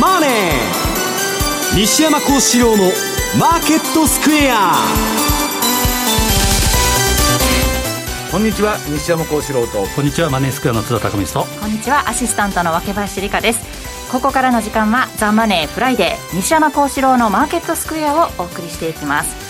[0.00, 0.30] マネー
[1.74, 4.86] 」西山孝四郎の「マーケットスクエア」
[8.30, 9.86] こんにちは西山孝四郎と。
[9.94, 13.82] こんにちはマネースクエアの津田匠とこんにちはアシスタントの若林理香です。
[14.12, 19.41] ここからの時間はザ・マネーフライデー西山孝四郎のマーケットスクエアをお送りしていきます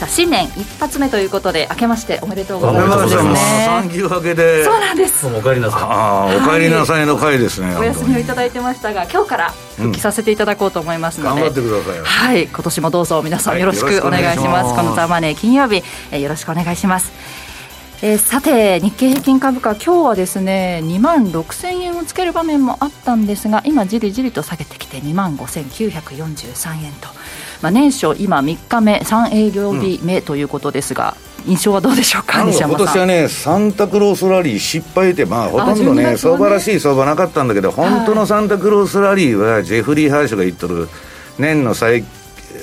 [0.00, 3.10] さあ新年一発目ということで明けましておめでとうございます。
[3.10, 3.22] です。
[3.22, 3.66] ね。
[3.66, 4.64] 産休明けで。
[4.64, 5.26] そうなんです。
[5.26, 5.82] お帰りなさい。
[5.82, 12.00] ああお帰りなさいの回ですね、お休みをいただいてましたが今日から復帰させていただこうと思いますので、頑張ってください。
[12.00, 12.46] はい。
[12.46, 17.12] 今年もどうぞ皆さんよろしくお願いします,、この「ザ・マネー金曜日、えー、よろしくお願いします
[18.02, 27.08] えー、さて、日経平均株価、今日はですね2万6000円をつける場面もあったんですが、今、じりじりと下げてきて、2万5943円と、
[27.60, 40.88] まあ、年初、今、3日目、3営業日目ということですが、うん、印象はどうでしょうか、今年はね、サンタクロースラリー失敗で、まあ、ほとんどね、相場らしい相場なかったんだけど、本当のサンタクロースラリーは、ジェフリー・ハーシュが言っとる、
[41.38, 42.02] 年の最,、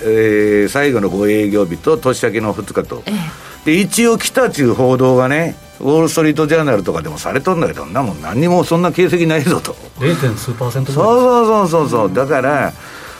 [0.03, 3.03] えー、最後の5営業日と年明けの2日と。
[3.05, 8.21] ええで一応来たっちゅう報道がねウォール・ストリート・ジャーナルとかでもされとんだけどなもん。
[8.21, 9.73] 何にもそんな形跡ないぞと。
[9.99, 10.15] 0.
[10.37, 11.05] 数パーセントそう
[11.45, 12.71] そうそうそう、うん、だから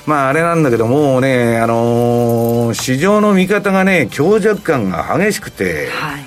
[0.06, 6.24] まああれなんだけどもうねあのー、市場の見方がね強弱感が激しくて、はい。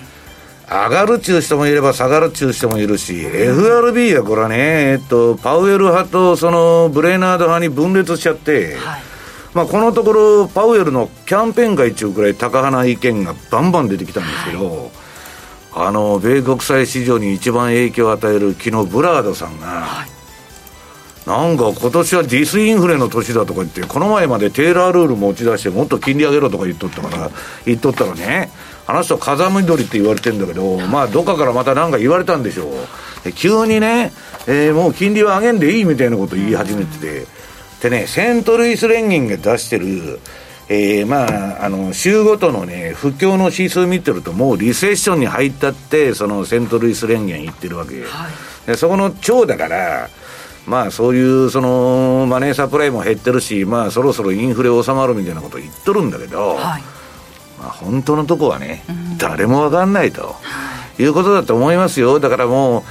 [0.69, 4.57] 上がるっちゅう人もいれば下がるっちゅう人もいるし、FRB はこれはね、
[4.93, 9.03] えっと、パウエル派とそのブレーナード派に分裂しちゃって、はい
[9.53, 14.91] まあ、このところ、パウエルのキャンペーン会中くらい高派な意見がバンバン出てきたんですけど、
[15.73, 27.31] はい、あの米国債市場に一番影響を与える昨日ブラードさんが、はい、なんか今年はディスインフレの年だとか言って、この前までテーラールール持ち出して、もっと金利上げろとか言っとったから、
[27.67, 28.51] 言っとったらね、
[28.87, 32.71] あの人、風見鶏って言われてるんだけど、まあ、どっかからまた何か言われたんでしょ
[33.27, 33.33] う。
[33.33, 34.12] 急にね、
[34.47, 37.40] えー、もう金利は上げんでいいみたいなこと言い始めてて。
[37.83, 40.21] でね、セントルイス連銀が出してる、
[40.69, 41.25] えー、ま
[41.61, 48.03] あ、あの、週ごとのね、不況の指数見てると、もうリセッションに入ったって、そのセントルイス連銀言ってるわけ。
[48.03, 50.09] はい、でそこの長だから、
[50.67, 56.83] まあそういうそのマネーサプライも減ってるし、まあそろそろインフレ収まるみたいなこと言っとるんだけど、はい、
[57.59, 60.37] まあ本当のとこはね、うん、誰もわかんないと、
[60.99, 62.21] いうことだと思いますよ。
[62.21, 62.83] だからもう、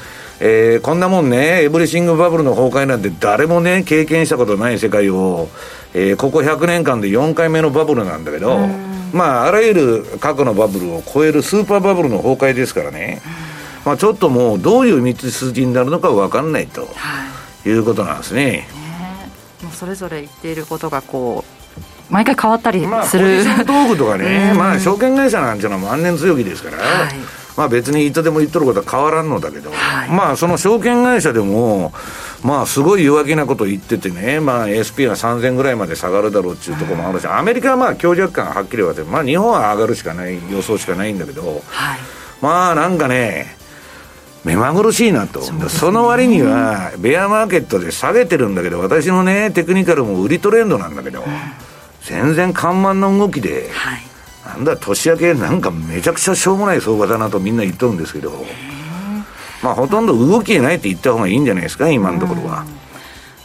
[0.42, 5.50] えー、こんなもんね、エブリシングバブルの崩壊なんて誰もね、経験したことない世界を、
[5.94, 8.58] えー、ここ100年間で4回目のバブルなんだけど、
[9.12, 13.22] まあ、あらゆる過去のバブルを超えるスーパーバブルの崩壊ですからね、
[13.86, 16.88] まあ、ちょっともう、どういう道筋になるのか分かんないと、
[17.66, 17.72] い。
[17.72, 18.44] うことなんですね。
[18.46, 18.68] ね。
[19.64, 21.44] もうそれぞれ言っていることがこ
[22.10, 31.92] う毎回変わったりする、まあ、トークとかね、 まあ、証券会社なんていうのは万年強気ですから、はいまあ別にいつでも言っとることは変わらんのだけど、はい、まあその証券会社でも、
[32.42, 42.00] まあすごい弱気なこと言っててね、まあ SP は3000ぐらいまで下がるだろうっていうところもあるし、アメリカはまあ強弱感はっきり言われて、まあ日本は上がるしかない、予想しかないんだけど、はい、
[42.42, 43.58] まあなんかね、
[44.46, 45.42] 目まぐるしいなと。
[45.42, 45.52] そ、
[45.88, 51.26] ね,、の割には、ベアマーケットで下げてるんだけど、私のね、テクニカルも売りトレンドなんだけど、うん、
[52.04, 54.09] 全然緩慢な動きで、はい
[54.50, 58.46] なんだ年明けなんかめちゃくちゃしょうもない相場だなとみんな言っとるんですけど。
[59.62, 62.66] まあほとんど動きないって言った方がいいんじゃないですか今のところは。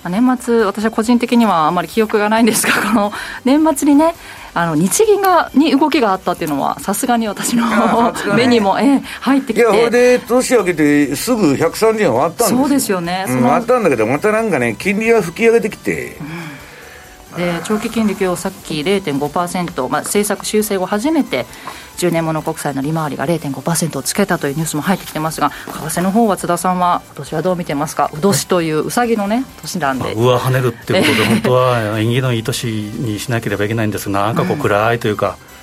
[0.08, 3.12] 年末、私は個人的にはあまり記憶がないんですが、この
[3.44, 4.14] 年末にね、
[4.52, 7.64] あの日銀がに動きがあったっていうのは、さすがに私の
[8.36, 16.18] 目にも、え入ってきて、いや、それで年明けて、すぐ130円割ったんですそうですよね、うん、割ったんだけど、またなんかね、金利が吹き上げてきて。
[16.20, 16.53] うん
[17.36, 21.46] で長期金利今日さっき0.5%、まあ、政策修正後初めて
[21.96, 28.10] 10年物国債の利回りが0.5%をつけたというニュースも入ってきてますが為替の方は津田さんは今年はどう見てますか？
[28.12, 35.53] うどしといううさぎのね年なんで、上跳ねるっていうことで本当は 縁起のいい年にしなければいけないんですがなんかこう暗いというか、うん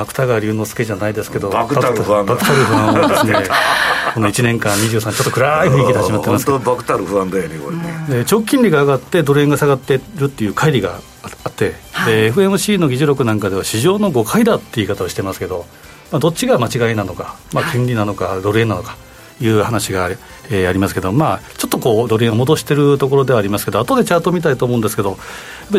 [0.00, 3.34] 芥川龍之介じゃないですけど、バクタル不安バクタル不安はですね、
[4.14, 8.06] この1年間、23、ちょっと暗い雰囲気で始まってます本当、バクタル不安だよね、これね。
[8.08, 11.00] で長期金利が上がって、ドル円が下がってるっていう乖離が
[11.44, 15.66] あって、はい、FMC の議事録なんかでは、市場の誤解だって言い方をしてますけど、
[16.10, 18.92] まあ、どっちが間違いなのか、まあ、金利なのか、ドル円なのか。
[18.92, 18.96] い
[19.48, 20.08] う話が、
[20.50, 25.18] えー、ありますけど、まあ、ちょっとこうドル円を戻しているところではありますけど、後でチャート見たいと思うんですけど、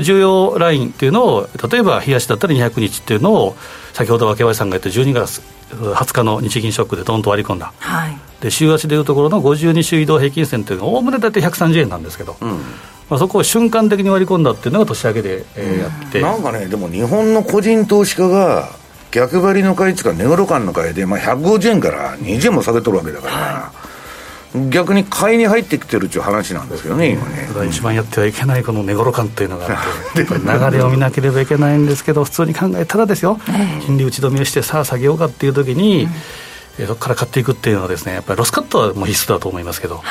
[0.01, 3.55] 重要ラインっていうのを、例えば冷やしだったら200日っていうのを、
[3.93, 12.35] 先ほど若林さんが言った12月20日の日銀ショックでどんと割り込んだ、はい、で週足でいうところの52週移動平均線っていうのは、おおむね大体130円なんですけど。
[12.41, 12.49] うん。
[13.09, 16.21] まあ、そこを瞬間的に割り込んだっていうのが年明けで、えー、やって。
[16.21, 18.69] なんかね、でも日本の個人投資家が、
[19.13, 23.71] 逆張りの買いつか、値頃感の買いで、まあ、150円から20円も下げとるわけだから、は
[24.71, 27.47] 逆に買いに入ってきてるっていう話なんですけどね、今ね。
[27.47, 33.39] ただ一番やってはいけないこの値頃感っていうのが あって、流れを見なければいけないんですけど、普通に考えたらですよ、
[33.85, 36.07] 金利打ち止めして、さあ下げようかっていう時に、
[36.79, 40.03] うん、そこから買っていくっていうのはですね、やっぱりロスカットはもう必須だと思いますけど、はい、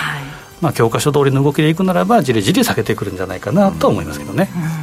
[0.60, 4.50] まあ教科書通りの動きでいくならば、じりじり下げてくるんじゃないかなと思いますけどね。
[4.56, 4.81] うんうん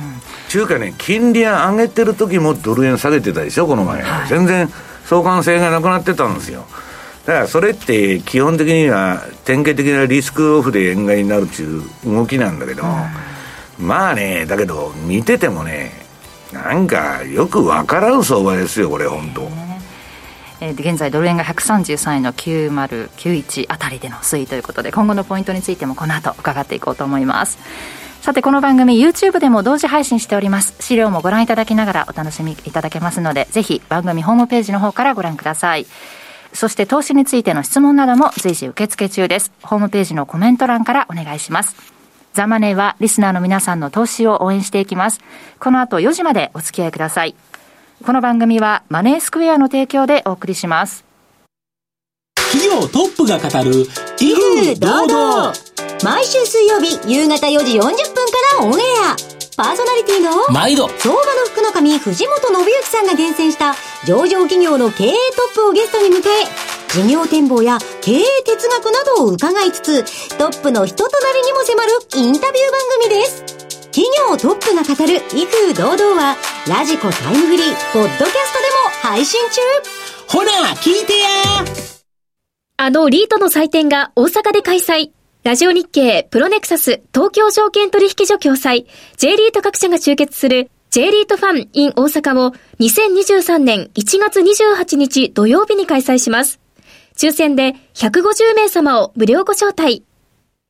[0.50, 4.68] 中華ね、金利上げてる時もドル円下げてたでしょ、この前、はい、全然
[5.06, 6.66] 相関性がなくなってたんですよ。
[7.26, 15.92] だからそれって基本的には典型的なリスクオフで円買いになるっていう動きなんだけど、うん、まあね、だけど見ててもね、
[16.52, 19.70] なんかよくわからん相場ですよ、これ、本当。
[20.62, 27.58] えー、現在ドル円が133円の9091あたりでの推移ということで今後のポイントについてもこの後伺っていこうと思います
[28.22, 35.88] さてこの番組 YouTube でも同時配信しております資料もご覧いただきながらお楽しみいただけますのでぜひ番組ホームページの方からご覧ください
[36.54, 39.52] そして投資についての質問なども随時受付中です。
[39.62, 41.76] ホームページのコメント欄からお願いします。
[42.34, 45.20] ザ・マネーはリスナーの皆さんの投資を応援していきます。
[45.60, 47.36] この後4時までお付き合いください。
[48.06, 51.06] この番組はマネースクエアの提供でお送りします。
[52.52, 53.86] 企業トップが語る
[54.20, 55.54] 威風堂々
[56.02, 57.94] 毎週水曜日夕方4時40分か
[58.58, 59.16] らオンエア。
[59.58, 60.88] パーソナリティの毎度。
[60.88, 63.76] 相場の福の神藤本信之さんが厳選した
[64.06, 65.16] 上場企業の経営ト
[65.52, 66.24] ップをゲストに迎え
[66.94, 73.44] 事業展望や経営哲学などを伺いつつトップの人となりにも迫るインタビュー番組です。
[73.92, 76.38] 企業トップが語る威風堂々は
[76.68, 79.62] ラジコタイムフリーポッドキャストでも配信中。
[80.30, 81.28] ほら聞いてや。
[82.78, 85.12] あのリートの祭典が大阪で開催
[85.42, 96.60] ラジオ日経プロネクサス東京証券取引所共催 J リート各社が集結する J リートファン in 大阪を2023年1月28日土曜日に開催します。
[97.16, 100.04] 抽選で150名様を無料ご招待。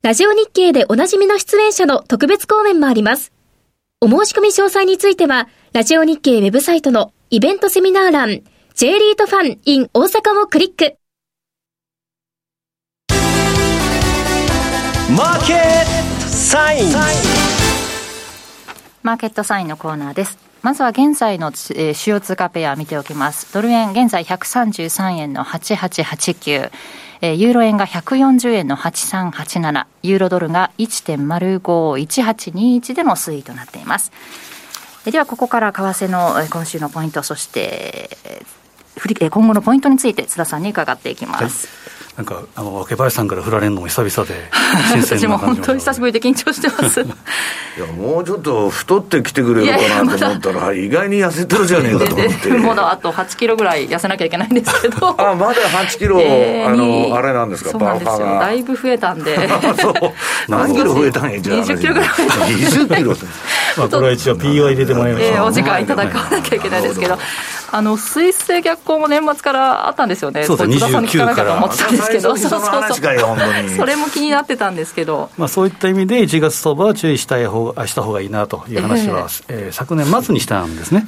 [0.04, 3.33] ラジオ日経でおなじみの出演者の特別講演もあります。
[4.01, 8.44] お申し込み詳細については、ラジオ日経ウェブサイトのイベントセミナー欄
[8.75, 10.95] J リートファン in 大阪をクリック。
[15.17, 15.57] マーケッ
[16.21, 16.91] トサイン。
[19.01, 20.38] マーケットサインのコーナーです。
[20.61, 23.51] まずは現在の、えー、主要通貨ペア見ておきます。
[23.51, 26.69] ドル円現在133円の8889
[27.21, 34.13] えー、ユーロ円が140円の8387、ユーロドルが1.051821での推移となっています。
[35.05, 41.67] えー、では、ここから為替の今週のポイント、そして、えー、今後のポイントについて津田さんに伺っていきます。
[41.67, 44.36] はいなんかあの若林さんから振られるのも久々で
[45.01, 47.00] 私も本当に久しぶりで緊張してます。
[47.00, 47.06] い
[47.80, 52.50] やもうちょっと太ってきてくれるかなと思ったら 意外に痩せてるじゃねえかと思って。
[52.50, 55.16] まだあと8キロぐらい痩せなきゃいけないんですけど。
[55.18, 57.69] あまだ8キロ、えー、あのあれなんですか？
[57.69, 58.39] そうなんですよ。
[58.42, 59.38] だいぶ増えたんで。
[59.80, 59.94] そう。
[60.50, 61.57] 何キロ増えたんやじゃあ。
[61.60, 63.15] 20キロぐらい20キロ
[63.77, 67.18] まあこれは一応 P は入れてもらいます、えー、お時間いただかなきゃいけないですけど。
[67.72, 71.62] あのスイス製逆行も年末からあったんですよね、そうですね、29から。
[72.11, 81.07] ですけど、そうそうそうそれも気になってたんですけど、まあ、そういった意味で、1月相場は注意したい方した方がいいなという話は、えー、えー、昨年末にしたんですね。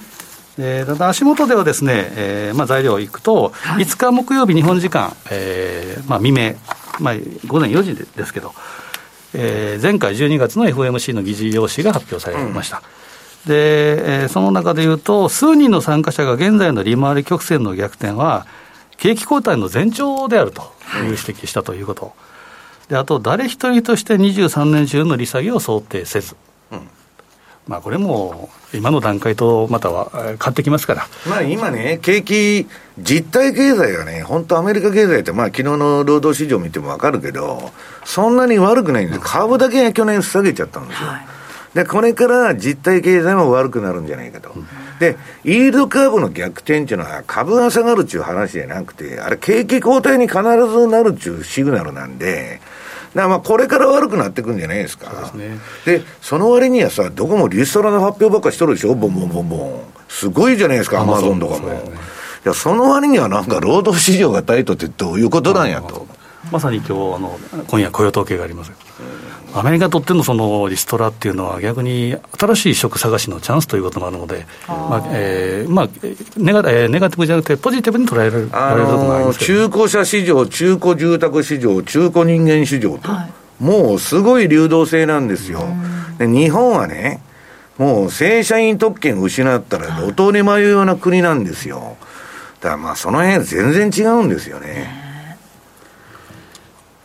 [0.58, 6.56] えー、ただ足元ではですね、えーまあ、材料いくと、はい、5日木曜日日本時間、えーまあ、未明、
[7.00, 7.16] まあ、
[7.48, 8.54] 午前4時ですけど、
[9.34, 12.78] えー、前回12月の FOMC の議事要旨が発表されました。
[13.46, 13.50] うん。
[13.50, 18.46] で、えー、その中でいうと、数人の参加者が現在の利回り曲線の逆転は、
[19.02, 20.62] 景気後退の前兆であると
[20.98, 22.14] いう指摘したということ、
[22.88, 26.36] であと、誰一人として23年中の利下げを想定せず、
[26.72, 26.88] うん、
[27.68, 32.68] まあ、これも今の段階とまたは変わってきますから、まあ、今ね、景気、
[33.00, 37.72] 実体経済がね、本当、アメリカ経済って、まあ昨日の労働市場見ても分かるけど、
[38.06, 41.08] そんなに悪くないんです、株だけが去年下げちゃったんですよ。
[41.08, 41.26] はい。
[41.74, 44.54] で、これから実体経済も悪くなるんじゃないかと。
[45.02, 52.62] で、イールドカーブの逆転っていうのは株が下がるっていう話じゃなくて、あれ景気後退に必ずなるっていうシグナルなんで、
[53.16, 55.32] だまあこれから悪くなってくんじゃないですか。
[55.32, 59.82] そで、ね、その割にはさ、どこもリストラの発表ばっかしとるでしょ、ボンボンボンボン。
[60.08, 61.70] すごいじゃないですか、アマゾンとかも。
[61.70, 61.72] い
[62.44, 66.06] や、その割にはなんか労働市場がタイトってどういうことなんやと。
[66.52, 68.72] まさに今日あの今夜雇用統計があります。
[69.54, 75.90] アメリカにとってのそのリストラっていうのは、逆に新しい職探しのチャンスということもあるので、まあえーまあ、
[76.38, 85.64] ネガえー、ネガティブじゃなくて、ポジティブに捉えられる,、あのー、中古車市場、中古住宅市場、中古人間市場と、はい、もうすごい流動性なんですよ。
[86.18, 87.22] で日本はね、
[87.78, 91.98] もう正社員特権を失ったら、路頭に迷うような国なんですよ。
[92.62, 95.01] だからまあ、その辺全然違うんですよね。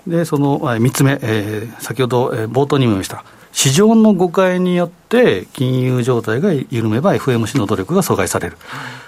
[0.06, 8.56] で、その3つ目、えー、先ほど、冒頭にも言いました、市場の誤解によって金融状態が緩めば FMC の努力が阻害される、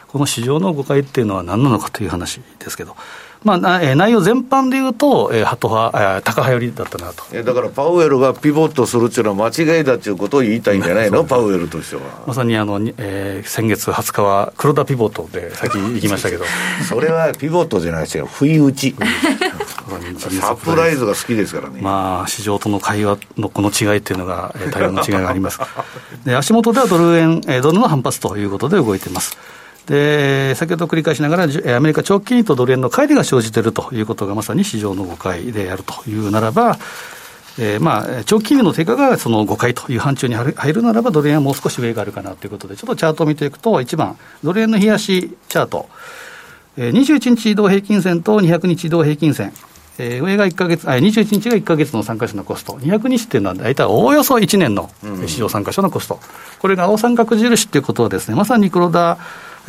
[0.08, 2.96] この市場の誤解っていうのは何なのかという話ですけど。
[3.44, 12.02] まあ、えー、内容全般でいうと、えー、ハト派、えー、高派寄りだったなとだからパウエルがピボットするっていうのは間違いだっていうことを言いたいんじゃないの、パウエルとしては。
[12.26, 16.44] まさにあの、えー、先月20日は黒田ピボットで先行きましたけど、
[16.88, 18.96] それはピボットじゃないですよ、不意打ち。
[20.40, 21.80] サプライズが好きですからね。
[21.80, 25.60] まあ、市場との会話のこの違いっていうのが、対応の違いがあります。
[26.24, 29.38] で、足元ではドル円、ドルの反発ということで動いています。
[29.88, 36.78] で、先ほど繰り返しながら、アメリカ長期金利とドル円の乖離が生じているということがまさに市場の誤解であるというならば、
[37.58, 45.88] えー、まあ、長期金利の低下がその誤解という範疇に入るならば、ドル円はもう少し上があるかなということで、ちょっとチャートを見ていくと、1番、ドル円の冷やしチャート、
[46.76, 49.52] えー、21日移動平均線と200日移動平均線、
[49.98, 54.90] えー、上が1か月、あ、21日が1か月の参加者のコスト、200日っていうのは大体おおよそ1年の
[55.26, 56.20] 市場参加者のコスト、
[56.60, 59.18] これが青三角印っていうことはですね、まさに黒田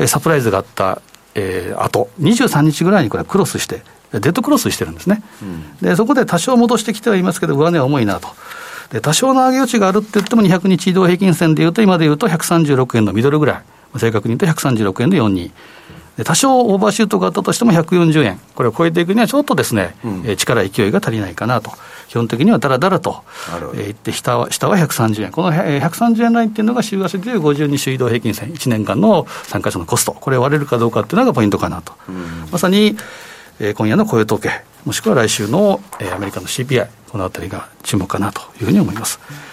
[0.07, 1.01] サプライズがあった、
[1.35, 8.29] えー、あと23日ぐらいにこれクロスして、デッドクロスしてるんですね、うん、でそこで多少戻してきてはいますけど、上値は重いなと。
[8.91, 15.51] で多少の上げ余地があるって言っても、200日移動平均線でいうと、今でいうと136円のミドルぐらい、正確に言うと136円で42。
[16.23, 21.71] 多少オーバーシュートがあったとしても140円、これを超えていくにはちょっとですね、うん、力、勢いが足りないかなと、
[22.07, 23.23] 基本的にはだらだらと、
[23.75, 31.93] えー、いって下は、下は130円、この130円ラインっていうのが週足でいう52週移動平均線、1年間の参加者のコスト、これ割れるかどうかっていうのがポイントかなと。
[32.07, 32.97] うん、まさに、
[33.59, 39.19] えー、今夜の雇用統計、もしくは来週の、えー、アメリカの CPI、このあたりが注目かなというふうに思います。
[39.31, 39.48] うん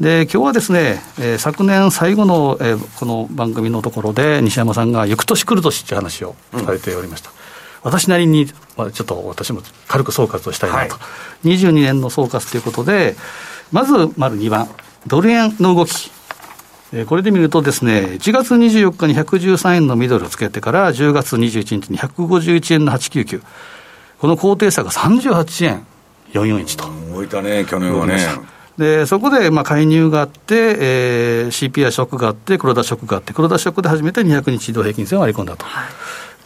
[0.00, 7.30] で今日はですね、えー、昨年最後の、えー、この番組のところで、西山さんが、翌年来る年っていう話をされておりました。
[7.30, 7.36] うん、
[7.84, 11.00] 私なりに、まあ、ちょっと私も軽く総括をしたいなと、は
[11.44, 13.16] い、22年の総括ということで、
[13.72, 14.68] まず丸2番、
[15.06, 16.10] ドル円の動き。
[16.92, 23.40] えー、これで見るとですね、1月24日に113円のミドルをつけてから、10月21日に151円の899。
[24.18, 25.86] この高低差が38円
[26.34, 27.14] 441と。
[27.14, 28.55] 動いたね、去年はね。
[28.78, 35.64] でそこでまあ介入があって、えー、CPI ショックがあって、黒田ショックがあって、黒田ショックで初めて200日移動平均線を割り込んだと。
[35.64, 35.86] はい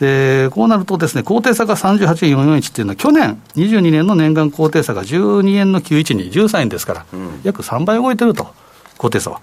[0.01, 8.49] でこうなるとですね、高低差が38円441っていうのは、去年、22年の年間高低差が12円の91に13円ですから、うん、約3倍動いてると、
[8.97, 9.43] 高低差は。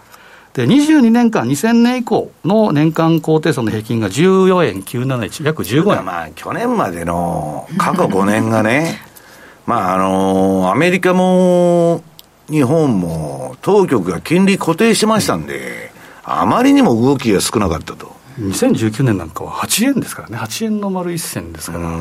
[0.56, 6.04] で、22年間、2000年以降の年間高低差の平均が14円971、約15円。
[6.04, 9.00] まあ、去年までの過去5年がね、
[9.68, 12.02] まあ、あのー、アメリカも
[12.50, 15.92] 日本も当局が金利固定しましたんで、
[16.24, 18.16] あまりにも動きが少なかったと。
[18.40, 22.00] 2019年なんかは8円ですからね、8円の丸1銭ですから、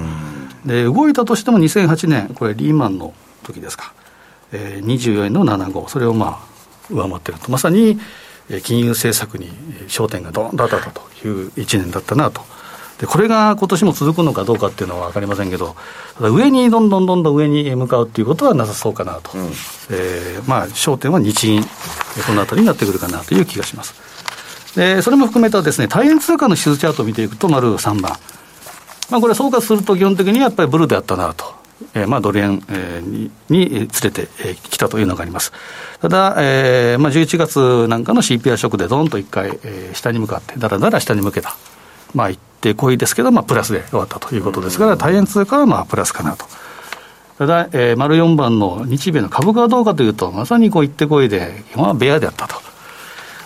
[0.67, 3.95] で動いたとしても2008年、これ、リーマンの時ですか、
[4.53, 7.99] えー、24円の75、それをまあ上回ってると、まさに
[8.63, 9.51] 金融政策に
[9.89, 12.43] 焦点がどんと当たったという1年だったなと。
[12.99, 15.77] でこれが今年も続くのかどうかっていうのは分かりませんけど、
[16.17, 19.47] ただ上にどんどんどんどん上に向かうっていうことはなさそうかなと、うん、
[19.91, 23.95] えー、まあ、焦点は日銀、このあたりになってくるかなという気がします。
[24.77, 28.13] でそれも含めたですね、大円通貨の指数チャートを見ていくと、丸3番。
[29.11, 31.55] まあ、これ、総括すると基本的にはやっぱりブルーであったなと。
[31.95, 35.53] えー、まあドル円、えー、にに連れてき、えー、たというのがあります。
[36.01, 41.57] ただ、えーまあ、11月なんかの CPI ショックでどんと一回、えー、下に向かって、だらだら下に向けた。
[42.15, 46.47] まあ、ってこいですけど、まあ、プラスで終わったということですから、大変通貨はまあプラスかなと。
[47.39, 52.57] ただ、えー、丸4番の日米の株価はどうかというと、まさにこう行ってこいで、基本はベアであったと。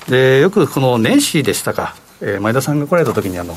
[0.09, 3.55] で、よくこの年始でしたか、えー、前田さんが来られた時にあの、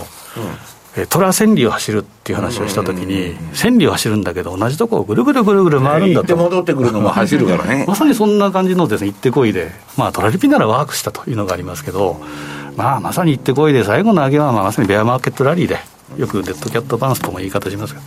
[0.97, 6.27] うん、トラ千里を走るっていう話をしたときに、千里を走るんだけど、同じとこをぐるぐるぐるぐる回るんだと。
[6.27, 7.85] 行って戻ってくるのも走るからね。
[7.89, 12.21] まさにそんな感じのですね、行ってこいで、まあ、トラリピならワークしたというのがありますけど、
[12.75, 15.77] まあ、まさに行ってこいで、最後の上げはまあまさにベアマーケットラリーで、
[16.17, 18.01] よくデッドキャットバンスとも言い方しますが、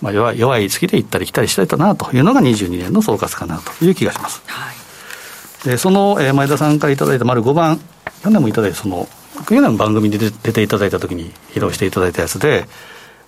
[0.00, 4.42] まあ、弱い弱い月で行ったり来たりしたいなというのが22年の総括かなという気がします。
[4.46, 7.80] はい、でその、えー、前田さんからいただいた丸5番、
[8.22, 9.08] 去年もいただいた、その、
[9.48, 12.68] 去年番組で出ていただいたときに披露していただいたやつで、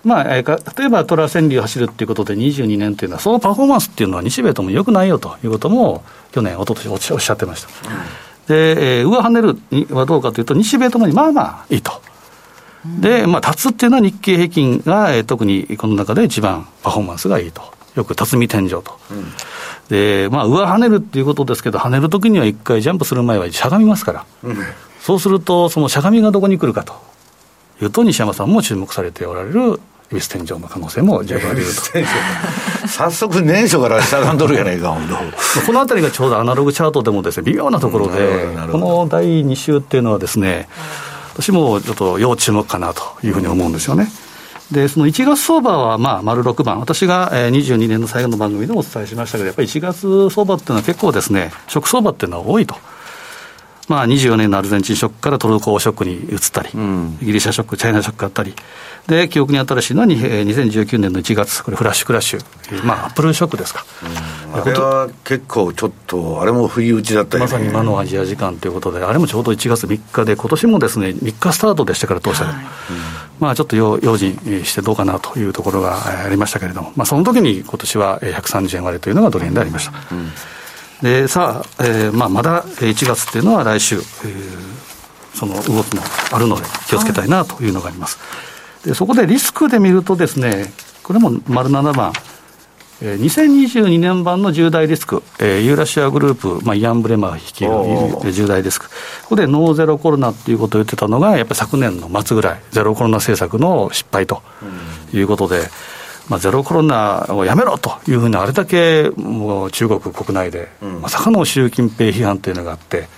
[0.04, 7.90] まあ、えー、例えばトラ川柳を走るっていうことで22年っていうのは、そのパフォーマンスっていうのは日米ともよくないよということも、去年、一昨年おっしゃってました。
[7.90, 11.92] うんで、えー、上跳ねるはどうかというと、日米ともにまあまあいいと。
[13.00, 17.62] で、まあ、立つっていうのは日経平均が、えー、特にこの中で一番パフォーマンスがいいと。
[17.94, 18.98] よく辰巳天井と。
[19.10, 19.32] うん、
[19.88, 24.24] で、まあ、上跳ねるっていうことですけど、跳ねるときには一回ジャンプする前はしゃがみますから。
[24.44, 24.56] うん、
[25.00, 26.94] そうすると、そのしゃがみがどこに来るかと
[27.82, 29.80] いうと、西山さんも注目されておられる
[30.12, 32.04] 恵比寿天井の可能性も十分あり得る
[32.82, 32.88] と。
[32.88, 34.96] 早速年初から下がんどるやないか
[35.66, 40.68] このあたりがちょうどアナログチャートでもですね微妙なところで、この第2週っていうのはですね
[41.34, 44.10] 私もちょっと要注目かなというふうに思うんですよね。
[44.72, 52.76] で、その1月相場は、まあ、丸6番、私が22年の最後の番組でもお伝えしましたけど、やっぱり1月相場っていうのは結構ですね、食相場っていうのは多いと。
[53.90, 58.54] まあ、24年のアルゼンチンショックからトルコショックに移ったり、うん、ギリシャショック、チャイナショックがあったり、
[59.08, 63.84] で、記憶に新しいのは2019年の1月、これフラッシュクラッシュ、まあ、アップルショックですか。
[64.54, 67.50] うん、あれは結構ちょっと、あれも不意打ちだったよね。
[67.50, 72.52] まさに今のアジア時間ということで、あれもちょうど1月3日で、今年もですね、3日スタートでしたから、当社で。
[72.52, 72.62] はい、
[73.40, 79.92] まあ、ちょっと用心してどうかなというところがありましたけれども、まあ、その時に今年は130円割れというのがドル円でありました。
[80.12, 80.30] うん
[81.02, 84.02] でさあ、えーまあ、まだ1月っていうのは来週、えー、
[85.34, 86.02] その動きも
[86.32, 88.18] あるので気をつけたいなというのがあります。
[88.84, 92.12] でそこでリスクで見るとですね、これも丸7番、
[93.02, 97.66] えー、2022年版の重大リスク、えー、ユーラシアグループ、まあ、イアン・ブレマー率い
[98.24, 98.94] る重大リスク、こ
[99.30, 104.42] こでノーゼロコロナっていうことを言ってたのが、やっぱり昨年の末ぐらい、ゼロコロナ政策の失敗と
[105.12, 105.66] いうことで、うん
[106.30, 110.68] まあ、ゼロコロナをやめろというふうに、あれだけもう中国国内で、
[111.02, 113.08] まさかの習近平批判というのがあって、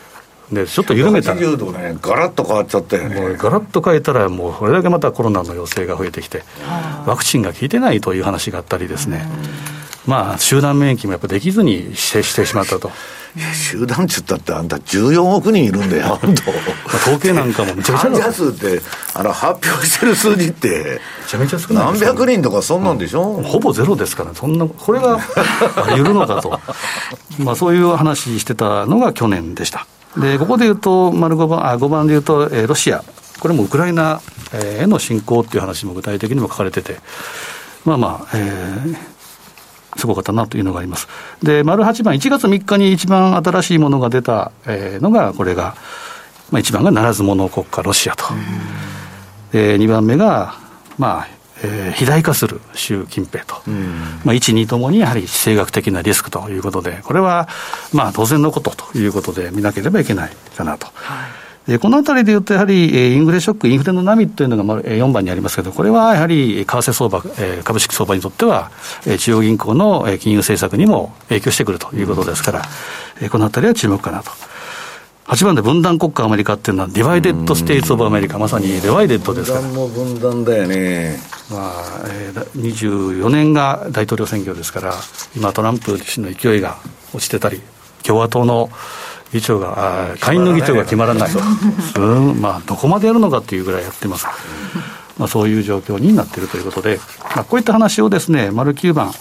[0.50, 3.21] でちょっと緩めたら、ね、ガラッと変わっちゃったよね。
[3.21, 6.42] もうガラッと変えたら、もうこれだけまたコロナの陽性が増えてきて、
[7.07, 9.26] ワクチンが効いてないという話があったりですね、
[10.07, 12.90] まあ、集団免疫もやっぱできずにしてしてしまったと。
[13.54, 16.42] 集団ちゅったってあんた14億人いるんだよ、本当。
[16.97, 18.11] 統計なんかもめちゃめちゃ。
[18.11, 18.83] 患者数って、
[19.14, 25.19] あの、発表してる数字って、めちゃめちゃ少ない何百人とかそんなんでしょ、うん、ほぼゼロですから、そんな、これが
[25.87, 26.59] ありるのかと。
[27.38, 29.87] まあ、そういう話してたのが去年でした。
[30.16, 33.04] で、ここで言うと、丸5番、あ、5番で言うと、えー、ロシア。
[33.40, 34.21] これもウクライナ
[34.52, 37.00] への侵攻っていう話も具体的にも書かれてて、
[37.85, 38.97] まあまあ、えー、
[39.99, 41.09] すごかったなというのがあります。
[41.42, 45.75] で、丸8番、1月3日に一番新しいものが出た、えー、のが、これが、
[46.50, 48.25] まあ、1番がならず者国家ロシアと。
[49.52, 50.54] で、2番目が、
[50.99, 51.28] まあ、
[51.65, 53.54] えー、肥大化する習近平と、
[54.25, 57.49] まあ、1、2ともにやはり地政学的なリスクということで、これは
[57.93, 60.86] まあ当然のことということで見なければいけないかなと。
[60.95, 67.23] はいでこのあたりでいうと、やはりインフレショック、インフレの波というのが4番にありますけど、これはやはり為替相場、
[67.62, 68.73] 株式相場にとっては、
[69.19, 74.32] 中央銀行の金融政策にも影響してくるということですから、このあたりは注目かなと。
[75.26, 79.63] 8番で分断国家アメリカっていうのは、 Divided States of America、まさに divided ですから。
[79.63, 81.19] 分断も分断だよね。
[81.50, 84.95] まあ、えー、24年が大統領選挙ですから、
[85.37, 86.76] 今、トランプ自身の勢いが
[87.15, 87.61] 落ちてたり、
[88.02, 88.69] 共和党の
[89.32, 91.30] 議長が、下院の議長が決まらない、
[91.97, 94.26] うんまあ、どこまでやるのかっていうぐらいやってます。
[95.19, 96.99] まあ、そういう状況になっているということで、
[97.37, 99.13] まあ、こういった話をですね、丸9番、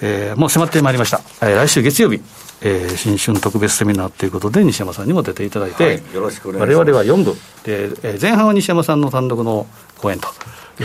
[0.00, 2.22] えー、もう迫ってまいりました、えー、来週月曜日、
[2.62, 6.78] えー、新春特別セミナーということで、西山さんにも出ていただいて、はい、よろしくお願いします。
[6.78, 9.66] 我々は4部で、えー、前半は西山さんの単独の
[9.98, 10.28] 講演と、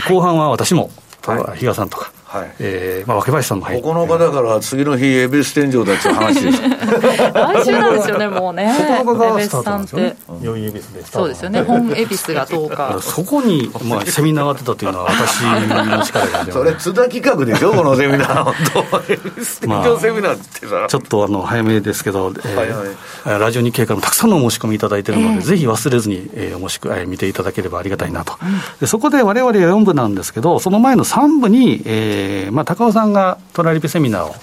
[0.08, 0.90] 後半は私も、
[1.26, 2.12] はい、比嘉さんとか。
[2.26, 2.54] はい。
[2.58, 6.60] えーまあ、若林さんも入って9日だから次の日恵比寿天井だっていう話です。
[6.60, 8.64] 来週なんですよねもうね。
[8.64, 10.16] 恵比寿さんって。
[10.42, 11.62] 良い恵比寿でそうですよね。
[11.62, 18.44] 本恵比寿が10日 そこに、まあ、セミナーが出たというのは私の力がそれ津田企画でしょこのセミナー。
[18.44, 18.54] 本
[18.90, 28.48] 当恵比寿天井セミナーってさ、ちょっとあの早めですけど、えーはいはい、ラジオ日経からもたくさんのお申し込みいただいているので、えー、ぜひ忘れずに、えー、お申し込み見ていただければありがたいなと、うん、
[28.80, 32.15] でそこで我々は4部なんですけどその前の3部に、えー
[32.52, 34.34] まあ、高尾さんがトラリピセミナーを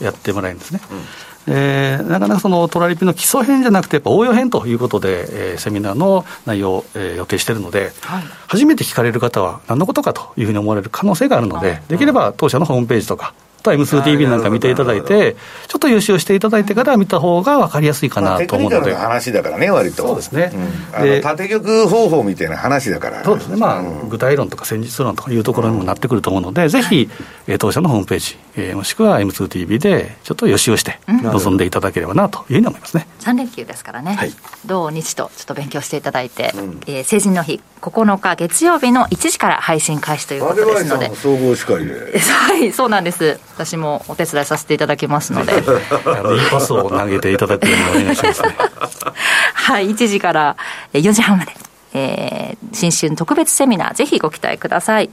[0.00, 0.80] やってもらえるんですね。
[1.46, 15.36] えー、なかなかそのトラリピの基礎編じゃなくて、やっぱ応用編ということで、えー、セミナーの内容を、えー、予定しているので、はい、初めて聞かれる方は、何のことかというふうに思われる可能性があるので、できれば当社のホームページとか、と M2TV なんか見ていただいて、
[15.68, 20.06] ちょっと優勝していただいてから見た方が分かりやすいかなと思うので、まあ、話だからね、割と。
[20.06, 20.52] そうですね。
[20.96, 23.24] うん、で縦玉方法みたいな話だから。
[23.24, 27.08] そうですね、まあ、うん、具体論とか戦術論とかいうところにもなってくると思うので、うん、ぜひ、
[27.46, 33.06] えー、当社のホームページ、えー、もしくは M2TV でちょっと予習をして、臨んでいただければなというふうに思いますね。
[33.20, 34.32] 3連休ですからね、はい、
[34.66, 41.14] 土日とちょっと勉強していただいて、うん、えー、成人の日、9日月曜日の1時から配信開始ということですので。
[41.14, 42.18] 総合司会で。
[42.18, 43.38] はい、そうなんです。
[43.54, 45.52] 私もお手伝いさせていただきますので。
[45.52, 45.60] いい
[46.50, 48.56] パスを投げていただくようにお願いしますね。
[49.54, 50.56] はい、1時から
[50.92, 51.52] 4時半まで。
[51.94, 55.10] えー、新春特別セミナー、ぜひご期待ください。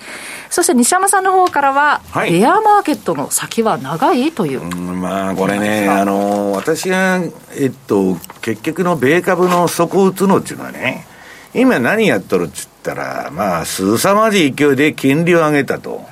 [0.50, 4.62] そして西山さんの方からは、はい、ベアマーケットの先は長いという。
[4.62, 7.22] うまあ、これね、あの、私が、
[7.58, 11.06] えっと、結局の米株の底を打つのっていうのはね、
[11.54, 16.08] 今何やっとるっつったら、まあ、凄まじい勢いで金利を上げたと。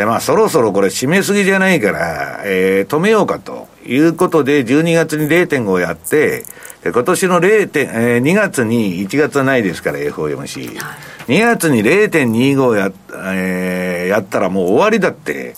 [0.00, 6.44] で、まあ、そろそろこれ締めすぎじゃないから、えー、止めようかということで、12月に0.5やって、
[6.82, 7.68] で、今年の 0.
[7.68, 10.78] 点、えー、2月に、1月はないですから、FOMC。
[10.78, 10.96] は
[11.28, 12.90] い、2月に0.25や、
[13.34, 15.54] えー、やったらもう終わりだって、うん、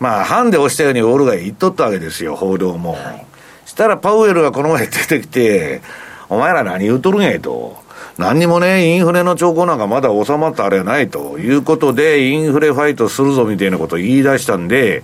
[0.00, 2.94] まあ、ハンで押したようにオールが言っとったわけですよ、報道も。
[2.94, 3.26] はい、
[3.66, 5.80] したら、パウエルがこの前出てきて、
[6.28, 7.83] お前ら何言うとるんやと。
[8.18, 15.02] 何にもね、インフレの兆候なんかまだ収まったあれはないということで、インフレファイトするぞみたいなことを言い出したんで、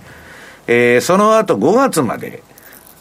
[0.67, 2.41] えー、その後5月まで、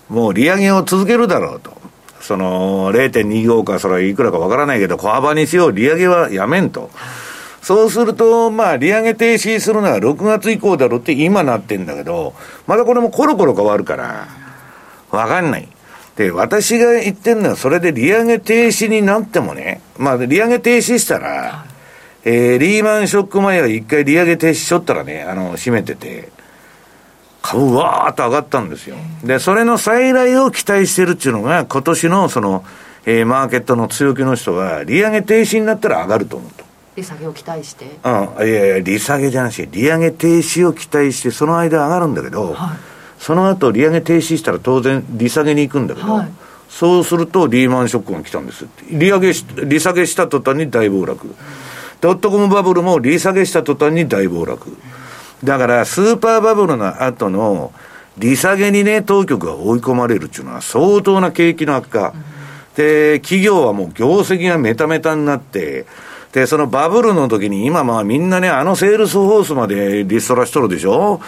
[0.08, 1.78] もう利上げを続けるだろうと。
[2.20, 6.90] その0.25か、それはいくらかわからないけど、小幅にしよう、利上げはやめんと。
[7.62, 12.34] そうすると、まあ、利上げ停止するのは6月以降だろうって今なってんだけど、
[12.66, 14.28] まだこれもコロコロ変わるから、
[15.10, 15.68] わかんない。
[16.20, 21.64] で、私が言ってるのは、それで利上げ停止になってもね、まあ、利上げ停止したら、
[22.24, 26.28] えー、リーマンショック前は一回利上げ停止しとったらね、あの、閉めてて、
[27.40, 28.96] 株わーっと上がったんですよ。
[29.24, 32.66] で、それの再来を期待してるっていうのが、今年のその、
[33.06, 36.66] えー、マーケットの強気の人は、利上げ停止になったら上がると思うと。
[36.96, 38.08] 利下げを期待してう
[38.44, 42.89] ん、いやいや、利下げじゃなし、利上げ停止を期待して、その間上がるんだけど、はい
[43.20, 46.32] その後利上げ停止したら当然利下げに行くんだけど、はい、
[46.70, 51.34] そうするとリーマンショックが来たんです利上げし、利下げした途端に大暴落。
[52.00, 54.74] ドットコムバブルも利下げした途端に大暴落。
[55.44, 57.72] だから、スーパーバブルの後の
[58.16, 62.14] 利下げにね、当局が追い込まれるっていうのは相当な景気の悪化。
[62.74, 65.84] で、企業はもう業績がメタメタになって、
[66.32, 71.20] で、そのバブルの時に今まあみんなね、あのセールスフォースまでリストラしとるでしょ？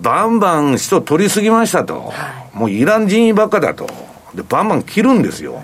[0.00, 2.04] バンバン人取りすぎましたと。
[2.08, 2.12] は
[2.54, 3.86] い、もういらん人ばっかだと。
[4.34, 5.62] で、バンバン切るんですよ。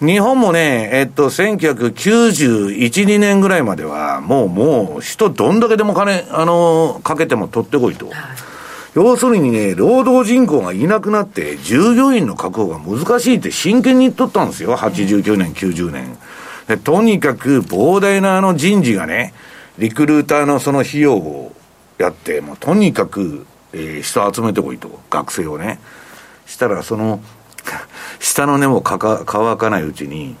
[0.00, 8.06] 日本もね、えっと、1991、2年ぐらいまでは、もう、もう、人どんだけでも金、あの、かけても取ってこいと。
[8.06, 8.14] はい、
[8.94, 14.74] 要するにね、労働人口がいなくなって、従業員の確保が難しいって真剣に言っとったんですよ。
[14.74, 16.16] 89年、90年。
[16.70, 19.34] で とにかく膨大なあの人事がね、
[19.78, 21.52] リクルーターのその費用を
[21.98, 25.80] やって、もうとにかく、えー、人集めてこいと、学生をね。
[26.46, 27.20] したら、その、
[28.18, 30.36] 下の根もかか乾かないうちに、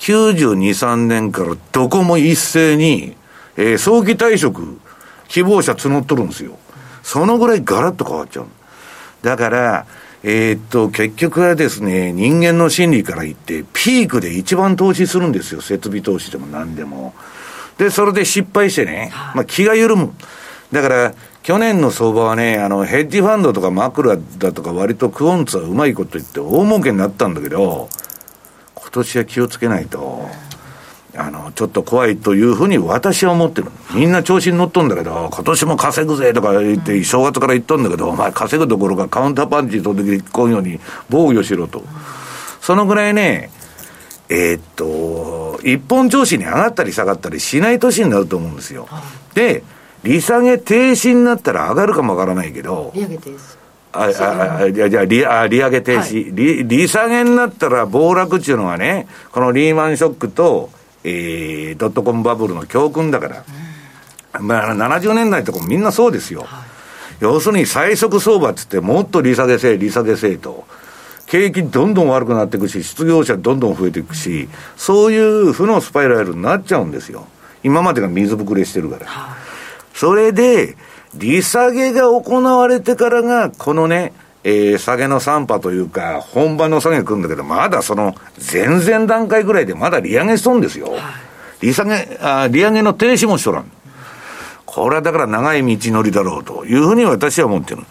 [0.00, 3.16] 92、3年からどこも一斉に、
[3.56, 4.78] えー、早期退職
[5.28, 6.58] 希望者募っとるんですよ。
[7.02, 8.46] そのぐらいガラッと変わっちゃう。
[9.22, 9.86] だから、
[10.22, 15.62] えー、っと、結局はですね、人間の心理から言って、ピークで一番投資するんですよ。
[15.62, 17.14] 設備投資でも何でも。
[17.78, 20.12] で、それで失敗してね、まあ気が緩む。
[20.72, 27.88] だから、去年の相場はね、あの、ヘッジファンドとかマクラだとか割とクオンツはうまいこと言って大儲けになったんだけど、
[28.74, 30.28] 今年は気をつけないと。
[31.20, 33.70] あの、ちょっと怖いというふうに私は思ってる。
[33.94, 41.84] みんな調子に乗っとんだけど、今年も稼ぐぜとか言って、正月から言っとんだけど、お前稼ぐどころかカウンターパンチ飛んでこうように防御しろと。
[42.60, 43.50] そのぐらいね、
[44.28, 48.88] えー、っと、一本調子に上がったり下がったりしない年になると思うんですよ。
[49.34, 49.64] で、
[50.04, 53.60] 利下げ停止になったら上がるかもわからないけど、利上げ停止。
[53.92, 60.70] ああじゃあ利あ利上げ停止、はい、利、利下げになったら暴落っていうのはね、このリーマンショックと、
[61.04, 63.44] えー、ドットコムバブルの教訓だから、
[64.38, 66.42] うん、まあ、70年代とかみんなそうですよ。
[66.42, 66.68] はい、
[67.20, 70.64] 要するに最速相場っつって、もっと利下げせえ、利下げせえと。
[71.26, 77.28] 景気どんどん悪くなっていくし、失業者どんどん増えていくし、そういう負のスパイラルになっちゃうんですよ。
[77.62, 79.06] 今までが水ぶくれしてるから。
[79.06, 79.38] はい、
[79.94, 80.76] それで、
[81.14, 88.14] 利下げが行われてからが、このね、えー、下げの3波というか、本番の下げが来るんだけど、まだその、
[88.52, 90.92] 前々段階ぐらいでまだ利上げしとんですよ。
[91.60, 93.70] 利下げ、あ利上げの停止もしとらん。
[94.64, 97.82] これはだから長い道のりだろうというふうに私は思ってる。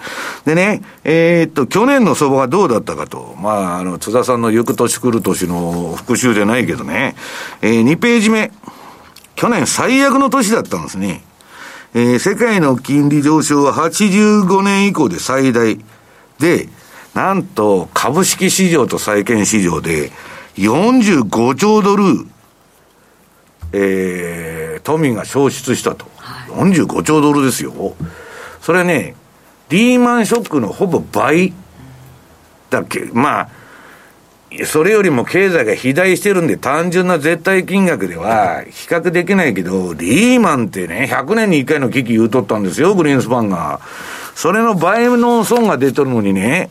[0.46, 3.36] でね、えー、っと、去年の相場がどうだったかと。
[3.38, 7.16] まあ、あの、津田さんの行く年来る年の復習じゃないけどね。
[7.62, 8.52] えー、2ページ目。
[9.36, 11.22] 去年最悪の年だったんですね。
[11.94, 15.78] えー、世界の金利上昇は85年以降で最大。
[16.40, 16.70] で、
[17.14, 20.12] なんと株式市場と債券市場で
[20.56, 22.04] 45兆ドル、
[23.74, 26.06] えー、富が消失したと。
[26.50, 27.96] 45兆ドルですよ。
[28.62, 29.16] それね、
[29.70, 31.54] リーマンショックのほぼ倍
[32.70, 33.10] だっけ。
[33.14, 33.50] まあ、
[34.66, 43.80] それよりも経済が肥大してるんで、単純な絶対金額では比較できないけど、リーマンってね、100年に1回の危機言うとったんですよ、グリーンスパンが。
[44.40, 46.70] それの倍の損が出てるのにね、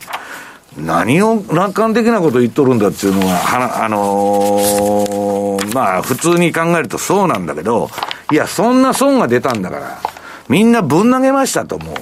[0.75, 7.91] 何を楽観的なこと言っとるんだっていうのは、はあのー、まあ、普通に考えるとそうなんだけど、
[8.31, 10.01] いや、そんな損が出たんだから、
[10.47, 11.95] みんなぶん投げましたと思う。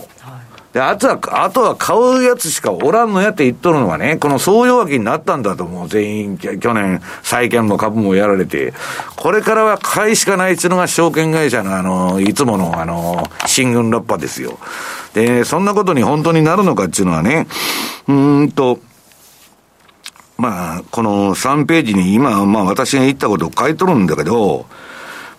[0.71, 5.89] で、あとは、あとは買うやつしかおらんのやって言っとるのはね、この総弱気になったんだと思う。
[5.89, 8.73] 全員、去年、債券も株もやられて、
[9.17, 14.59] これからは買いしかないっていうのが証券会社のあの、いつものあの、新軍ラッパですよ。
[15.17, 17.47] で、そんなことに本当になるのかっていうのはね、
[18.07, 18.79] うーんと、
[20.37, 24.67] まあ、この3ページに今、まあ私が言ったことを書いとるんだけど、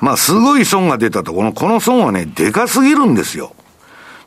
[0.00, 3.52] まあすごい損が出たと、この、この損はね、でかすぎるんですよ。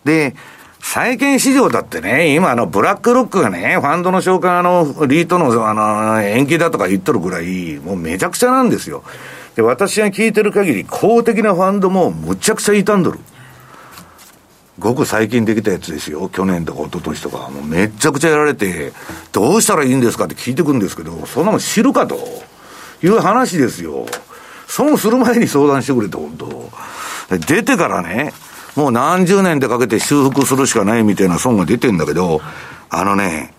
[0.05, 0.35] で、
[0.79, 9.03] 債券市場だってね、今あの、ブラックロックがね、ファンドの紹介あの、リートのあの、延期だとか言っとるぐらい、もうめちゃくちゃなんですよ。
[9.57, 13.19] で、私が聞いてる限り、公的なファンドもむちゃくちゃ傷んどる。
[14.79, 16.29] ごく最近できたやつですよ。
[16.29, 17.49] 去年とか一昨年とか。
[17.49, 18.93] もうめちゃくちゃやられて、
[19.31, 22.17] どうしたらいいんですかって聞いてくるんですけど、そんなもん知るかと
[23.03, 24.05] いう話ですよ。
[24.67, 28.34] 損する前に相談してくれと、本当出てからね、
[28.75, 32.41] もう何十年でかけて修復するしかないみたいな損が出てんだけど、
[32.89, 33.53] あのね、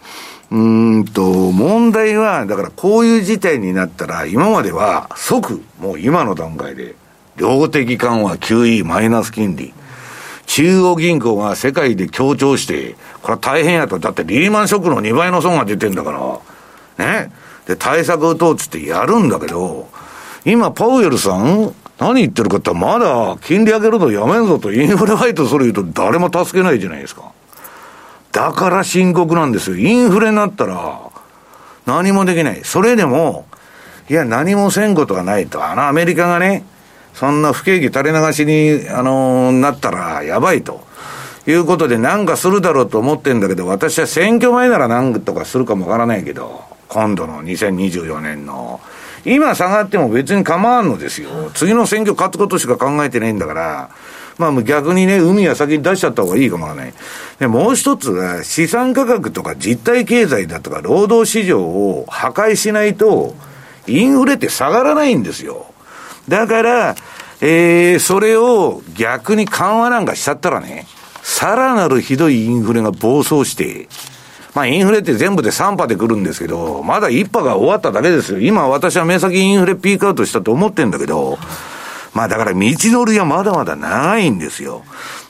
[0.51, 6.94] うんと、問題は、だからこういう事態になったら、今までは即、もう今の段階で、
[7.37, 9.72] 量的緩和、QE、マイナス金利。
[10.53, 13.99] 中央銀行が世界で強調して、これは大変やと。
[13.99, 16.43] だってリーマンショックの2倍の損が出てんだか
[16.99, 17.23] ら。
[17.23, 17.33] ね？
[17.67, 19.88] で、対策打とうっつってやるんだけど、
[20.45, 27.33] 今、パウエルさん、何言ってるかってまだ金利上げるのやめんぞとインフレファイトする言うと誰も助けないじゃないですか。
[28.33, 29.79] だから深刻なんですよ。
[29.79, 31.01] インフレになったら
[31.87, 32.61] 何もできない。
[32.62, 33.47] それでも、
[34.11, 35.65] いや何もせんことはないと。
[35.65, 36.67] あのアメリカがね、
[37.14, 40.90] そんな不景気垂れ流しに、あのー、なったらやばいと。
[41.44, 48.81] いうことで何かするだろうと思ってんだけど、私は選挙前なら何とかするかもわからないけど、今度の2024年の
[49.25, 51.51] 今下がっても別に構わんのですよ。
[51.55, 53.90] 次の選挙勝つことしか考えてないんだから、
[54.38, 56.94] まあ逆にね、海は先に出しちゃった方がいいかもわからない。
[57.38, 63.35] で、もう一つは、資産価格とか実体経済だとか労働市場を破壊しないと、
[63.87, 65.71] インフレって下がらないんですよ。
[66.28, 66.94] だから、
[67.40, 70.87] えー、それを逆に緩和なんかしちゃったらね、
[71.22, 73.88] さらなるひどいインフレが暴走して、
[74.54, 78.40] まあインフレって全部で3波で来るんですけど、まだ1波が終わっただけですよ。
[78.40, 81.38] 今私は目先インフレピークアウトしたと思ってんだけど、
[82.14, 84.85] まあだから道のりはまだまだ長いんですよ。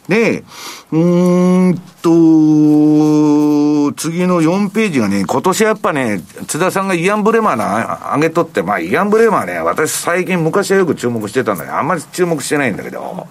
[0.09, 0.43] で、
[0.91, 13.27] うーんと、次の4ページがね、今年やっぱね、津田さんがイアン・ブレマーな、上げとって、まあイアン・ブレマーね、私最近昔はよく注目してたんだけど、あんまり注目してないんだけど、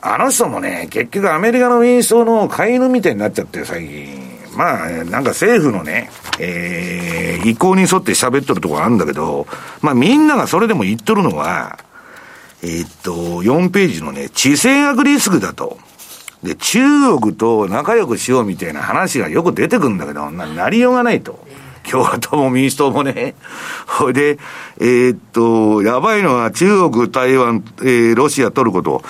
[0.00, 4.28] あの人もね、結局アメリカの民主党の飼い犬みたいになっちゃって、最近。
[4.56, 9.46] まあ、なんか政府のね、えー、意向に沿って喋っとるとこあるんだけど、
[9.82, 11.78] まあみんながそれでも言っとるのは、
[12.62, 15.78] えー、っと、4ページのね、地政学リスクだと。
[16.42, 16.80] で、中
[17.18, 21.46] 国と仲良くしようみたいな話がよく出てくるんだけど、な、なりようがないと。
[21.88, 23.34] 共和党も民主党もね。
[23.86, 24.38] ほ いで、
[24.78, 29.02] えー、っと、やばいのは中国、台湾、えー、ロシア、トルコと、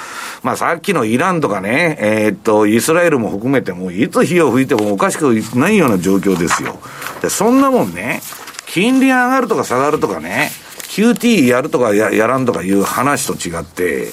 [0.43, 6.79] まあさっきのイランとかね、えー、っと、イスラエルも含めても、いつ火を吹いてもおかしくないような状況ですよ。
[7.21, 8.23] で、そんなもんね、
[8.67, 10.53] 金利上がるとか下がるとかね、
[10.89, 14.13] QT やるとかややらんとかいう話と違って、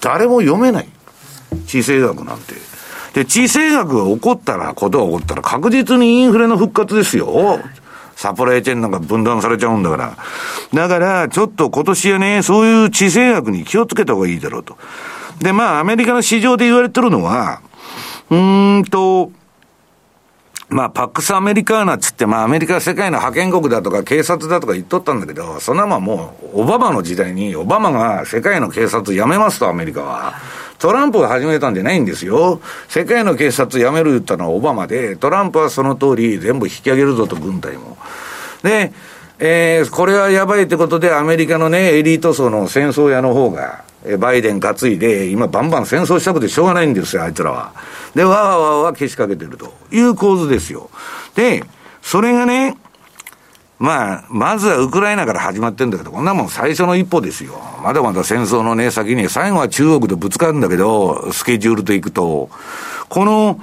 [0.00, 0.88] 誰も読めない。
[1.66, 2.54] 地政学なんて。
[3.14, 7.58] で、地政学が起こったら、ことが起こったら確実にインフレの復活ですよ。
[8.14, 10.16] サプライチェーンなんか分断されちゃうんだから。
[10.74, 14.76] だから、ちょっと今年はね、そういう地政学に気をつけた方がいいだろうと。
[15.40, 17.62] で、まあ、アメリカの市場で言われてるのは、
[18.28, 19.32] うーんと、
[20.70, 30.34] まあ、パックスアメリカーナっつって、まあ、アメリカは世界の覇権国だとか警察だとか言っとったんだけど、そんなもんもう、オバマの時代に、オバマが世界の警察やめますと、アメリカは。
[30.78, 32.60] トランプが始めたんじゃないんですよ。
[32.88, 37.98] 世界の警察辞める言ったのはオバマで、トランプはその通り全部引き上げるぞと、軍隊も。
[38.62, 38.92] で、
[39.40, 43.82] えー、これはやばいってことで、アメリカのね、エリート層の戦争屋の方が、
[44.18, 47.72] バイデン担いで、今バンバン戦争したくてしょうがないんですよ、あいつらは。
[48.14, 50.90] で、わーわわー消しかけてるという構図ですよ。
[51.34, 51.64] で、
[52.02, 52.76] それがね、
[53.78, 57.58] まあ、まずはウクライナから始まってんだけど、こんなもん最初の一歩ですよ。
[57.82, 62.50] まだまだ戦争のね、先に、最後は中国とぶつかるんだけど、スケジュールといくと、
[63.08, 63.58] この、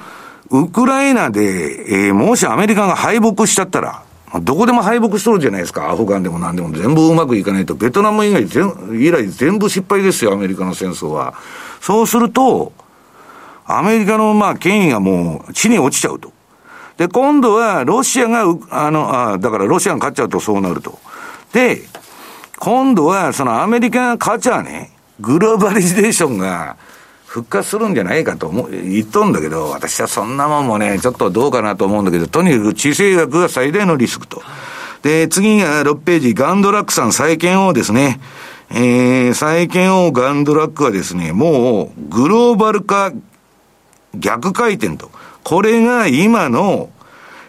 [0.49, 4.03] ウクライナで、えー、もしアメリカが敗北しちゃったら、
[4.41, 5.89] どこでも敗北しとるじゃないですか。
[5.89, 7.75] アフガンでも何でも全部うまくいかないと。
[7.75, 11.35] ベトナム以外全、以来全部失敗ですよ、アメリカの戦争は。
[11.79, 12.73] そうすると、
[13.65, 16.33] アメリカのまあ権威がもう地に落ちちゃうと。
[16.97, 20.99] で、今度はロシアが、あの、あだからロシアが勝っちゃうとそうなると。
[21.53, 21.83] で、
[22.59, 26.75] 今度はそのアメリカが勝っちゃうね、グローバリゼーションが
[27.37, 34.41] 復活するんじゃないかと思言っとんだけど、私はそんなもんもね、ちょっとどうかなと思うんだけど、とにかく地政学が最大のリスクと。
[35.03, 38.19] で、次が6ページ、ガンドラックさん再建をですね、
[38.71, 43.13] えー、再建王ガンドラックはですね、もうグローバル化
[44.15, 45.11] 逆回転と。
[45.43, 46.89] これが今の、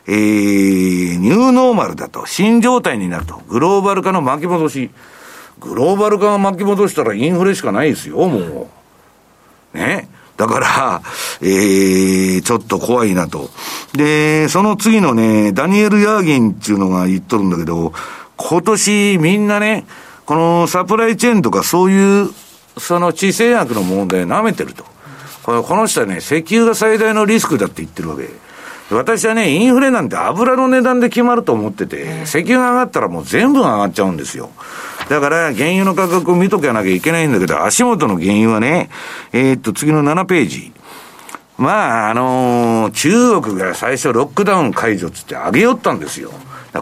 [0.06, 2.26] えー、ニューノーマルだと。
[2.26, 3.40] 新状態になると。
[3.48, 4.90] グローバル化の巻き戻し。
[5.60, 8.77] グローバル化が巻き戻したらインフレしかないですよ、もう。
[9.74, 10.08] ね。
[10.36, 11.02] だから、
[11.40, 13.50] えー、ちょっと怖いなと。
[13.94, 17.92] で、その次のね、ダニエル・ヤーギンっていうのが言っとるんだけど、
[18.36, 19.84] 今年みんなね、
[20.26, 22.30] このサプライチェーンとかそういう、
[22.76, 24.84] その地政学の問題を舐めてると。
[25.42, 28.28] これこの人はね、石油が最大のリスクだって言ってるわけ。
[28.90, 34.50] 私はね、インフレなんて油の値段で決まると思ってて、石油が上がったらもう全部上がっちゃうんですよ。
[35.10, 38.88] だから、原油の価格を見とかなきゃいけないんだけど、足元の原油はね、
[39.32, 40.72] えー、っと、次の7ページ。
[41.58, 46.30] まあ、あのー、中国が最初ロックダウン解除つって上げよったんですよ。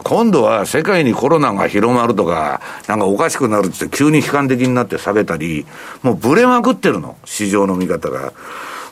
[0.03, 5.65] 今度は世界にコロナが広まるとか、なんかおかしくなるって急に悲観的になって下げたり、
[6.03, 8.33] もうブレまくってるの、市場の見方が。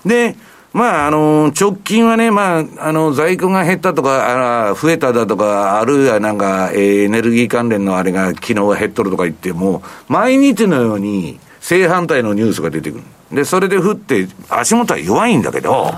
[0.05, 0.35] で、
[0.75, 13.03] まあ、あの、直近はね、まあ、あの、在庫が減ったとか、あ増えただとか、あるいはなんか、えー、エネルギー関連のあれが昨日は減っとるとか言っても、毎日のように正反対のニュースが出てくる。
[13.31, 15.93] で、それで降って、足元は弱いんだけど、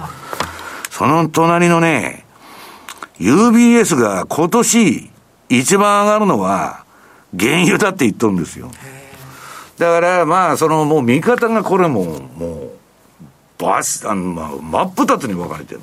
[0.91, 2.23] その隣のね、
[3.19, 5.09] UBS が今年
[5.49, 6.83] 一番上がるのは
[7.35, 8.69] 原油だって言っとるんですよ。
[9.79, 12.03] だからまあ、そのもう見方がこれも
[12.37, 12.76] もう、
[13.57, 15.81] バス、あの、真っ二つに分かれてる。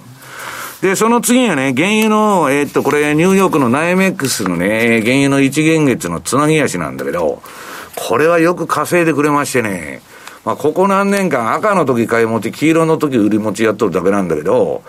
[0.81, 7.43] で、その次はね、原油の、えー、っと、これ、ニューヨークのナイメックスのね、原油の一元月のつなぎ足なんだけど、
[7.97, 10.03] これはよく稼いでくれましてね、
[10.45, 14.83] まあ、ここ何年間赤の時買い持ち、黄色の時売り持ちやっとるだけなんだけど、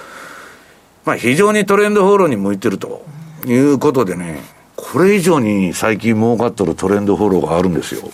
[1.05, 3.05] まあ非常にトレンドフォローに向いてると
[3.45, 4.41] いうことでね、
[4.75, 8.09] これ以上に最近儲かっとるトレンドフォローがあるんですよ。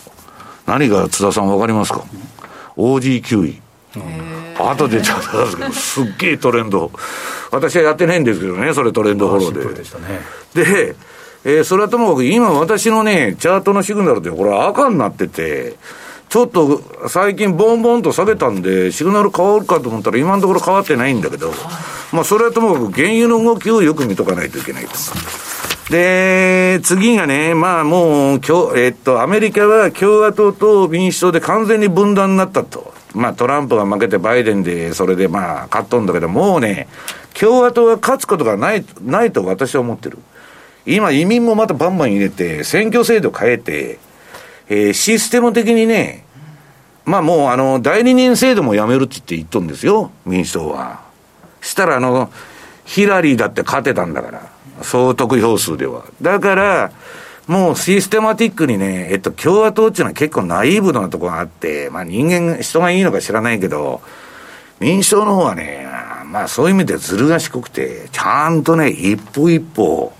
[0.66, 2.04] 何が津田さんわかりますか
[2.76, 3.62] ?OG9 位。
[4.58, 6.90] 後でちょっとですけど、すっげえトレンド。
[7.50, 9.82] 私はやってないんですけどね、それトレンドフォローで。
[10.54, 10.96] でね、で、
[11.44, 15.74] えー、それはともかく今私のね、チャートのシグナルってこれ赤になってて、
[16.28, 21.52] ちょっと最近ボンボンと下げたんで、シグナル変わるかと思ったら今のところ変わってないんだけど、
[22.12, 24.92] まあそれはともかく原油の動きをよく見とかないといけないと。
[25.90, 28.40] で、次がね、まあもう、
[28.76, 32.94] えっと、アメリカは共和党と民主党で完全に分断になったと。
[33.14, 36.88] まあトランプが負けてバイデンで、それでまあ勝っとんだけど、もうね、
[37.38, 40.18] 共和党が勝つことがない、ないと私は思ってる。
[40.84, 43.98] 今移民もまたバンバン入れて、選挙制度変えて、
[44.68, 46.24] えー、システム的にね、
[47.04, 51.00] まあもうあの、代理人制度もやめるって言って言っとんですよ、民主党は。
[51.60, 52.30] したらあの、
[52.84, 54.50] ヒラリーだって勝てたんだから、
[54.82, 56.04] 総得票数では。
[56.20, 56.92] だから、
[57.46, 64.00] もうシステマティックにね、えっと、共和党っていうのは結構ナイーブなところがあって、まあ人間、人がいいのか知らないけど、
[64.78, 65.86] 民主党の方はね、
[66.26, 70.12] まあそういう意味でずる賢くて、ちゃんとね、一歩一歩、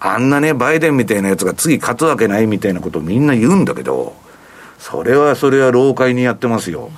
[0.00, 4.14] あんなね、バイデンみたいなやつが次勝つわけないみたいなことをみんな言うんだけど、
[4.78, 6.90] それはそれは老快にやってますよ。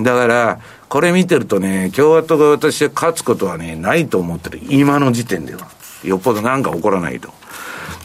[0.00, 4.60] だから、これ見てるとね、共和党が私は勝つことはね、ないと思ってる。
[4.68, 5.68] 今の時点では。
[6.04, 7.32] よっぽどなんか起こらないと。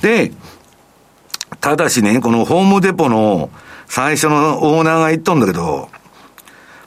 [0.02, 0.32] で、
[1.62, 3.50] ただしね、このホームデポの
[3.88, 5.90] 最初のオーナーが言っとんだけど、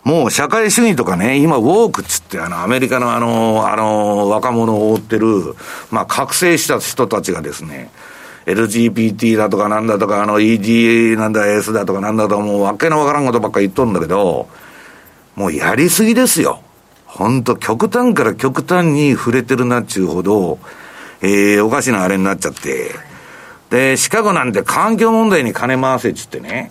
[0.05, 5.55] もう社会主義とかね、今ウォークっつってあのアメリカのあの、あの若者を追ってる、
[5.91, 7.91] まあ覚醒した人たちがですね、
[8.47, 14.49] LGBT だとかなんだとか、あの EDA なんだ S だとかなんだとか、もうわけのわからんことばっか言っとんだけど、
[15.37, 16.63] もうやりすぎですよ。
[17.07, 20.59] 本当極端から極端に触れてるなっちゅうほど、
[21.21, 23.12] えー、おかしなあれになっちゃって。
[23.73, 26.71] で、シカゴなんて環境問題に金回せっつってね。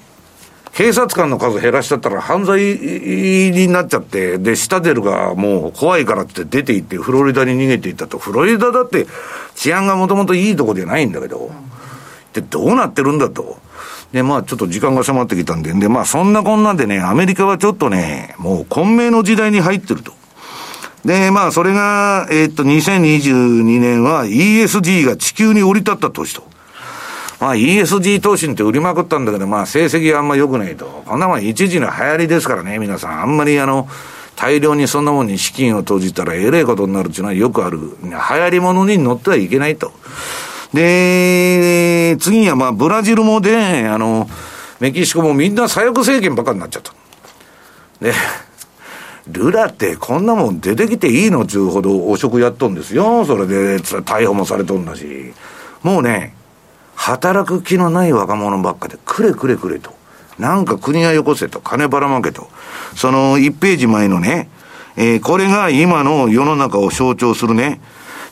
[0.72, 8.20] 警察官の数減らしちゃったら犯罪になっちゃって、で、シタデルがもう怖いからって出て行ってフロリダに逃げていったと。
[8.20, 9.08] フロリダだって
[9.56, 11.50] 治安がもともといいとこじゃないんだけど、
[12.34, 13.58] で、どうなってるんだと。
[14.14, 20.14] で、まあちょっと時間が迫ってきたんで、で、まあそんなこんなんでね、アメリカはちょっとね、もう混迷の時代に入ってると。
[21.04, 26.52] で、まあそれが、えー、っと、2022年は ESG が地球に降り立った年と。
[27.42, 30.86] まあ ESG 投資って売りまくったんだけど、まあ成績があんま良くないと。
[31.08, 33.22] こんなもん一時の流行りですからね、皆さん。
[33.24, 33.90] あんまりあの、
[34.36, 37.80] 大量にそんなもんに資金を投じたらえれいことになるっていうのはよくある。
[38.04, 39.92] 流行り物に乗ってはいけないと。
[40.72, 44.30] で、次にはまあブラジルもで、あの、
[44.80, 46.94] メキシコもみんな左翼政権ばっかになっちゃった。
[48.02, 48.14] で、
[49.28, 53.26] ルラってこんなもん出てきていいのちゅうほど汚職やっとんですよ。
[53.26, 55.34] それで逮捕もされとんだし。
[55.82, 56.36] もうね、
[57.02, 59.92] 働く気のない若者ばっかで、くれくれくれと。
[60.38, 62.48] なんか国がよこせと、金ばらまけと。
[62.96, 64.50] その1ページ前のね、
[64.96, 67.82] えー、これが今の世の中を象徴するね。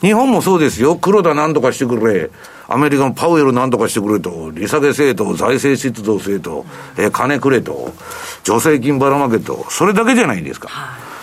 [0.02, 0.94] 日本もそうですよ。
[0.94, 2.30] 黒田なんとかしてくれ。
[2.68, 4.52] アメリカのパウエルなんとかしてくれと。
[4.52, 6.64] 利下げ制と、財政出動制と、
[6.96, 7.92] えー、金くれと。
[8.44, 9.66] 助成金ばらまけと。
[9.68, 10.68] それだけじゃないですか。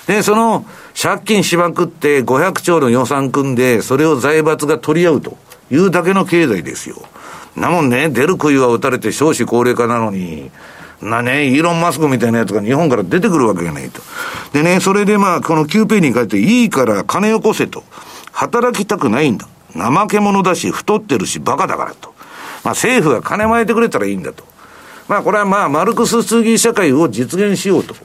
[0.06, 0.66] で、その、
[1.02, 5.38] 借金しまくって500兆の予算組んで、それを財閥が取り合うと
[5.72, 6.98] いうだけの経済ですよ。
[7.58, 10.52] なもんね、出る杭は打たれて少子高齢化なのに、
[11.02, 14.02] なね、イーロン・マスクみたいなやつが日本から出てくるわけがないと。
[14.54, 17.84] でね、それでまあ、この9ページに書いて、いいから金よこせと。
[18.32, 19.48] 働きたくないんだ。
[19.74, 22.14] 怠け者だし、太ってるし、バカだからと。
[22.64, 24.44] まあ、政府が金巻いてくれたらいいんだと。
[25.08, 27.96] まあ、これはまあ、マルクス主義社会を実現しようと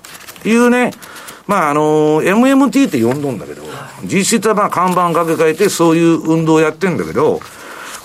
[0.48, 0.92] いうね、
[1.46, 3.62] まあ、あの、MMT って呼んどんだけど、
[4.04, 7.40] 実質はまあ、看板掛け替えてそういう運動をやってんだけど、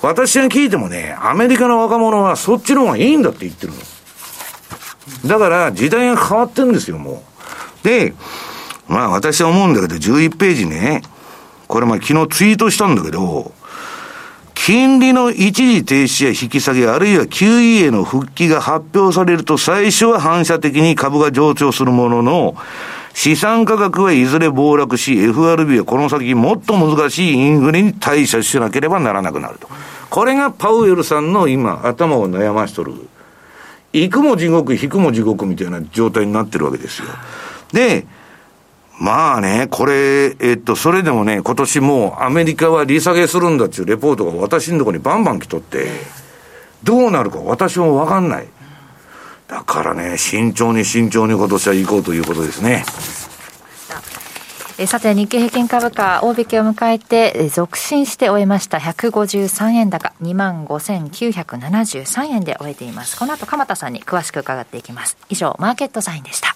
[0.02, 3.80] 私が聞いてもね、アメリカの若者はそっちの方がいいんだって言ってるの。
[5.26, 7.24] だから時代が変わってるんですよ、も
[7.84, 7.88] う。
[7.88, 8.14] で、
[8.88, 11.02] まあ私は思うんだけど、11ページね、
[11.68, 13.52] これまあ昨日ツイートしたんだけど、
[14.54, 22.56] 金利の一時停止や引き下げ、あるいは QE への復帰が発表されると最初は反射的に株が上昇するものの、
[23.18, 29.68] 資産価格はいずれ暴落し、FRB はこの先もっと難しいインフレに対処しなければならなくなると。
[30.11, 32.93] これがパウエルさんの今、頭を悩ましとる。
[33.91, 37.07] 行くも地獄、引くも地獄みたいな状態になってるわけですよ。
[37.74, 38.05] で、
[38.99, 45.88] まあね、これ、えっと、それでもね、今年もうアメリカは利下げするんだっていうレポートが私のところにバンバン来とって、
[46.84, 48.47] どうなるか私もわかんない。
[49.48, 52.84] だからね、慎重に慎重に今年は行こうということですね。
[54.80, 58.78] えさて、日経平均株価、大引けを迎えて、え続伸して終えました。
[58.78, 63.18] 153円高、25,973円で終えています。
[63.18, 65.18] この後、鎌田さんに詳しく伺っていきます。
[65.30, 66.56] 以上、マーケットサインでした。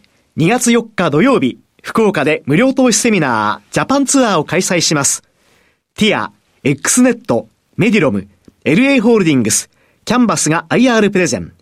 [0.37, 5.23] 2月4日土曜日福岡で無料投資セミナー、ジャパンツアーを開催します。
[5.95, 6.31] ティア、
[6.63, 8.27] X ネット、メディロム、
[8.63, 9.69] LA ホールディングス、
[10.05, 11.53] キャンバスが IR プレゼン。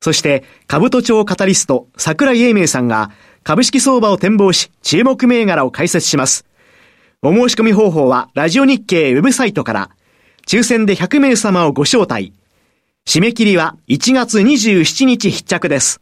[0.00, 3.12] そして、株都庁カタリスト、桜井英明さんが
[3.44, 6.44] 株式相場を展望し、注目銘柄を解説します。
[7.22, 9.90] お申し込み方法は、ラジオ日経ウェブサイトから、
[10.46, 12.32] 抽選で100名様をご招待。
[13.06, 16.00] 締め切りは1月27日必着です。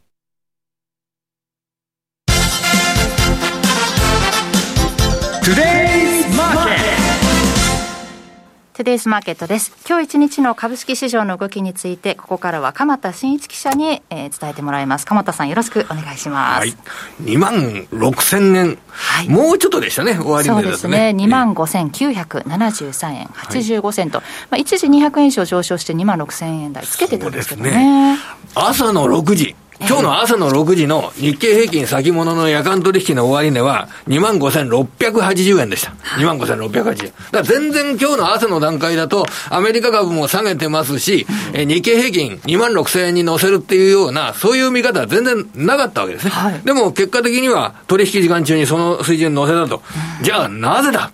[5.46, 9.76] Today Market Today's Market です。
[9.88, 15.06] 今日一日の株式市場の動きについて、ここからは鎌田新一記者に、えー、伝えてもらいます。
[15.06, 16.58] 鎌田さんよろしくお願いします。
[16.58, 16.74] はい。
[17.22, 18.76] 2万6千円。
[18.88, 19.28] はい。
[19.28, 21.14] もうちょっとでしたね、終わりね、そうですね。
[21.16, 24.18] 2万5973円85セント。
[24.18, 27.70] はい、まあ一時200円以上上昇して2万6千円台つけてたんですけどね。
[27.70, 28.18] ね
[28.56, 29.54] 朝の6時。
[29.80, 35.90] 今日の朝の6時の日経平均先物の夜間取引の終値は25,680円でした。
[36.18, 36.96] 25,680円。
[36.96, 46.30] だから全然今日の朝の段階だとアメリカ株も下げてますし、え日経平均2万6,000円に乗せるっていうような、そういう見方は全然なかったわけですね。
[46.30, 49.82] はい、でも結果的には取引時間中にその水準に乗せたと。
[50.22, 51.10] じゃあなぜだ？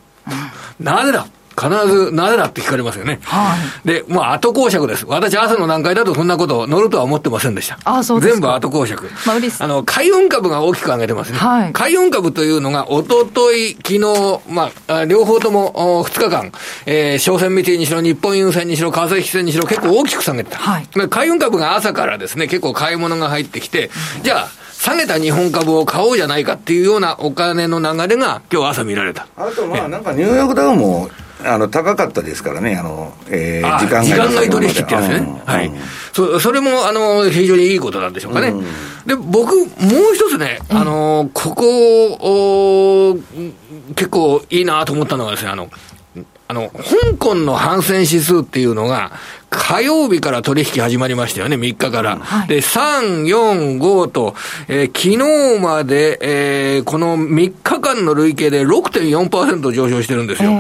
[0.79, 1.27] なぜだ？
[1.61, 3.21] 必ず、なぜだって聞かれますよね。
[3.25, 3.89] はい。
[3.89, 5.05] で、まあ、後講釈です。
[5.07, 7.79] 私、朝の段階だとそんなことを乗るとは思ってませんでした。
[7.85, 9.09] あそうです全部後講釈。
[9.27, 9.63] まあ、嬉しい。
[9.63, 11.39] あの、海運株が大きく上げてますね。
[11.39, 11.73] はい。
[11.73, 16.53] 海運株というのが、おととい、昨日、まあ、両方とも、2日間、
[16.87, 20.59] えー、商船三井にしろ、日本郵船にしろ、川崎線にしろ、結構大きく下げてた。
[20.59, 20.89] はい。
[21.11, 23.91] 海運株が朝からですね、結構買い物が入ってきて、
[24.23, 29.29] じゃあ、下げた日本株を買おうじゃないかっていうようなお金の流れが今日朝見られた。
[29.37, 31.09] あとまあなんかニューヨークダウも
[31.45, 35.73] あの高かったですからね、あのえー、時間外取引ってやつね、うん、はい、
[36.13, 38.49] そそれもあの非常にいいことなんでしょうかね。
[38.49, 38.65] うん、
[39.07, 39.67] で僕、もう
[40.15, 43.19] 一つね、あのここ
[43.95, 45.71] 結構いいなと思ったのはですね、あの
[46.49, 49.13] あの、香港の反戦指数っていうのが、
[49.53, 52.17] 火曜日から取引始まりましたよね、3日から。
[52.17, 54.35] はい、で、3、4、5と、
[54.67, 55.23] えー、昨
[55.57, 60.51] 日まで、えー、この3日間の累計で6.4%上昇してるんですよ。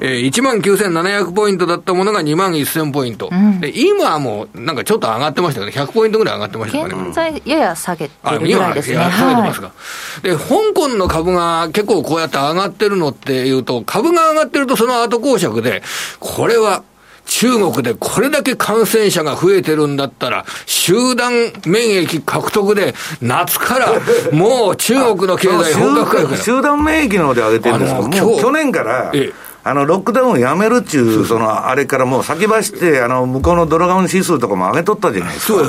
[0.00, 3.30] えー、19,700ポイントだったものが2万1000ポイント。
[3.32, 5.72] うん、で、今はもう、なんかちょっと上がってましたよね。
[5.72, 7.06] 100ポイントぐらい上がってましたよね。
[7.08, 8.96] 現在、やや下げてるぐらいですね。
[8.96, 9.72] 今、下げてますが、は
[10.20, 10.22] い。
[10.22, 10.44] で、香
[10.74, 15.82] 港の株が結構こうやって上がってるのっていうと、株が上がってるとその後講釈で、
[16.20, 16.82] これは
[17.26, 21.32] 中国でこれだけ感染者が増えてるんだったら、集団
[21.66, 23.92] 免疫獲得で、夏から
[24.32, 28.08] もう中国の経済本格化 集団免疫の方で上げてるんですか
[28.40, 35.60] 去年から、ええあの、ロックダウンをやめるっちゅう、その、あれからもう先走って、あの、向こうのドラゴン指数とかも上げとったじゃないですか。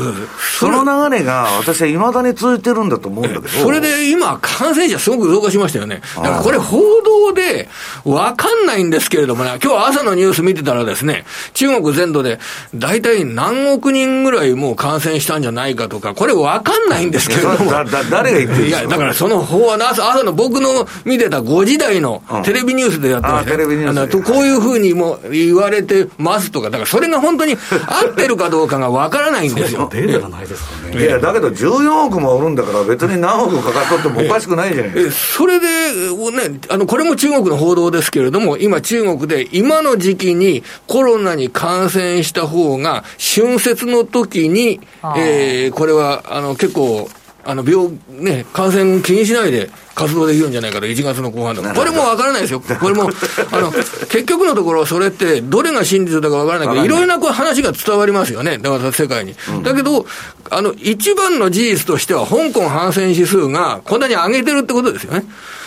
[0.59, 3.47] その流れが、私はいまだに続いてるんだと思うんだけど。
[3.49, 6.01] それで今、感染者すごく増加しましたよね。
[6.15, 7.69] だからこれ報道で、
[8.03, 12.39] わかんないんですけれどもね、今日朝のニュース見てたらですね、中国全土で、
[12.73, 17.69] 大体何億人ぐらいもう感染したんじゃないかとか、これわかんないんですけれども。
[17.71, 18.79] だ、だ、誰が言ってるんですか？
[18.81, 23.51] いや、だからその法は朝、朝の僕の見てた5時台のテレビニュースでやってました、
[23.87, 27.55] あのこういうふうにも言われてますとか、だからそれが本当に
[27.87, 29.89] 合ってるかどうかがわからないんですよ。
[29.91, 31.05] データがないですからね。
[31.05, 35.37] いや、だけど14億もおるんだから、別に何億かかっとってもおかしくないじゃないですか。
[35.39, 44.79] それで、ね、あの、これも中国の報道ですけれども、今中国で今の時期にコロナに感染した方が、春節の時に、
[45.17, 47.09] えー、これは、あの、結構、
[47.45, 51.73] あの、病、ね、感染気にしないで活動できるんじゃないかと、1月の後半とか。
[51.73, 52.61] これもわからないですよ。
[52.61, 53.09] これも、
[53.51, 58.57] あの、結局のところ、それって、どれが真実だかわからないけど、いろいろなこう話が伝わりますよね。
[58.57, 59.35] だから世界に。
[59.63, 60.05] だけど、
[60.49, 65.25] あの、一番の事実としては、香港反戦指数がこんなに上げてるってことですよね。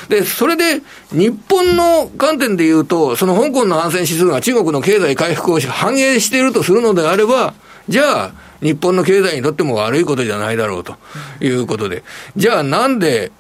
[0.09, 0.81] で、それで、
[1.13, 7.55] 日本の観点で言うと、その香港の反戦指数が中国の経済回復を反映しているとするのであれば、
[7.89, 10.97] じゃあ、日本の経済にとっても悪いことじゃないだろうと
[11.41, 12.03] いうことで、
[12.37, 13.33] じゃあなんで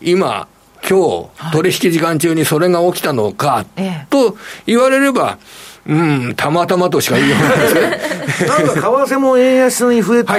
[0.00, 0.48] 今、
[0.88, 3.64] 今日、取引時間中にそれが起きたのか、
[4.10, 4.36] と
[4.66, 5.38] 言われれば、
[5.88, 8.16] うん、たまたまとしか言いようないですね。
[8.46, 10.34] なんか為替も円安に増えた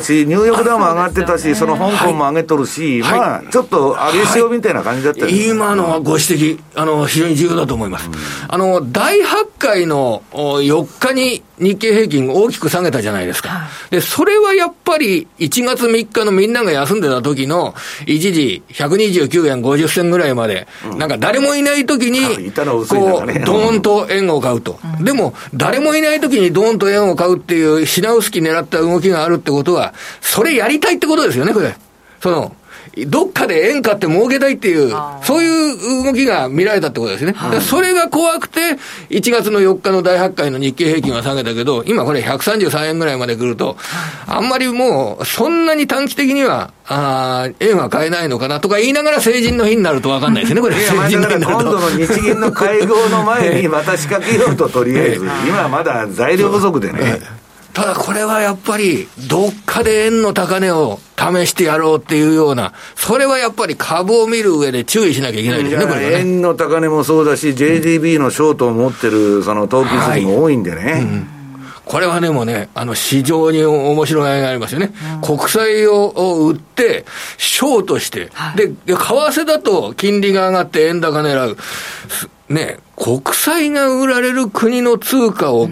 [0.00, 8.10] し、ニューヨークダウンも上がってたし、 その香港も上げとるし、まあ、ちょっと上げしようみたいな感じだった今のはご指摘、あの、非常に重要だと思います。
[8.48, 9.24] あの、第8
[9.58, 13.68] 回の4日に日経平均大きく下げたじゃないですか。
[13.90, 17.74] で、それはやっぱり1月3日のみんなが休んでた時の
[18.06, 22.20] 一時129円50銭ぐらいまで、なんか誰もいない時に、
[22.54, 24.78] こう、ドーンと円を買うと。
[25.00, 31.76] でも、誰もいない時にドーンと円を買うっていう品薄き狙った動きがあるってことは、それやりたいってことですよね、これ。
[32.20, 32.54] その、
[33.06, 37.34] どっかで円買って儲けたいっていう、そういう動きが見られたってことですね。
[37.60, 38.60] それが怖くて、
[39.10, 43.76] 1月の4日の第8回の日経平均は下げたけど、今これ133円ぐらいまで来ると、
[44.26, 50.74] あんまりもう、そんなに短期的には、あ円は買えないのかなとか言いながら成人の日になると分かんないですね、これ。
[50.74, 51.62] 成人の日になると。
[51.62, 55.24] 今度の日銀の会合の前にまた仕掛けようと、とりあえず。
[55.46, 57.20] 今はまだ材料不足でね。
[57.72, 70.92] ただこれはやっぱり、どっかで円の高値を試してやろうっていうような、それはやっぱり株を見る上で注意しなきゃいけないですね、これ、ね、円の高値もそうだし、JDB のショートを持ってるその投機筋も多いんでね。
[70.92, 71.40] はいうん
[71.90, 74.92] これはでもね、あの、市場に面白がいがありますよね。
[75.24, 77.04] うん、国債を売って、
[77.36, 81.56] ショートして、はい、で、為替だと金利が上がって円高狙う。
[82.50, 85.68] ね、国債が売られる国の通貨を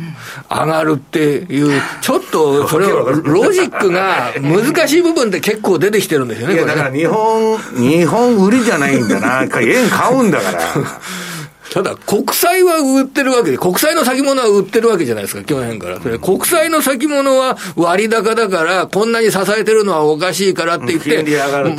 [0.49, 9.43] 上がるっていう、ちょっと それを、ロジックが難しい部分で結構出てきてるんですよね、いや、だから日本、日本売りじゃないんだな。
[9.61, 10.61] 円買うんだから。
[11.73, 16.01] ただ、国債は売ってるわけで、国債の先物は売ってるわけじゃないですか、去年から。
[16.01, 21.23] それ国債の先物は割高だから、こんなに支えてるのはおかしいからって言って、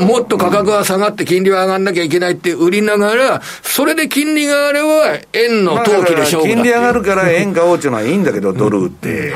[0.03, 9.33] もっと価格は下がって金利は上がんなきゃいけないって売りながら、それで金利があれば、円の投機で勝負だ金利上がるから円買おうっていうのはいいんだけど、ドルって。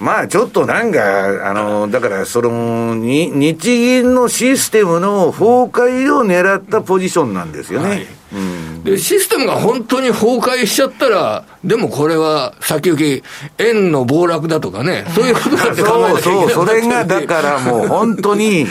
[0.00, 7.88] まあちょっとなんか、あの、だからその、に、日銀のシステムの崩壊を狙ったポジションなんですよね。
[7.88, 13.22] はいうん、で、システムが本当に崩壊しちゃったら、でもこれは先行き、
[13.58, 16.46] 円の暴落だとかね、そういうことだって考えなきゃいけない。
[16.46, 18.66] そうそう、それがだからもう本当に、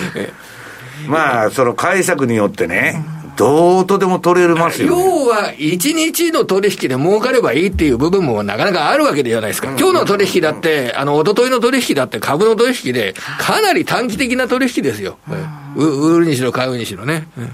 [1.07, 3.05] まあ、その解釈によってね、
[3.39, 9.69] どうとでも取れますよ、ね、要は、1日の取引で儲かればいいっていう部分もなかなかあるわけではないですか。
[9.79, 15.17] 今日の取引だって、あの、一昨日の取引だって株の取引で、かなり短期的な取引ですよ。
[15.77, 17.29] う売るにしろ買うにしろね。
[17.37, 17.51] うん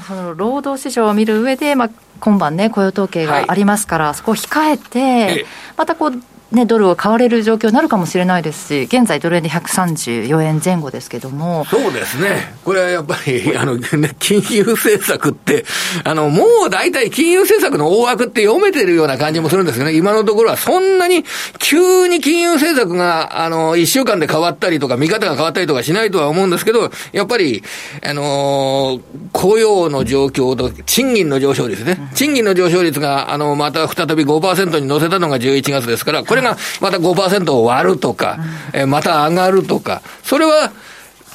[0.00, 5.44] その労働市場を見る上で、まあ、今晩ね、雇用統計がありますから、はい、そこを控えて、
[5.76, 6.12] またこう、
[6.52, 11.64] ね、ドルを買われる状況になるかもしれないですし、現在、ドル円で134円前後ですけども。
[11.66, 12.54] そうですね。
[12.64, 15.64] これはやっぱり、 あの、ね、金融政策って、
[16.04, 19.94] あの、もう大体金融政策の大枠って読めてるような感じもするんですよね。
[19.94, 21.24] 今のところはそんなに
[21.58, 27.62] 急に金融政策が、あの、一週間で変わったりとか、見方が変わったりとかしないとは思うんですけど、やっぱり、
[28.04, 29.00] あの
[29.32, 31.98] 雇用の状況と賃金の上昇率ね。
[32.14, 38.38] 賃金の上昇率が、あの、また再び5%に乗せたのが11月ですから、これがまた5%を割るとか、
[38.72, 40.72] えまた上がるとか、それは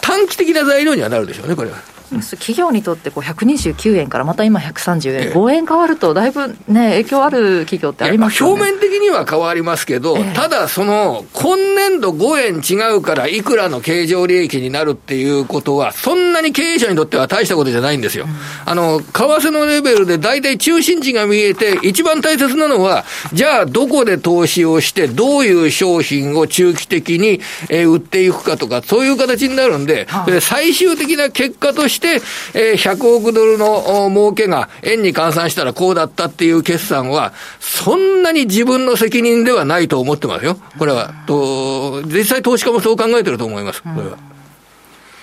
[0.01, 1.77] 短期的な材料にはなるでしょうね、これは。
[2.09, 18.25] 企業にとってこう129円からまた今130円、ええ、5円変わると、だいぶね、影響ある企業ってありますよね、表面的には変わりますけど、え、ただ、その今年度5円違うから、いくらの経常利益になるっていうことは、そんなに経営者にとっては大したことじゃないんですよ。
[18.25, 18.31] うん、
[18.65, 32.21] あの為替のレベルで大体中心地が見えて、一番大切なのは、じゃあ、どこで投資をして、どういう商品を中期的に、え売っていくかとか、そういう形になるんで、はあ、最終的な結果として、して、
[32.53, 40.57] えー、100億ドルの儲けが円に換算したらこうだったっていう決算は、そんなに自分の責任ではないと思ってますよ。
[40.77, 41.13] これは。
[41.25, 43.81] と、実際投資家もそう考えてると思います。
[43.81, 44.36] これは。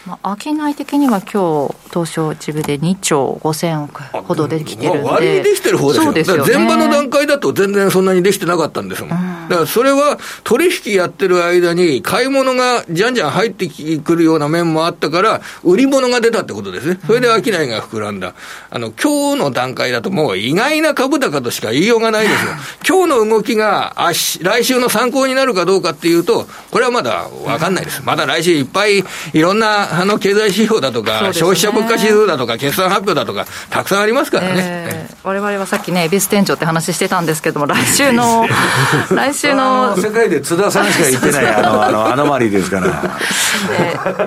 [0.07, 6.13] まあ、商い的には今日東証一部で2兆5000億ほどできてるんで、まあ、割にできてる方ですよ。
[6.13, 13.67] ですよ、ね、前場の段階だと全然そんなにできてなかったんですもん、うん、だからそれは取引やってる間に買い物がじゃんじゃん入って
[13.99, 18.35] くるような面もあったから、売り物が出たってことですね、それで商いが膨らんだ、
[18.71, 22.51] あの今日の段階だと、もう意外な株高としか言いようがないですよ、
[22.87, 29.03] 今日の動きが来週の参考になるかどうかっていうと、これはまだ分かんないです、まだ来週いっぱい
[29.33, 35.09] いろんなあの経済指標だとか、ね、消費者物価指数だとか、決算発表だとか、たくさんありますからね。
[35.23, 38.47] われわれはさっきね、恵比寿店長って話してたんですけども、来週の、
[39.11, 39.97] 来週の。
[39.97, 43.19] 世界で津田さんしか言ってない、 あの、あの、アノマリーですから。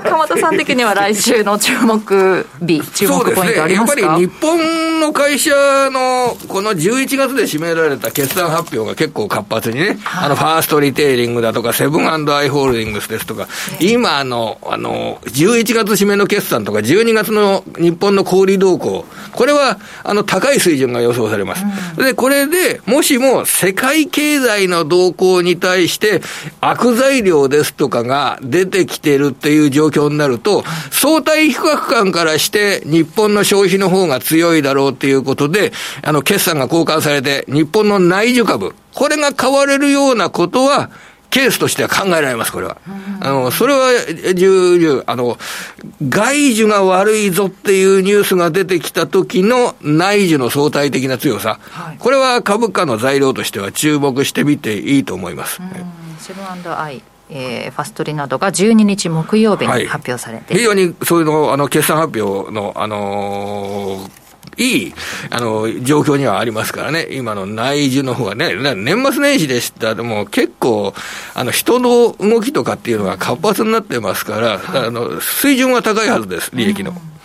[0.10, 5.52] 鎌田さん的には来週の注目日、注目ポイントありますか、ね、やっぱり日本の会社
[5.92, 13.48] の、この11月で占められた決算発表が結構活発にね、はい、あの、ファーストリテイリングだとか、セブンアイ・ホールディングスですとか、
[13.80, 21.64] 今の、あの、11月締めの決算とか、12月の日本の小売動向、これは、あの、高い水準が予想されます。
[21.98, 26.22] うん、で、これで、もしも世界経済の動向に対して、
[26.62, 40.90] 悪材料ですとかが出てきてるっていう状況になると、相対比較感からして、日本の消費の方が強いだろうっていうことで、あの、決算が交換されて、日本の内需株、これが買われるようなことは、
[41.30, 42.78] ケースとしては考えられます、これは。
[43.20, 43.90] あの、それは
[44.34, 45.38] 重々、あの、
[46.08, 55.60] 外需が悪いぞっていうニュースが出てきた時の内需の相対的な強さ、はい、これは株価の材料としては注目してみていいと思います。
[56.20, 64.27] セブンアイえー、ファストリなどが12日木曜日に発表されて、はい、非常にそういうの、あの、決算発表の、あのー
[64.58, 64.94] いい、
[65.30, 70.94] あの、状況にはありますからね、今の内需の方がね、年末年始でしたでも結構、
[71.34, 76.92] あの、人の動きとかっていうのが活発になってますから、あの、水準は高いはずです、利益の。
[76.92, 77.17] うん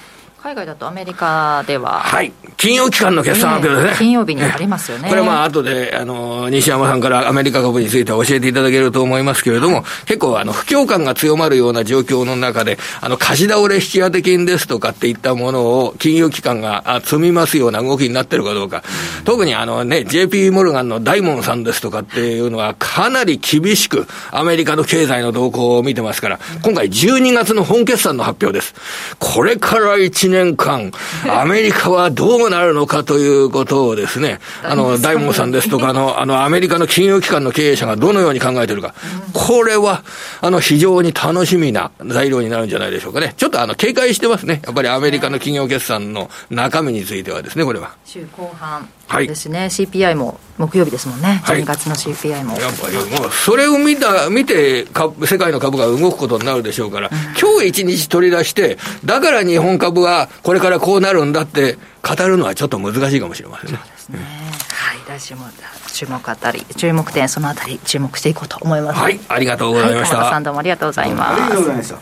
[0.42, 5.08] 海外だとアメリカでは、はい、金融機関の決算発表ですね、金曜日にありますよね。
[5.08, 18.82] これ、まあ後であの西山さんからアメリカ株について教えていただけると思いますけれども、結構あの不況感が強まるような状況の中で、あの貸し倒れ引き当て金ですとかっていったものを金融機関が積みますような動きになってるかどうか、
[19.24, 28.74] 特にあのね、JP モルガンのダイモンさんですとかっていうのは、かなり厳しくアメリカの経済の動向を見てますから、今回12月の本決算の発表です。
[29.20, 30.90] これから1年間、
[31.28, 38.94] アメリカはどうなるのかということをですね、 あの、大門さんですとか、あの、あの、アメリカの金融機関の経営者がどのように考えているか、
[39.32, 40.02] これは、
[40.40, 43.34] あの、非常に楽しみな材料になるんじゃないでしょうかね。
[43.36, 44.60] ちょっとあの、警戒してますね。
[44.64, 47.90] やっぱりアメリカの企業決算の中身についてはですね、これは。
[48.04, 48.88] 週後半。
[49.26, 52.58] ですね、はい、CPI も木曜日ですもんね、12月の CPI も。
[52.58, 54.86] やっぱりもう、それを見た見て
[55.26, 63.78] 世界の株が動くことになるでしょうから、うん、今日一日取り出して、だから日本株はこれからこうなるんだって語るのはちょっと難しいかもしれませんね。
[63.78, 65.18] そうですね、うん、はい。
[65.18, 65.46] 来週も
[65.92, 69.00] 注目あたり注目点そのあたり注目していこうと思います。
[69.00, 69.20] はい。
[69.28, 71.36] ありがとうございました、はい、さんどうもありがとうございま
[71.82, 71.94] す、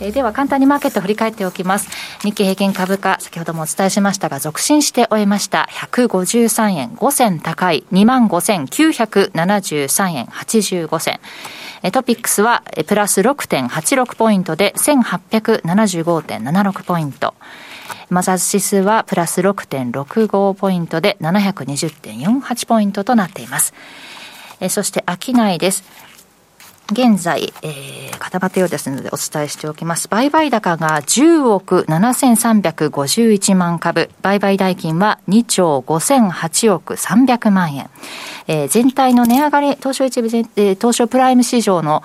[0.00, 1.88] えー、では簡単にマーケットを振り返っておきます。
[2.22, 5.68] 日経平均株価、先ほどもお伝えしましたが、続伸して終えました。
[5.72, 11.20] 153円5銭高い、25,973円85銭。
[11.90, 17.34] トピックスはプラス6.86ポイントで1875.76ポイント。
[18.08, 23.72] マザーズ指数はプラス6.65ポイントで720.48ポイントとなっています。
[24.68, 25.82] そして商いです。
[26.92, 30.08] 現在、えー、固まったようですのでお伝えしておきます。
[30.08, 37.90] 売買高が10億7351万株、売買代金は2兆5008億300万円。
[38.46, 42.02] えー、全体の値上がり、東証一部、えー、東証プライム市場の、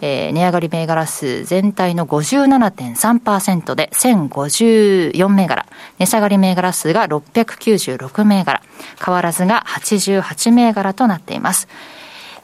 [0.00, 5.66] えー、値上がり銘柄数全体の57.3%で1054銘柄、
[5.98, 8.62] 値下がり銘柄数が696銘柄、
[9.04, 11.68] 変わらずが88銘柄となっています。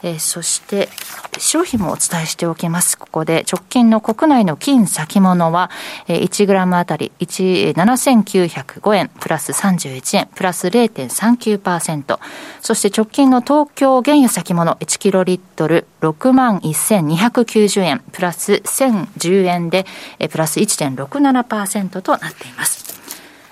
[0.03, 0.89] えー、そして
[1.37, 2.97] 商品もお伝えしておきます。
[2.97, 5.69] ここで直近の国内の金先物は、
[6.07, 12.19] えー、1グラムあたり7905円プラス31円プラス0.39%
[12.61, 19.85] そして直近の東京原油先物1キロリットル6万1290円プラス1010円で、
[20.19, 22.81] えー、プラス1.67%となっています。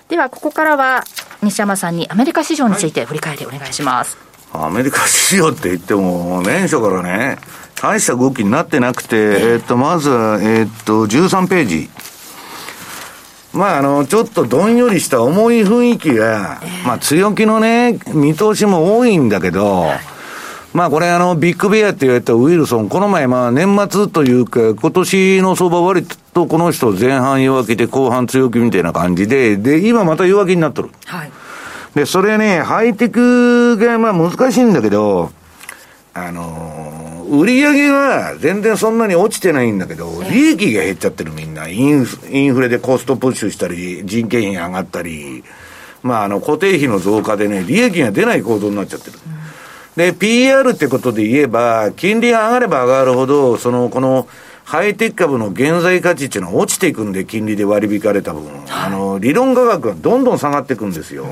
[0.09, 1.03] ではここからは
[1.43, 4.17] 西山さんにアメリカ市場について振り返りお願いします。
[4.17, 7.37] はいアメリカ市場って言っても、年初からね、
[7.81, 11.89] 大した動きになってなくて、えっと、まずは、えっと、13ページ。
[13.53, 19.87] まあ、あの、ちょっとどんよりした重い雰囲気が、まあ、強気のね、見通しも多いんだけど、
[20.71, 30.91] まあこれあの、ビッグベアって言われたウィルソン、この前まあ年末というか、今年の相場割とこの人前半弱気で後半強気みたいな感じで、で、今また弱気になっとる。
[31.05, 31.31] はい。
[31.95, 35.31] で、それね、ハイテクがまあ難しいんだけど、
[36.13, 41.67] あのー、売り上げは全然そんなに落ちてないんだけど、利益が減っちゃってるみんな。
[41.67, 45.43] インフインフレでコストプッシュしたり、人件費上がったり、
[46.01, 49.17] まああの固定費の増加でね、利益が出ない構造になっちゃってる。
[49.95, 54.27] で、PR ってことで言えば、金利が上がれば上がるほど、その、この、
[54.63, 61.25] ハイテク株の現在価値っていうのは落ちていくんで、金利で割り引かれた分、あの、理論価格がどんどん下がっていくんですよ。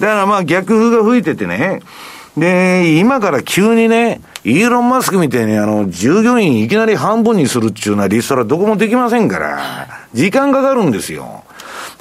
[0.00, 1.80] だからまあ逆風が吹いててね、
[2.36, 11.44] で、今から急にね、イーロン・マスクみたいにあの、従業員いきなり半分にするっていうのはリストラどこもできませんから、時間かかるんですよ。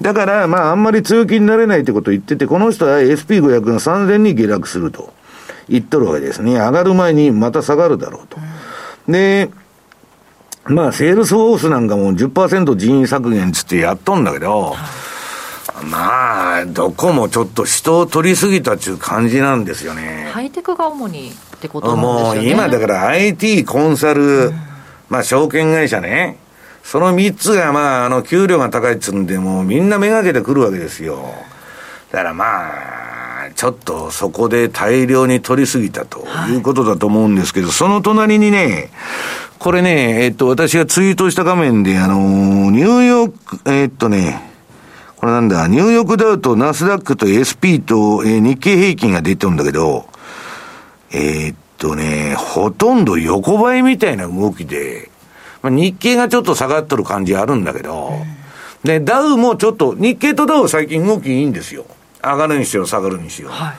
[0.02, 5.14] だから、まあ、あんまり強気になれないってことを言ってて、この人は SP500 が3000に下落すると
[5.68, 6.54] 言っとるわけですね。
[6.54, 8.38] 上がる前にまた下がるだろうと。
[9.10, 9.50] で、
[10.66, 14.76] まあ、セールスフォースなんかも10%人員削減つってやっとんだけど、
[15.84, 20.30] まあ、どこもちょっと人を取りすぎたっていう感じなんですよね。
[20.32, 22.50] ハイテクが主にってことなんですよね。
[22.50, 24.54] もう今だから IT、コンサル、うん、
[25.10, 26.38] まあ証券会社ね。
[26.84, 31.20] その3つがまあ、あの、給料が高いっつうんで、もうみんなめがけてくるわけですよ。
[32.12, 32.72] だからま
[33.46, 38.90] あ、ちょっとそこで大量に取りすぎたということだと思うんですけど、はい、その隣にね、
[39.60, 43.32] これね、えっと、私がツイートした画面で、あの、ニューヨー
[43.64, 44.49] ク、えっとね、
[45.20, 50.08] これなんだ、ニューヨークダウとナスダックと SP と、えー、日経平均が出てるんだけど、
[51.12, 55.12] えー、っとね、ほとんど横ばいみたいな動きで、
[55.62, 58.14] まあ、日経がちょっと下がっとる感じあるんだけど、
[58.86, 61.86] で、ダウもちょっと、日経とダウ最近動きいいんですよ。
[62.24, 63.50] 上がるにしろ下がるにしろ。
[63.50, 63.78] はい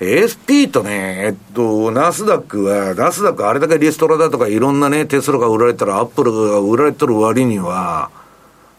[0.00, 8.08] SP とね、えっと、ナスダックは、ナスダックあれだけリストラだとかいろんなね、テスラが売られたら、アップルが売られてる割には、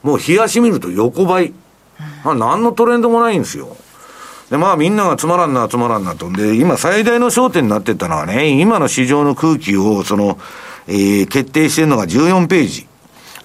[0.02, 1.54] もう冷やし見ると横ばい。
[2.24, 3.76] まあ、何のトレンドもないんですよ。
[4.50, 6.32] で、まあみんながつまらんな、つまらんなと。
[6.32, 10.40] で、今最大の焦点になってたのはね、今の市場の空気を、その、
[10.88, 12.88] えー、決定してるのが14ページ。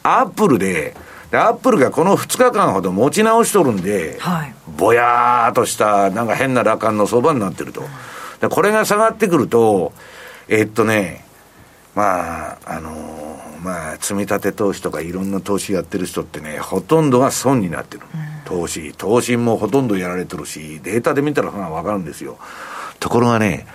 [0.03, 0.97] アップルで、
[1.31, 7.83] で、アップルがこの2日間ほど持ち直しとるんで、はい、ぼやーっとした、なんか変な羅漢の相場になってると。
[8.41, 9.93] で、これが下がってくると、
[10.49, 11.25] えー、っとね、
[11.95, 18.05] まあ、あのー、まあ、積み立て投資とかいろんな投資やってる人ってね、ほとんどが損になってる。
[18.15, 22.39] うん投資、投資もほとんどやられてるし、データで見たらわかるんですよ。
[23.01, 23.67] ところがね、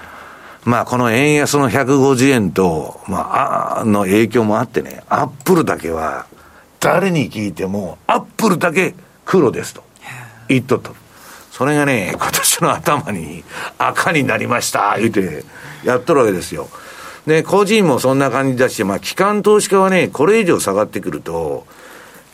[0.66, 6.26] まあこの円安の150円と、まあ、あの影響もあってね、アップルだけは、
[6.80, 8.96] 誰に聞いても、アップルだけ
[9.26, 9.84] 黒ですと
[10.48, 10.92] 言っとった。
[11.52, 13.44] それがね、今年の頭に
[13.78, 15.44] 赤になりました、言うて、
[15.84, 16.70] やっとるわけですよ。
[17.28, 21.66] で、個人もそんな感じだし、まあ、機関投資家はね、これ以上下がってくると、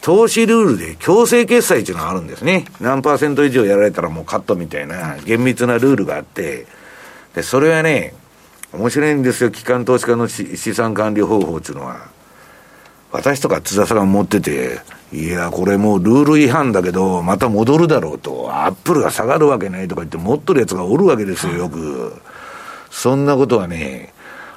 [0.06, 2.66] 投資ルールで強制決済っていうのがあるんですね。
[2.80, 6.68] 何パーセント以上やられたらもうカットみたいな厳密なルールがあって、
[7.34, 8.14] で、それはね、
[8.72, 12.02] 面白いんですよ、機関投資家の資産管理方法っていうのは。
[13.12, 14.80] 私とか津田さんが持ってて、
[15.12, 22.14] いや、これもうルール違反だけど、また戻るだろうと、アップルが下がるわけないとか言って持っとるやつがおるわけですよ、よく。
[22.92, 24.14] そんなことはね、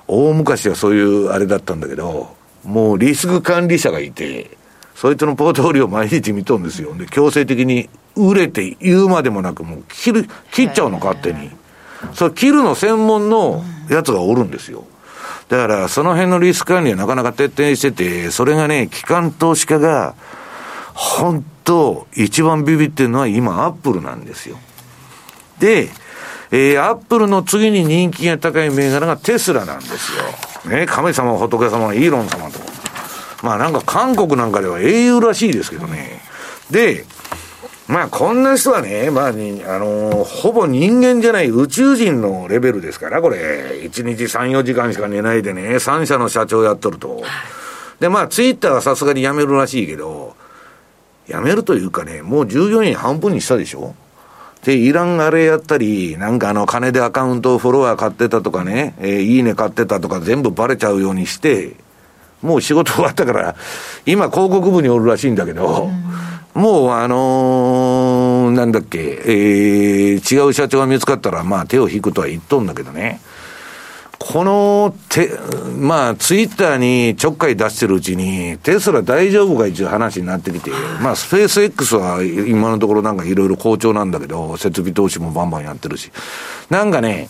[0.09, 4.58] 大昔はそういうあれだったんだけど、もうリスク管理者がいて、
[4.99, 6.93] そいつのポートフォリオを毎日見とるんですよ。
[6.93, 11.53] で、強制的に売れて言うまでもなく、もう切る、切っちゃうの、勝手に。
[12.15, 14.83] それ切るの専門のやつがおるんですよ。
[15.49, 20.17] だから、その辺のリスク管理はなかなか徹底してて、それがね、機関投資家が、
[20.95, 24.59] 本当、一番ビビってるのは今、アップルなんですよ。
[25.61, 25.91] で、
[26.51, 30.13] えー、アップルの次に人気が高い銘柄がテスラなんです
[30.67, 30.77] よ。
[30.77, 32.78] ね、神様、仏様、イーロン様と。
[33.43, 36.21] まあなんか韓国なんかでは英雄らしいですけどね。
[36.71, 37.05] で、
[37.89, 43.81] まあこんな人はね、まあに、あのー、ほぼ人間じゃない宇宙人のレベルですから、これ。
[43.85, 47.23] 1日3、4時間しか寝ないでね、3社の社長やっとると。
[48.01, 50.37] で、まあツイッターはさすがに辞めるらしいけど、
[51.27, 53.95] 辞めるというかね、もう従業員半分にしたでしょ
[54.65, 61.75] で、イランあれやったり、なんかあの、金でアカウントフォロワー買ってたとかね、えー、いいね買ってたとか全部バレちゃうようにして、
[62.43, 63.57] もう仕事終わったから、
[64.07, 65.89] 今広告部におるらしいんだけど、
[66.55, 73.21] もうあのー、なんだっけ、えー、違う社長が見つかったら、まあ手を引くとは言っとんだけどね。
[74.19, 75.31] この、て、
[75.79, 86.11] まあ、ツイッターにちょっかい出してるうちに、テスラ大丈夫か一応話になってきて、まあ、スペース X は今のところなんかいろいろ好調なんだけど、設備投資もバンバンやってるし。
[86.69, 87.29] なんかね、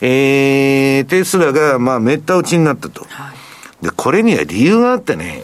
[0.00, 3.04] えー、テスラが、まあ、めった打ちになったと。
[3.10, 3.41] はい
[3.82, 5.42] で、これには理由があってね、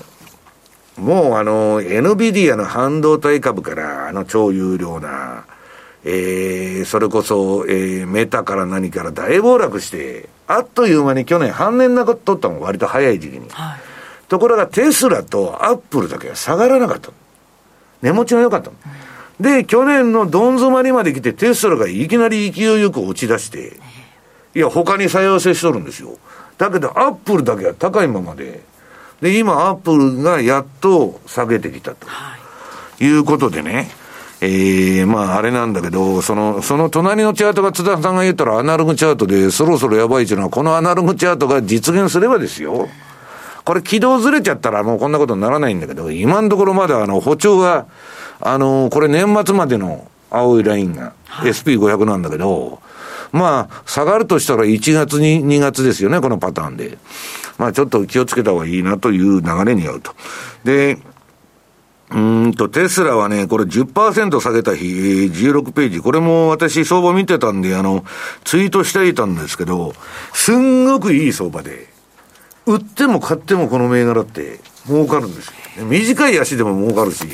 [0.97, 5.45] もうあの、NVIDIA の半導体株から、あの超有料な、
[6.05, 13.49] えー、それこそ、えー、メタから何から大暴落して、あっという間に去年半年なこと取ったの割と早い時期に。
[13.51, 13.81] はい、
[14.29, 17.11] ところがテスラとアップルだけは下がらなかった。
[18.03, 18.73] 値持ちが良かった、う
[19.43, 23.77] ん、で、去年のどん詰まりまで来てテスラがいきなり勢いよく落ち出して、
[24.55, 26.17] いや、他に採用性しとるんですよ。
[26.59, 28.61] だけど、アップルだけは高いままで、
[29.23, 32.07] で、今、アップルがやっと下げてきたと。
[32.07, 32.37] は
[33.01, 33.91] い、いうことでね、
[34.41, 42.89] ええー、まあ、あれなんだけど、その、その隣のチャートが津田さんが言ったらアナログチャートでそろそろやばいっていうのは、このアナログチャートが実現すればですよ。
[43.65, 47.87] これ軌道ずれちゃったらもうこんなことにならないんだけど、今のところまだあの、補聴が、
[48.41, 52.81] あの、これ年末までの青いラインが SP500 なんだけど、
[53.33, 56.99] まあ、下がるとしたら1月に2月ですよね、このパターンで。
[57.59, 60.15] まあ、ちょっと気をつけた方がいいなという流れに合うと。
[60.65, 60.99] で、
[62.11, 66.01] うんと、テスラはね、これ10%下げた日、16ページ。
[66.01, 68.05] これも私相場見てたんで、あの、
[68.45, 69.95] ツイートしていたんですけど、
[70.33, 71.89] すんごくいい相場で、
[72.65, 75.49] 売っても買ってもこの銘柄って儲かるんです
[75.79, 75.85] よ。
[75.85, 77.27] 短い足でも儲かるし、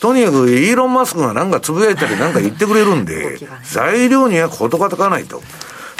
[0.00, 5.42] とにかくイーロン・マスクがなんかつぶやいたりなんか言ってくれるんで、材料には事がかないと。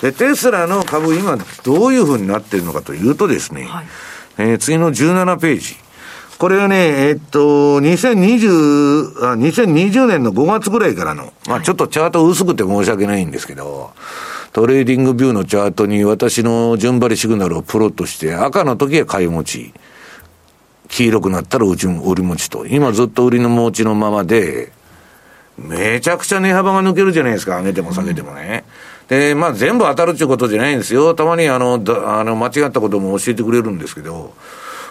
[0.03, 3.87] で、テスラの株今どういうふうになってるのかというとですね、はい、
[4.39, 5.77] えー、次の17ページ。
[6.39, 13.93] これはね、えっと、2020、あ、2020年の5月ぐらいからの、まあちょっとチャート薄くて申し訳ないんですけど、
[14.53, 19.73] TradingView のチャートに私の順張りシグナルをプロットして、赤の時は買い持ち、
[20.89, 22.67] 黄色くなったらうち売り持ちと。
[22.67, 24.73] 今ずっと売りの持ちのままで、
[25.59, 28.65] めちゃくちゃ値幅が抜けるじゃないですか、上げても下げてもね。
[29.09, 31.15] で、まあ全部当たるっていうことじゃないんですよ。
[31.15, 34.35] たまにあの、あの、間違ったことも教えてくれるんですけど、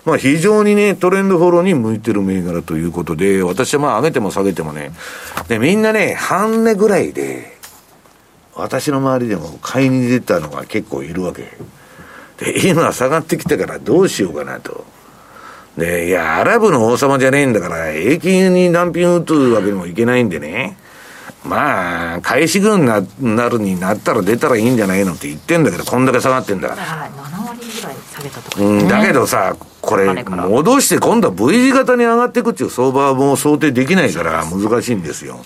[0.06, 4.92] まあ非常にね、トレンドフォローに向いてる銘柄ということで、私はまあ上げても下げてもね、
[5.48, 7.56] で、みんなね、半値ぐらいで、
[8.56, 11.58] 私の周りでも買いに出たのが結構いるわけ。
[12.38, 14.86] で、今下がってきたからどうしようかなと。
[15.78, 20.78] で、いや、アラブの王様じゃねえんだから、永久に難品打つわけにもいけないんでね。
[21.44, 26.84] まあ、返し軍ななるになったら出たらいいんじゃないのって言ってんだけど、こんだけ下がってんだから。
[26.84, 35.46] 7割ぐらい下げたとか、ね、うん、だけどさ、これ、戻して今度は V 字型に上がっていくっていう相場はもう想定できないから難しいんですよ。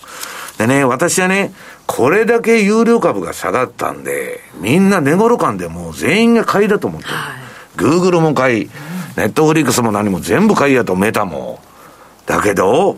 [0.57, 1.53] でね、私はね、
[1.86, 7.13] これだけ有料株が下がったんで、みんな寝頃感でもう全員が買いだと思ってる。
[7.13, 8.69] はい、グーグルも買い、
[9.18, 11.60] ネットフリックスも何も全部買いやと、メタも。
[12.26, 12.97] だけど、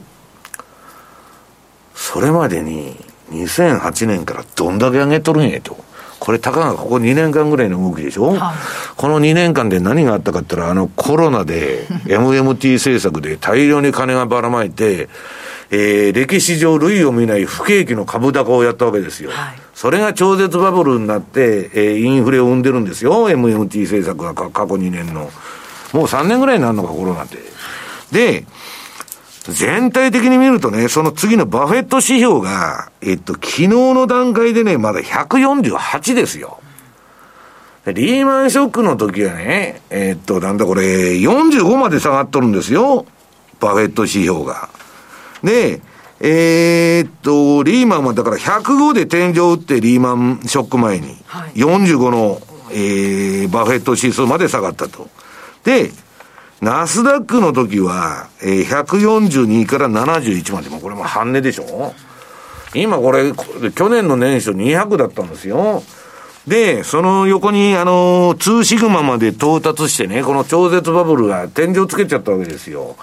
[1.96, 2.96] それまでに
[3.32, 5.78] 2008年からどんだけ上げとるんやと。
[6.20, 8.58] これ、たかがここ2年間ぐらいの動きでしょ、はい、
[8.96, 15.10] この2年間で何があったかって言ったら、あのコロナで MMT 政策で大量に金がばらまいて、
[15.72, 19.32] えー、歴史上類を見ない不景気の株高をやったわけですよ。
[19.32, 23.30] はい、それが超絶バブルになって、えー、インフレを生んでるんですよ。
[23.30, 25.32] MMT 政策が過去2年の。
[25.94, 27.38] もう3年ぐらいになるのか、コロナって。
[28.12, 28.46] で、
[29.44, 36.60] 全体的に見るとね、その次のバフェット指標が、えっと、昨日の段階でね、まだ148ですよ。
[37.88, 43.08] リーマンショックの時はね、えっと、なんだこれ、45まで下がっとるんですよ。
[43.60, 44.70] バフェット指標が。
[45.44, 45.82] で、
[46.20, 55.10] えー、っと、リーマンはだから105で天井打ってリーマンショック前に、はい、45の、えー、バフェット指数まで下がったと。
[55.64, 55.92] で、
[56.62, 61.94] ナスダックの時は、えー、142から71まで、もこれも半値でしょ？
[62.74, 63.34] 今これ、
[63.72, 65.84] 去年の年初200だったんですよ。
[66.48, 72.96] で、その横に、あの、2シグマまで到達してね、この超絶バブルが天井つけちゃったわけですよ。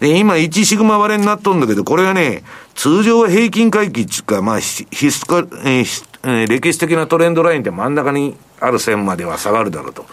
[0.00, 2.44] で、今1シグマ割れになっとんだけど、これがね、
[2.74, 10.06] 通常は平均回帰っていうか、まあ、ヒスカ、えー、歴史的なトレンドラインって真ん中にある線までは下がるだろうと。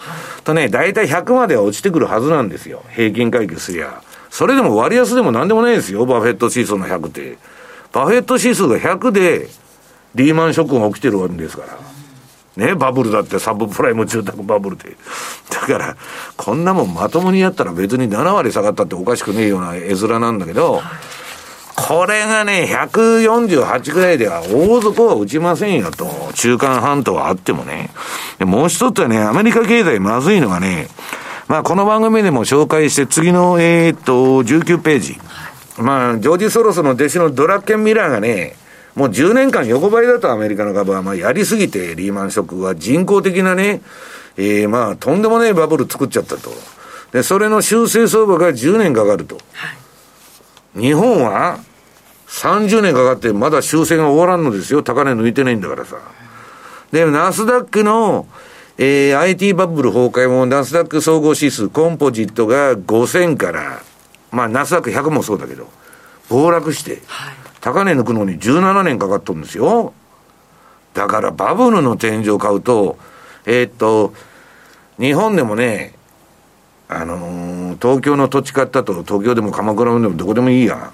[0.44, 2.82] とね、大体100までは落ちてくるはずなんですよ。
[2.90, 4.02] 平均回帰すりゃ。
[4.30, 6.04] それでも割安でも何でもないですよ。
[6.04, 7.38] バフェット指数の100って。
[7.92, 9.48] バフェット指数が100で、
[10.14, 11.95] リーマンショックが起きてるわけですから。
[12.56, 14.96] ね、バブルだってサブプライム住宅バブルで。
[15.50, 15.96] だから、
[16.36, 20.80] こんなもんまともにやったら別に7割下がったっておかしくねえような絵面なんだけど、
[21.76, 27.90] これがね、148ぐらいでは大底は打ちませんよと、中間半島はあってもね。
[28.40, 30.88] もう一つはね、アメリカ経済まずいのがね、
[31.48, 35.18] まあこの番組でも紹介して次の、えー、っと、19ページ。
[35.78, 38.56] まあ、ジョージ・ソロスの弟子のドラッケン・ミラーがね、
[38.96, 43.82] もう10年間横ばいだとアメリカの株は、まあやりすぎてリーマンショックは人工的なね、
[44.36, 46.50] えー、まあとんでもないバブル作っちゃったと。
[47.12, 49.36] で、それの修正相場が10年かかると。
[49.52, 49.86] はい
[50.76, 51.58] 日本は
[52.28, 54.82] 30年かかってまだ修正が終わらんのですよ。
[54.82, 55.96] 高値抜いてないんだからさ。
[56.92, 58.26] で、ナスダックの、
[58.76, 63.80] えー、IT バブル崩壊もナスダック総合指数、コンポジットが5000から、
[64.30, 65.66] まあナスダック100もそうだけど、
[66.28, 67.00] 暴落して、
[67.60, 69.92] 高値抜くのに17年かかっとるんですよ。
[70.94, 72.96] だからバブルの天井買うと、
[73.44, 74.14] えー、っと、
[74.98, 75.94] 日本でもね、
[76.88, 80.92] あのー、東京の土地買ったと、東京でも鎌倉でもどこでもいいや。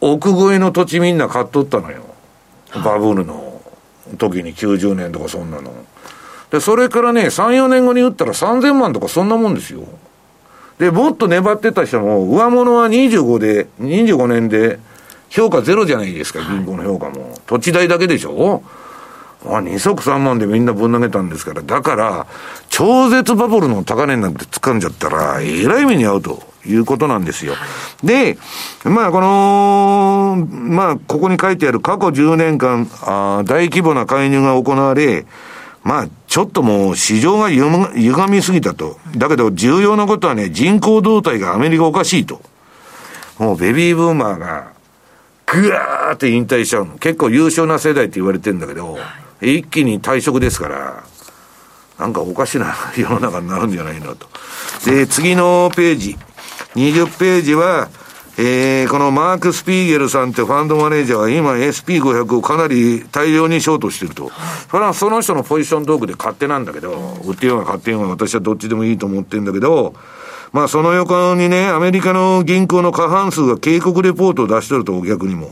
[0.00, 2.02] 奥越えの土地みんな買っとったのよ。
[2.84, 3.62] バブルの
[4.18, 5.72] 時に90年とかそんなの。
[6.50, 9.86] で、それからね、3、4年後に売ったら3000万とかそんなもんですよ。
[10.78, 14.78] で、もっと粘ってた人も、上物は25で、25年で、
[15.34, 17.36] 評価ゼロじゃないですか、銀行の評価も。
[17.46, 18.62] 土地代だけでしょ？
[19.46, 22.26] あ、二足三万でみんなぶん投げたんですから、だから、
[22.70, 27.54] 超絶バブルの高値なんて掴んじゃったら、えらい目に遭うということなんですよ。
[28.02, 28.38] で、
[28.84, 35.26] まあ、この、まあ、ここに書いてある過去10年間、あ大規模な介入が行われ、
[35.82, 38.98] まあ、ちょっともう市場が歪みすぎたと。
[39.16, 42.40] だけど重要なことはね、人口動態がアメリカおかしいと。
[43.38, 44.73] もうベビーブーマーが、
[45.46, 46.98] ぐわーって引退しちゃうの。
[46.98, 48.98] 結構優秀な世代って言われてんだけど、
[49.40, 51.04] 一気に退職ですから、
[51.98, 54.26] なんかおかしな 世の中になるんじゃないのと。
[54.86, 56.16] で、次のページ。
[56.74, 57.88] 20ページは、
[58.36, 64.32] えー、このマーク・スピーゲルさんってファンドマネージャーは今 SP500 をかなり大量にショートしてると。
[64.70, 69.94] それはその人のポジショントークで勝手なんだけど、売ってようが買ってようが私はどっちでもいいと思ってんだけど、
[70.54, 75.50] まあその横にね、アメリカの銀行の過半数が警告レポートを出しとるとお客にも。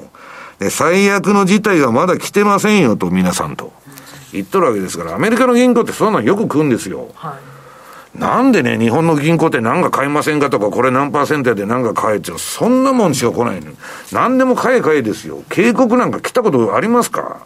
[0.61, 3.73] で、最悪の事態がまだ来てませんよと、皆さんと。
[4.33, 7.09] 言っとるわけですから、アメリカの銀行ってそんなんよく食うんですよ。
[7.15, 7.37] は
[8.17, 13.73] い、なんでね、日本の銀行って何か買いませんかとか、これ何パーセントで何か買えって、そんなもんしか来ないの。
[14.13, 15.43] 何でも買え買えですよ。
[15.49, 17.45] 警告なんか来たことありますか？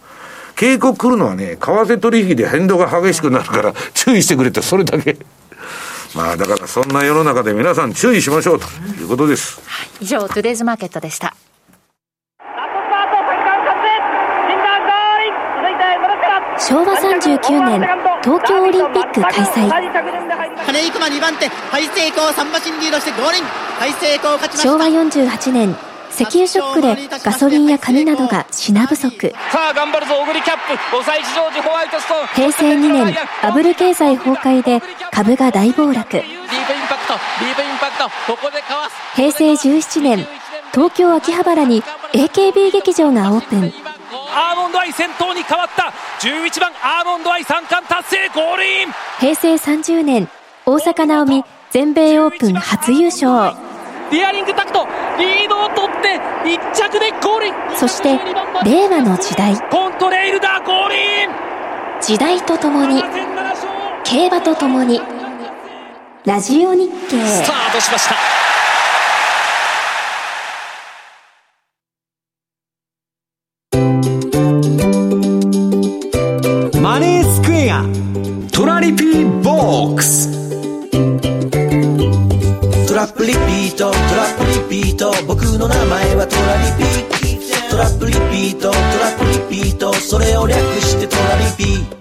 [0.57, 5.17] 警告来るのはね、為替取引で変動が激しくなるから注意してくれって、それだけ。
[6.15, 8.67] まあだからそんな世の中で皆さん注意しましょうと
[9.01, 9.61] いうことです。
[10.01, 11.35] 以上、トゥデイズマーケットでした。
[16.59, 17.81] 昭和39年
[18.25, 19.69] 東京オリンピック開催
[20.67, 23.45] 金井熊2番手大成功3馬身リードしてゴールイン
[23.79, 25.77] 大成功勝ちました昭和48年
[26.17, 29.35] 石油ショックでガソリンや紙などが品不足。
[29.53, 30.97] さあ頑張るぞ小栗キャップ。
[30.97, 32.27] 5歳児ジョージホワイトストーン。
[32.29, 34.81] 平成2年バブル経済崩壊で
[35.13, 36.11] 株が大暴落。
[36.11, 38.05] ディープインパクトディープインパクト。
[38.33, 38.97] ここでかわす。
[39.15, 40.27] 平成17年
[40.73, 43.73] 東京秋葉原に AKB 劇場がオープン。
[44.35, 45.93] アーモンドアイ先頭に変わった。
[46.21, 48.89] 11番アーモンドアイ三冠達成ゴールイン
[49.21, 50.29] 平成30年
[50.65, 53.55] 大坂なおみ全米オープン初優勝
[54.11, 54.87] ディアリングタクト
[55.19, 58.19] リードを取って1着でゴールそして
[58.65, 59.57] 令和の時代。
[59.71, 60.95] コントレイルだゴール
[62.01, 63.03] 時代とともに
[64.05, 65.01] 競馬とともに
[66.25, 67.25] ラジオ日経。
[67.27, 68.15] スタートしました。
[76.81, 77.85] マネースクエア
[78.53, 80.36] トラリピーボックス。
[83.07, 91.97] ップリピートトラップリピート僕の名前はトラリピトラップリピートトラップリピートそれを略してトラリピ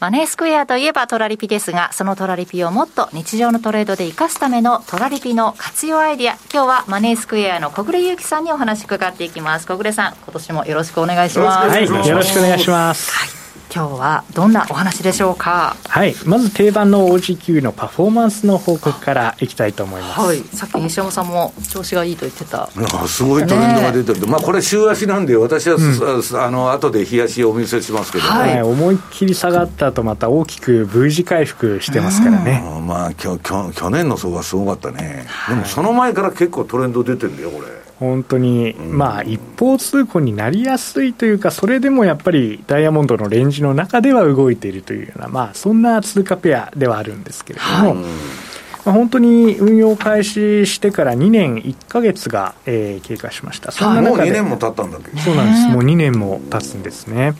[0.00, 6.34] マネースクエアといえばトラリピですが、そのトラリピをもっと日常のトレードで活かすためのトラリピの活用アイディア。
[6.52, 9.66] 今日はマネースクエアの小暮祐樹さんにお話伺っていきます。
[9.68, 11.68] 小暮さん、今年もよろしくお願いします。
[11.68, 13.12] はい、よろしくお願いします。
[13.12, 13.41] はい
[13.74, 15.76] 今日はどんなお話でしょうか？
[15.88, 20.20] はいまず定番の OG9 のパフォーマンスの報告からいきたいと思います。
[20.20, 22.68] はいさっき西山さんも調子がいいと言ってた。
[23.06, 37.68] すごいトレンドが出てる、ね、まあこれ週足なんで私は、うん、あの後で日足をお見せしますけど、はい、思いっきり下がった後また大きく V 字回復してますからね、うん、まあきょきょ去年の相場すごかったね、はい、でもその前から結構トレンド出てるんだよこれ
[38.02, 47.72] 本当に、まあ、一方通行になりやすいというか、それでもやっぱりダイヤモンドのレンジの中では動いているというような、まあ、そんな通貨ペアではあるんですけれども。
[47.72, 48.51] はいまあ、
[48.84, 55.10] 本当に運用開始してから2年1か月が、えー、経過しました、そんな中で、もう2年も経ったんだけ？
[55.10, 57.34] どそうなんです、もう2年も経つんですね。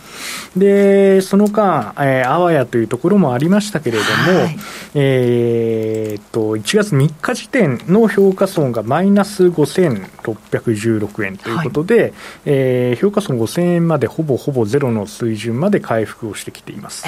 [0.57, 4.57] で、その間、えー、あわやというところもありましたけれども、はい、
[4.95, 12.13] えー、っと、1月3日時点の評価損がマイナス5616円ということで、はい、
[12.47, 17.05] えー、評価損5000円までほぼほぼゼロの水準まで回復をしてきています。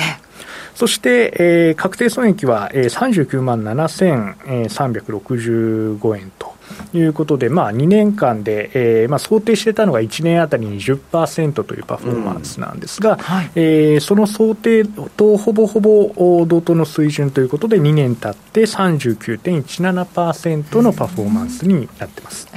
[0.75, 6.55] そして、えー、確定損益は、えー、39万7365円と
[6.93, 13.19] いうことで、まあ、2年間で、えーまあ、想定してたのが1年あたり20%というパフォーマンスなんですが、うん。
[13.19, 22.49] はい、えー、その想定とほぼほぼ同等の水準ということで、2年経って39.17%のパフォーマンスになってます。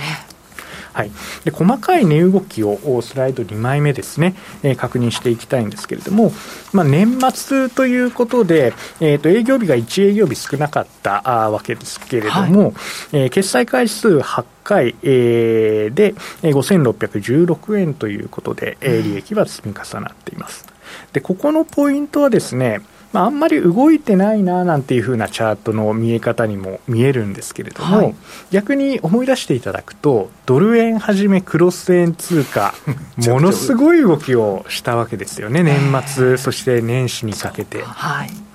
[0.97, 1.11] はい、
[1.45, 4.33] で細かい値動きをスライド2枚目ですね、
[4.63, 6.31] えー、確認していきたいんですけれども、
[6.73, 12.73] まあ、年末ということで、えー、と営業日が1営業日少なかったあわけですけれども、はい、
[13.13, 20.65] えー、決済回数8回、えー、で5616円ということで、えー、利益は積み重なっています。
[21.13, 22.81] でここのポイントはですね、
[23.18, 28.15] まあ、あんまり動いてないななんていうふうなチャートの見え方にも見えるんですけれども、はい、
[28.51, 32.76] 逆に思い出していただくと、ドル円はじめクロス円通貨、
[33.28, 37.82] ものすごい動きをしたわけですよね、年末、そして年始にかけて。
[37.84, 38.46] はい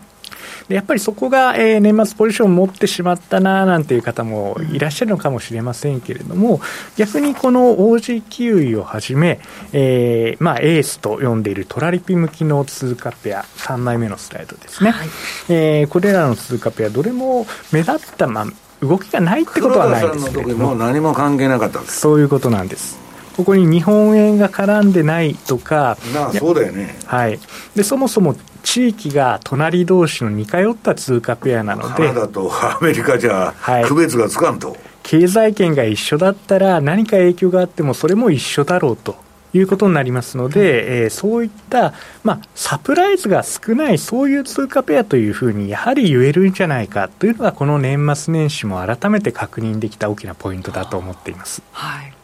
[0.69, 6.61] でやっぱりそこが、えー、年末ポジションを持ってしまったななんていう方もいらっしゃるのかもしれませんけれども、
[6.97, 9.41] 逆にこの OG キウイをはじめ、
[9.73, 15.09] えーまあ、エースと呼んでいるトラリピ向きの通貨ペア、3枚目のスライドですね、はい、
[15.49, 18.47] えー、これらの通貨ペア、どれも目立った、まあ、
[18.81, 23.01] 動きがないってことはないですけれども、何も関係なかったそういうことなんです。
[23.37, 27.41] ここに日本円が絡んでないとか、なあそうだよね、はい、
[27.75, 33.55] でそもそも地域が隣同士の似通った通貨ペアなので、カナダとアメリカじゃ
[33.87, 39.17] 区別がつかんと、はい、経済圏が一緒だったら、何か影響があっても、それも一緒だろうと。
[39.55, 41.93] いうことになりますので、えー、そういった、
[42.25, 51.63] まあ、サプライズが少ない、そういう通貨ペアというふうに、やはり言えるんじゃないかというのが、この年末年始も改めて確認できた大きなポイントだと思っています。
[51.73, 52.15] はい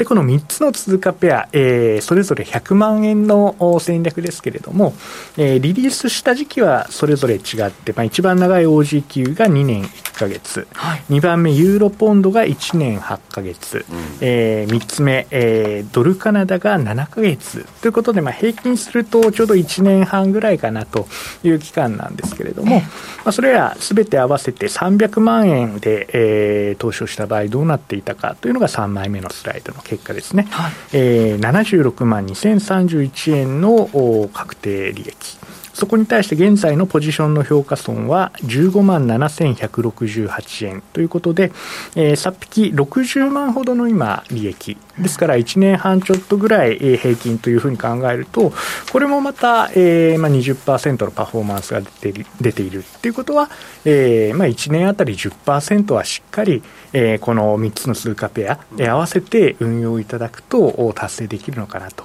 [0.00, 4.94] で、この3つの通貨ペア、えー、それぞれ100万円の戦略ですけれども、
[5.36, 17.66] えー、リリースした時期はそれぞれ違って、まあ、一番長い OG 級が2年1か月、はい、2番目ユーロポンドが1年8か月、うん、えー、3つ目、えー、ドルカナダが7か月。
[17.82, 21.06] ということで、まあ、平均するとちょうど1年半ぐらいかなと
[21.44, 22.82] いう期間なんですけれども、ま
[23.26, 30.72] あ、それらすべて合わせて300万円で、えー、投資をした場合どうなっていたかというのが3枚目のスライドの結果ですね、はい。
[30.92, 35.38] えー、76万2031円の確定利益。
[35.72, 40.82] そこに対して現在のポジションの評価損は15万7168円。
[40.92, 41.52] ということで、
[41.96, 44.76] えー、さっ引き60万ほどの今、利益。
[44.98, 48.52] ですから1年半ちょっとぐらい平均というふうに考えると、
[48.92, 53.48] これもまた、えーまあ、20%のパフォーマンスが出て出ているということは、
[53.86, 56.62] えーまあ、1年あたり10%はしっかり、
[56.92, 62.04] えー、この3つの通貨ペア、えー、合わせて運用いただくと達成できるのかなと。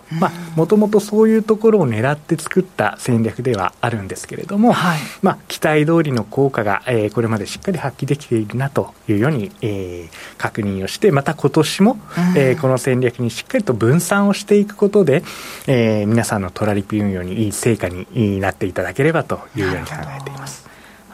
[0.56, 15.24] もともとそういうところを狙って作った戦略でははあるんですけれども、はい、まあ、期待通りの効果が、えー、これまでしっかり発揮できているなというように、えー、確認をして、また今年も、うん、えー、この戦略にしっかりと分散をしていくことで、
[15.68, 20.66] えー、皆さんのトラリピ運用にいい成果になっていただければというように考えています。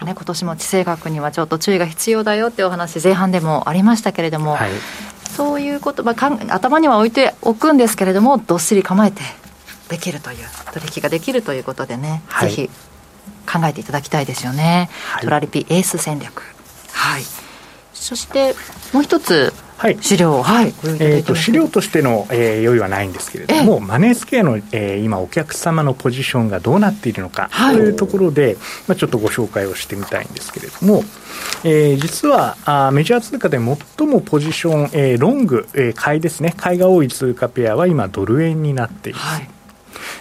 [0.06, 4.72] ね、今年も地政学にはちょっと注意が必要だよっていうお話前半でもありましたけれども、はい、
[5.30, 9.41] そういうこと、まあ、かん頭には置いておくんですけれどもどっしり構えてっ
[9.91, 10.38] できるという
[10.73, 12.69] 取引ができるということでね、はい、ぜひ
[13.45, 16.44] 考えていただきたいですよね、はい、トラリピエース戦略。
[16.94, 17.23] はい。
[17.94, 18.56] そして
[18.94, 31.03] もう一つはい、資料、はい、えーと、資料としての、えー、用意はないんですけれども、マネースクエアの、えー、今、お客様のポジションがどうなっているのか、というところで、まあ、ちょっとご紹介をしてみたいんですけれども、
[31.64, 39.26] えー、実はあメジャー通貨で最もポジション、えー、ロング、えー、買いですね、買いが多い通貨ペアは今、ドル円になっています。
[39.26, 39.51] はい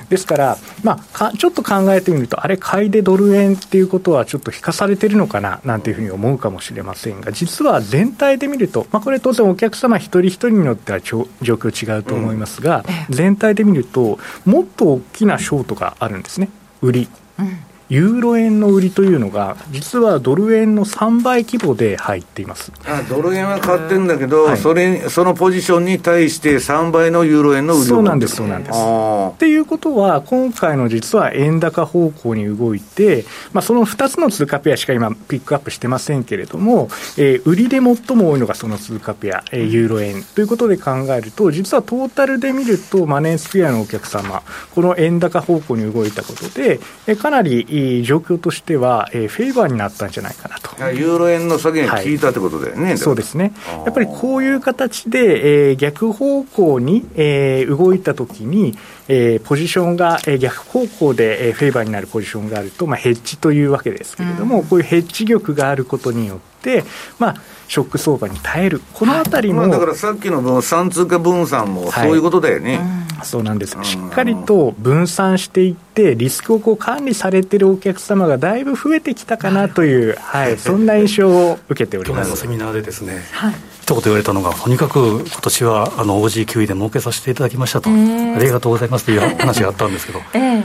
[0.08, 16.48] ですから、まあ、ちょっと考えてみると、あれ、買いでドル円っていうことはちょっと引かされてるのかななんていうふうに思うかもしれませんが、実は全体で見ると、まあ、これ当然お客様一人一人によっては状況違うと思いますが、うん、全体で見ると、もっと大きなショートがあるんですね、
[16.82, 17.08] 売り。
[17.38, 17.58] うん
[17.90, 22.72] ユーロ円の売りというのが、実はドル円の3倍規模で入っています。
[22.86, 28.78] あドル円は買ってるんだけど、はい、それそのポジションに対して3倍のユーロ円の売りをそうなんです、そうなんです。
[28.78, 40.22] っていうことは、今回の実は円高方向に動いて、まあ、その2つの通貨ペアしか今、ピックアップしてませんけれども、えー、売りで最も多いのがその通貨ペア、えー、ユーロ円。
[40.22, 44.42] ということで考えると、実はトータルで見ると、マネースクエアのお客様、
[44.76, 47.66] この円高方向に動いたことで、えー、かなり
[48.02, 50.70] 状況としては、えー、フェイバーになったんじゃないかなと。
[50.92, 53.52] ユーロ円の下げが効いたってことだよね、はい、そうですね。
[53.84, 58.76] やっぱりこういう形で、えー、逆方向に、えー、動いたときに、
[59.12, 66.84] えー、ポジションが、えー、逆方向で、えー、フェイバーになるポジションがあると、まあ、ヘッジというわけですけれども、うん、こういうヘッジ力があることによって、
[67.18, 67.34] まあ、
[67.66, 72.78] ショック相場に耐える、このあたりも、だからさっきの分散通貨分散もそういうことだよね、
[73.16, 82.30] はい、そうなんです、しっかりと分散していって、リスクをこう管理されてるお客様がだいぶ増えてきたかなという、はい、そんな印象を受けております。
[82.30, 83.54] 去年のセミナーでですね、はい、
[83.90, 90.20] 一言言われたのが、とにかく今年はあの OG9 で儲けさせていただきましたと、えー、ありがとうございますという話があったんですけど。
[90.34, 90.64] えー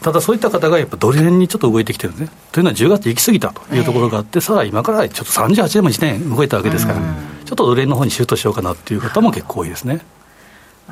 [0.00, 2.28] ただそういった方がやっぱドル円にちょっと動いてきてるね。
[2.52, 10.00] というのは10月行き過ぎたというところがあって、さあ今からちょっと38年も1年動いたわけですから、ちょっとドル円の方にシュートしようかなっていう方も結構多いですね。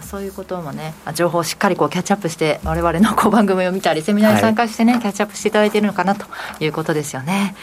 [0.03, 6.27] そういうこともね、情報をしっかりこうキャッチアップして、われわれのこう番組を見たり、セミナーに参加してね、はい、キャッチアップしていただいているのかなと
[6.61, 7.55] いうことですよね。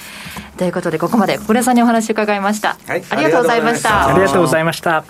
[0.58, 2.78] ということで、ここまで小暮さんにお話を伺いました。
[2.88, 4.08] はい、ありがとうございました。
[4.08, 5.04] ありがとうございました。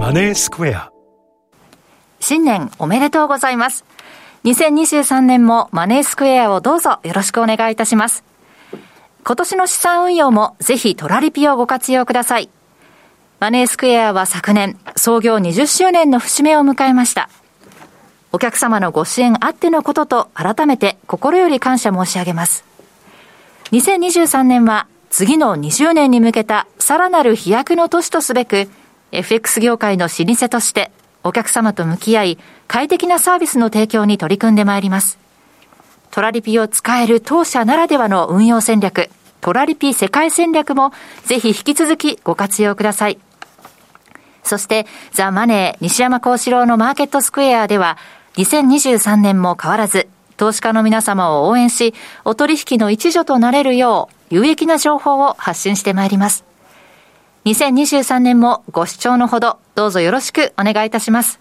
[0.00, 0.90] マネースクエア
[2.18, 3.84] 新年おめでとうございます。
[4.44, 8.31] 2023年もマネースクエアをどうぞよろしくお願いいたします。
[9.24, 12.50] 今年の資産運用もぜひトラリピをご活用ください。
[13.38, 17.28] マネースクエアは昨年創業20周年の節目を迎えました。
[18.32, 22.64] お客様のご支援あってのことと改めて心より感謝申し上げます。
[23.70, 28.68] 2023年は次の20年に向けたさらなる飛躍の年とすべく
[29.12, 30.90] FX 業界の老舗として
[31.24, 35.18] お客様と向き合い、快適なサービスの提供に取り組んでまいります。
[36.12, 39.08] トラリピを使える当社ならではの運用戦略、
[39.40, 40.92] トラリピ世界戦略も
[41.24, 43.18] ぜひ引き続きご活用ください。
[44.44, 47.96] そして、ザ・マネー西山幸四郎のマーケットスクエアでは、
[48.36, 50.06] 2023年も変わらず、
[50.36, 51.94] 投資家の皆様を応援し、
[52.26, 56.44] お取引の一助となれるよう、有益な情報を発信してまいります。
[57.46, 61.40] 2023年もご視聴のほどどうぞよろしくお願いいたします。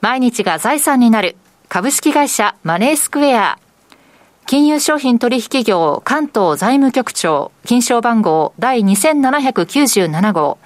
[0.00, 1.36] 毎日が財産になる
[1.68, 3.58] 株式会社マネースクエア
[4.46, 10.58] 金融商品取引業関東財務局長金賞番号第2797号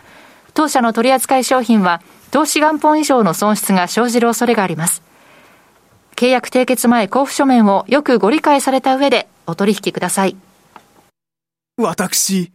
[0.52, 2.02] 当社の取扱い商品は
[2.32, 5.02] 投資元本以上の損失が生じる恐れがあります。
[6.16, 10.36] 契約締結前交付書面をよくご理解された上でお取引ください。
[11.76, 12.52] 私、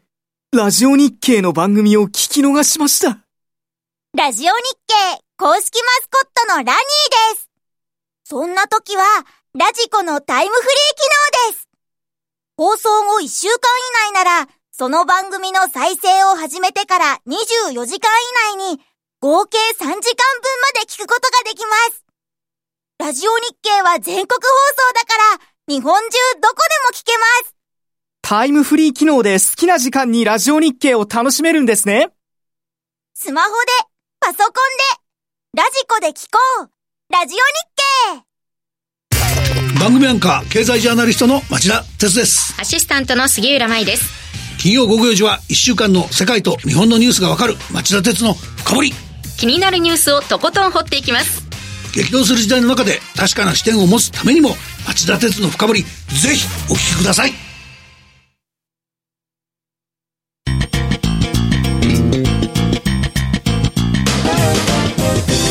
[0.52, 3.20] ラジオ日経の番組を聞き逃しました。
[4.18, 4.52] ラジオ日
[4.86, 6.74] 経公式マスコットのラニー
[7.36, 7.50] です。
[8.26, 9.04] そんな時は、
[9.56, 11.70] ラジコのタイムフリー機能です。
[12.58, 13.54] 放送後1週間
[14.10, 18.10] 以内なら、その番組の再生を始めてから24時間
[18.50, 18.82] 以内に、
[19.20, 20.02] 合計3時間分ま
[20.74, 22.04] で聞くことができます。
[22.98, 24.48] ラジオ日経は全国放
[24.88, 26.56] 送だから、日本中どこ
[26.92, 27.56] でも聞けます。
[28.24, 32.10] タイムフリー機能で好きな時間にラジオ日経を楽しめるんですね。
[33.14, 33.56] スマホで、
[34.20, 34.52] パソコン
[35.54, 37.14] で、ラジコで聞こう。
[37.14, 37.38] ラジオ
[38.16, 38.33] 日経。
[39.84, 42.56] 番組アンカー、経済ジャーナリストの町田哲です。
[42.58, 44.10] アシスタントの杉浦舞です。
[44.58, 48.94] 金曜午後4時は1週間の世界と日本のニュースがわかる町田哲の深掘り。
[49.38, 51.44] 気になるニュースをとことん掘っていきます。
[51.94, 54.56] 激動する時代の中で確かな視点を持つためにも
[54.88, 55.90] 町田哲の深掘り、ぜ
[56.34, 57.34] ひお聞きください。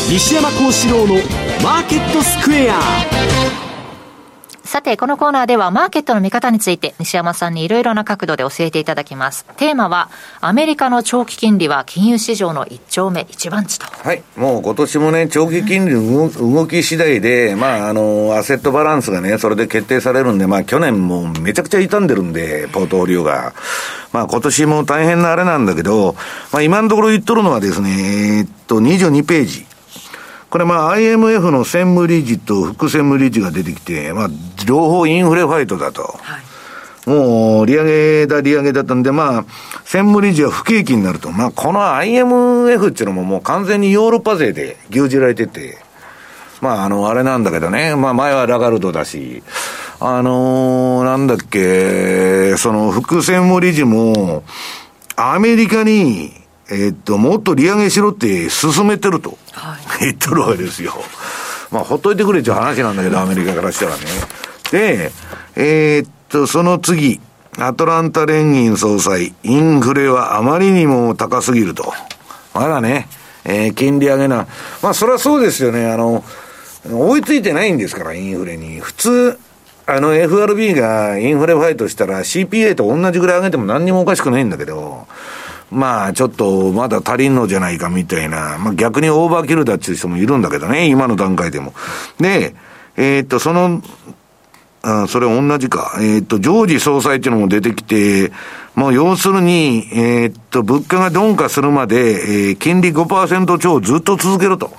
[0.09, 1.15] 西山幸四郎の
[1.61, 3.62] マーケットスクエア
[4.73, 9.45] さて、このコーナーではマーケットの見方について西山さんにいろいろな角度で教えていただきます。
[9.55, 10.09] テーマは、
[10.41, 13.85] アメリカの長期金利は金融市場の一丁目一番地と。
[13.85, 14.23] はい。
[14.35, 23.53] もう今年もね、長期金利の動き次第で、まあ、あの、アセットバランスがね、それで決定されるんで、まあ、去年もめちゃくちゃ傷んでるんで、ポートフォリオが。
[24.11, 26.15] まあ、今年も大変なあれなんだけど、
[26.51, 29.67] まあ、今のところ言っとるのはですね、えっと、22ページ。
[30.53, 34.29] これまあ IMF の専務理事と副専務理事が出てきて、まあ
[34.67, 36.03] 両方インフレファイトだと。
[36.03, 36.37] は
[37.07, 39.45] い、もう利上げだ利上げだったんで、まあ
[39.83, 41.31] 専務理事は不景気になると。
[41.31, 45.79] まあこの IMF っていうのももう完全にヨーロッパ勢で牛耳られてて、
[46.61, 49.41] まああのあれなんだけどね、まあ前はラガルドだし、
[49.99, 54.43] あのー、なんだっけ、その副専務理事も、
[55.15, 60.93] アメリカにえっと、もっと利上げしろって進めてると、はい、言っとるわけですよ。
[61.71, 64.03] まあ、ほっといてくれっていう話なんだけど、アメリカからしたらね。
[64.71, 65.11] で、
[65.55, 67.19] えー、っと、その次、
[67.57, 71.93] アトランタ連銀総裁、インフレはあまりにも高すぎると。
[72.53, 73.07] まだね、
[73.43, 74.47] えー、金利上げな。
[74.81, 75.91] まあ、それはそうですよね。
[75.91, 76.23] あの、
[76.89, 78.79] 追いついてないんですから、インフレに。
[78.79, 79.39] 普通、
[79.85, 85.07] あの FRB がインフレファイトしたら CPA と同じぐらい上げても何にもおかしくないんだけど、
[85.73, 91.73] まあ、ちょっとまだ足りんのじゃないかみたいな、まあ逆にオーバーキルだっていう人もいるんだけどね、今の段階でも。
[92.19, 92.55] で、
[92.95, 93.81] えー、っと、その、
[94.83, 95.95] あそれ同じか。
[95.97, 98.31] えー、っと、常時総裁っていうのも出てきて、
[98.75, 104.71] もう要するに、えー、っと、物価が鈍化するまで、えー、金利5%超をずっと続けろと、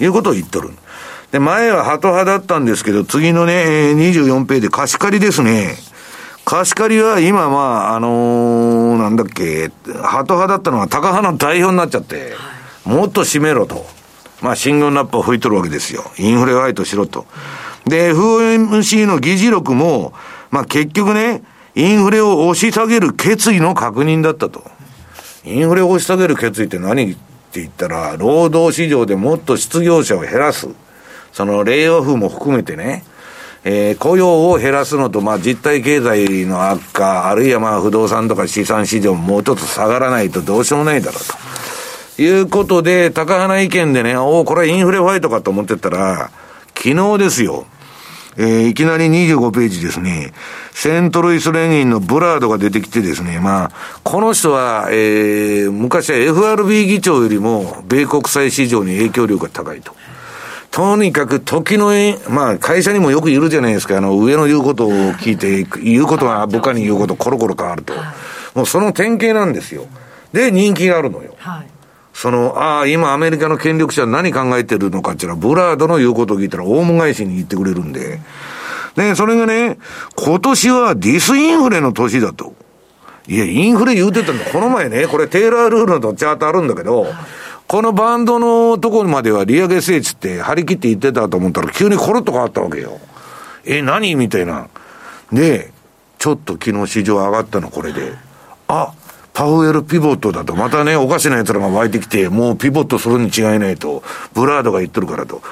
[0.00, 0.70] いうことを言っとる。
[1.32, 5.74] で、前はハト派だったんですけど、次のね、24ページで貸し借りですね。
[6.46, 9.68] カシュカリは今、まあ、あのー、なんだっけ、
[10.00, 12.34] ハト派だったのがタカ派の代表になっちゃって、
[12.84, 13.84] もっと締めろと。
[14.40, 16.04] まあ、進軍ラッパを吹いとるわけですよ。
[16.18, 17.26] インフレファイトしろと。
[17.84, 20.12] で、FOMC の議事録も、
[20.52, 21.42] まあ結局ね、
[21.74, 24.62] インフレを押し下げる決意の確認だったと。
[25.44, 30.68] インフレを押し下げる決意って何って言ったら、労働市場でもっと失業者を減らす。
[31.32, 33.02] そのレイオフも含めてね、
[33.68, 42.22] えー、雇用を減らすのと、まあ、実体経済の悪化、あるいはまあ、不動産とか資産市場ももうちょっと下がらないとどうしようもないだろうと。
[42.22, 46.30] いうことで、高派意見でね、おお、これはインフレファイトかと思ってたら、
[46.76, 47.66] 昨日ですよ。
[48.36, 50.32] えー、いきなり25ページですね。
[50.70, 53.70] セントルイス連銀のブラードが出てきてですね、まあ、
[54.04, 59.92] この人は、えー、昔は FRB 議長よりも、米国債市場に影響力が高いと。
[60.76, 61.86] とにかく時の、
[62.28, 67.94] まあ会社にもよくいるじゃないですか、あの上の言うことを聞いて、言うことが部下に言うことコロコロ変わると。
[68.54, 69.86] もうその典型なんですよ。
[70.34, 71.34] で、人気があるのよ。
[71.38, 71.66] はい、
[72.12, 78.20] その、ああ、今アメリカの権力者は何考えてるのかっていうのは、ブラードの言うことを聞いたら、オウム返しに言ってくれるんで。
[78.96, 79.78] で、それがね、
[80.14, 82.54] 今年はディスインフレの年だと。
[83.26, 84.44] いや、インフレ言うてたんだ。
[84.44, 87.06] この前ね、これテーラールールのチャートあるんだけど、
[87.68, 93.00] このバンドのところまでは利上げ聖地って張り切って言ってたと思ったら急にコロッと変わったわけよ。
[93.64, 94.68] え、何みたいな。
[95.32, 95.72] で、
[96.18, 98.12] ちょっと昨日市場上がったのこれで。
[98.68, 98.92] あ、
[99.34, 100.54] パウエルピボットだと。
[100.54, 104.04] またね、おかしな奴らが湧いてきて、もうピボットするに違いないと。
[104.32, 105.42] ブラードが言ってるからと。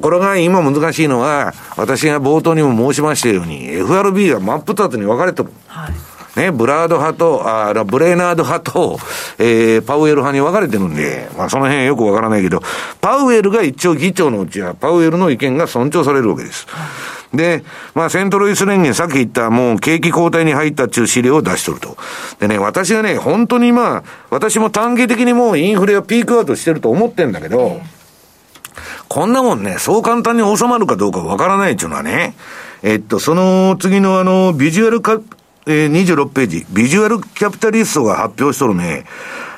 [0.00, 5.50] これが今難しいのは、私が冒頭にも申しましたように、FRB が真っ二つに分かれてる。
[5.66, 6.07] はい
[6.38, 8.98] ね、ブラード派と、あブレーナード派と、
[9.38, 12.62] えー、パウエル派に分かれてるんで、まあその辺よくわからないけど、
[13.00, 16.68] パウエルが一応議長のうちは、パウエルの意見が尊重されるわけです。
[17.34, 17.62] で、
[17.94, 21.96] まあ、セントルイス連銀、さっき言った、もう景気後退に入ったっていう資料を出しとると。
[22.38, 27.80] でね、私がね、本当にまあ、私も短期的にもうインフレはピークアウトしてると思ってんだけど、
[29.08, 32.34] こんなもんね、そう簡単に収まるかどうかわからないっていうのはね、
[32.82, 35.20] えっと、その次のあの、ビジュアルカ
[35.70, 39.04] え、26ページ、ビジュアルキャピタリストが発表しとるね、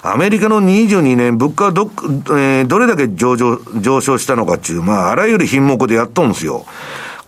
[0.03, 6.66] アメリカの22年物価はど、えー、どれだけ上昇、上昇したのかっていう、まあ、あらゆる品目でやっとんですよ。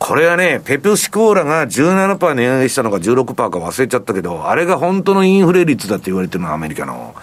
[0.01, 7.15] これはね、ペプシコーラが17%値上げしたのか16%か忘れちゃったけど、あれが本当のインフレ率だって言われてるのはアメリカの。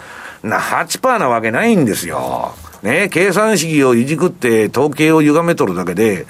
[0.43, 2.53] な、8%なわけないんですよ。
[2.83, 6.25] ね、計算式をいじくって統計を歪めとるだけで、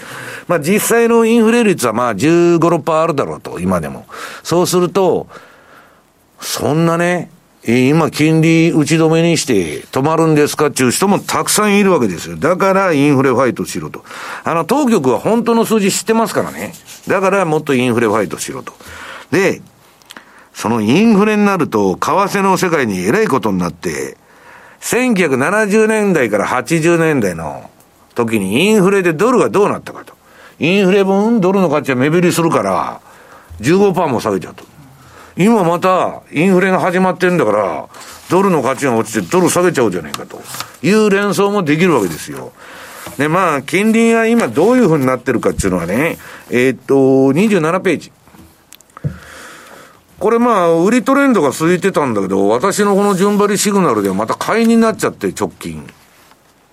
[0.47, 4.05] まあ実際のインフレ率はまあ15、6%あるだろうと、今でも。
[4.43, 5.27] そうすると、
[6.39, 7.29] そんなね、
[7.67, 12.37] 今金利打ち止めにして止まるんですかっていう人もたくさんいるわけですよ。
[12.37, 14.03] だからインフレファイトしろと。
[14.43, 16.73] あの、当局は本当の数字知ってますからね。
[17.07, 18.73] だからもっとインフレファイトしろと。
[19.31, 19.61] で、
[20.53, 24.17] そのインフレになると、為替の世界にえらいことになって、
[24.81, 27.69] 1970年代から80年代の
[28.15, 30.13] 時にインフレでドルがどうなったかと。
[30.59, 32.99] インフレ分ドルの価値は目減りするから、
[33.61, 34.65] 15%も下げちゃうと。
[35.37, 37.87] 今またインフレが始まってるんだから、
[38.29, 40.41] ドルの価値が落ちてドル下げちゃうじゃないかと
[40.83, 42.51] いう連想もできるわけですよ。
[43.17, 46.17] で、まあ、金利が今どういうふうになってるかっていうのはね、
[46.49, 48.11] えー、っと、27ページ。
[50.19, 55.87] これまあ、売りトレンドが続いてたんだけど、私のこの順張りシグナルではまた買いになっちゃって、直近。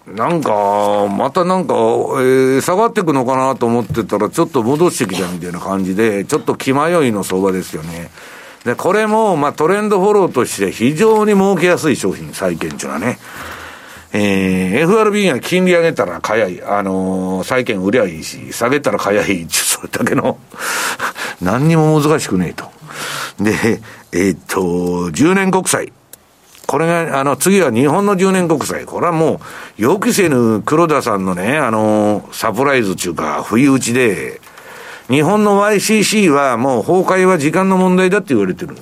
[0.06, 8.10] なんか、またなんか、えー、下がってくのかなと思ってたら、ちょっと戻してきたみたいな感じで、ちょっと気迷いの相場ですよね。
[8.64, 13.18] で、これも、まあ、トレンドフォローとして非常に儲けやすい商品、債券っていうのはね。
[14.12, 16.62] えー、FRB が金利上げたら早い。
[16.62, 19.47] あのー、債券売りゃいいし、下げたら早い。
[19.48, 20.39] それだけの
[21.43, 22.76] 何にも難しくねえと。
[23.40, 23.81] で、
[24.12, 24.60] えー、っと、
[25.10, 25.93] 10年国債。
[26.66, 28.85] これが、あの、次は日本の10年国債。
[28.85, 34.40] これはもう、予期せぬ黒田さんのね、あの、サプライズっていうか、不意打ちで、
[35.09, 38.77] 日本の YCC はもう崩壊は時間の問題だって言われてる。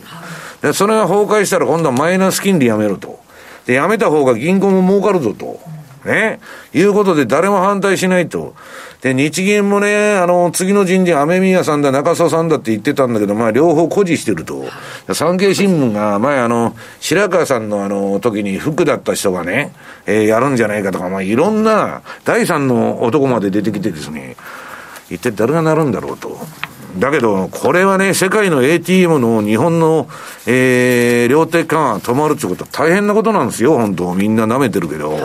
[0.63, 3.21] で、それが崩壊したら今度はマイナス金利やめろと。
[3.67, 5.61] で、やめた方が銀行も儲かるぞと。
[6.05, 6.41] ね。
[6.73, 8.55] いうことで誰も反対しないと。
[9.03, 14.65] で、日銀もね、あの、次の人事、雨宮さんだ、中曽さんだって言ってたんだけど、まあ、両方誇示してると。
[15.13, 19.73] 産経新聞が、前あの、白川さんのあの、時に副だった人がね、
[20.07, 24.37] えー、やるんじゃないかとか、まあ、いろんな、第三の男まで出てきてですね、
[25.11, 26.39] 一体誰がなるんだろうと。
[26.99, 30.09] だけど、これはね、世界の ATM の日本の、
[30.47, 35.17] えー、量的緩和止まるってことは大変なことなんですよ、本当みんな舐めてるけど。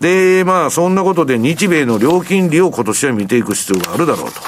[0.00, 4.40] で、まあ、そんなことで日米の料金利を今年は見ていく必要があるだろうと。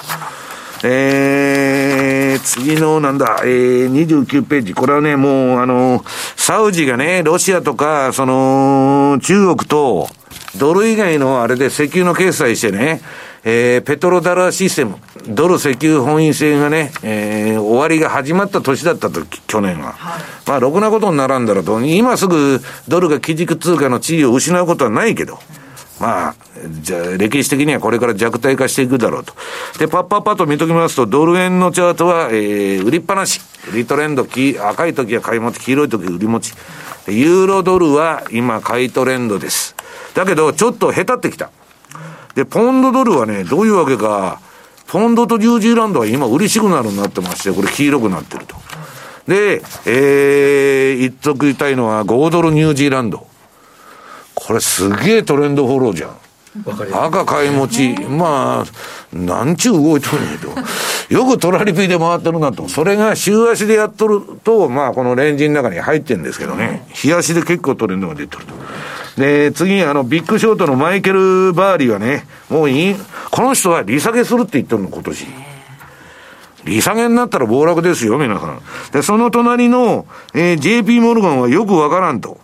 [0.85, 4.75] えー、次のなんだ、えー、29ページ。
[4.75, 6.05] これはね、もう、あの、
[6.37, 10.09] サウジがね、ロシアとか、その、中国と、
[10.57, 13.01] ドル以外のあれで石油の決済してね、
[13.51, 19.93] えー、ペトロダラーシステム、ドル石油本位制がね、えー、終わりが始まった年だったと、去年は。
[19.93, 21.81] はい、まあ、ろくなことにならんだろうと。
[21.81, 25.39] 今すぐドルが基軸通貨の地位を失うことはないけど、
[25.99, 26.35] まあ、
[26.83, 29.33] じゃあ、歴史的にはこれから弱体化していくだろうと。
[29.79, 33.41] で、パッパッパと見ときますと、ドル円のチャートは、えー、売りっぱなし。
[33.73, 36.53] 売りトレンド、赤い時は買い持ち、黄色い時は売り持ち。
[37.07, 39.75] ユーロドルは今買いトレンドです。
[40.13, 41.51] だけど、ちょっと下手ってきた。
[42.39, 44.41] で、ポンドドルはね、どういうわけか、
[44.87, 48.55] ポンドとニュージーランドは今売りシグナルになってまして、これ黄色くなってると。
[49.27, 53.27] で、えー、言っときたいのは5ドルニュージーランド。
[54.37, 56.17] これすげえトレンドフォローじゃん。
[56.93, 61.13] 赤買い持ち、まあ、なんちゅう動いとるんやと。
[61.13, 62.69] よくトラリピで回ってるなと。
[62.69, 66.87] それが週足でやっとると、まあ、このレンジの中に入ってるんですけどね。
[66.93, 68.55] 日足で結構トレンドが出てると。
[69.19, 72.97] で、次、あの、ビッグショートのマイケル・バーリーはね、もういい、
[73.31, 75.27] この人は利下げするって言ってるの、今年。
[76.65, 78.61] 利下げになったら暴落ですよ、皆さん。
[78.93, 82.39] で、その隣の、えー、JP モルガンはよくわからんと。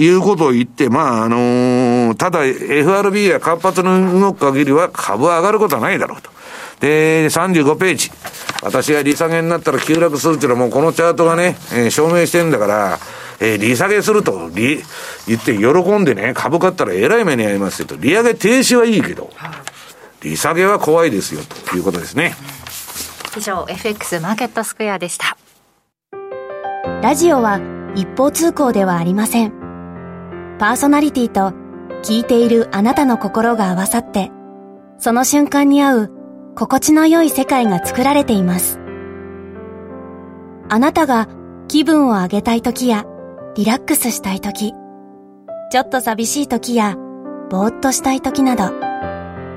[0.00, 6.30] いうことを言って、まあ、あのー、ただ FRB が活発に動く限りは株は上がることはないだろうと。
[6.78, 8.10] で、35ページ。
[8.62, 12.98] 私が利下げになったら急落するっていうのはもうこのチャートがね、えー、証明してるんだから、
[13.40, 14.82] えー、利下げすると、利、
[15.26, 17.96] 言って喜んでね、株買ったらえらい目に遭いますよと。
[17.96, 19.30] 利上げ停止はいいけど、
[20.22, 21.40] 利下げは怖いですよ、
[21.70, 22.34] ということですね。
[23.36, 25.36] 以上、FX マーケットスクエアでした。
[27.02, 27.60] ラジオは
[27.94, 29.52] 一方通行ではありません。
[30.58, 31.52] パーソナリティと
[32.02, 34.32] 聞いているあなたの心が合わさって、
[34.98, 36.12] その瞬間に合う
[36.56, 38.80] 心地の良い世界が作られています。
[40.68, 41.28] あなたが
[41.68, 43.04] 気分を上げたい時や
[43.58, 44.72] リラックスしたい時、
[45.72, 46.94] ちょっと寂しい時や、
[47.50, 48.70] ぼーっとしたい時など、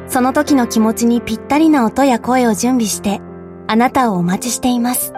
[0.07, 3.22] その時の気持ちにぴったりな音や声を準備して、
[3.68, 5.14] あなたをお待ちしています。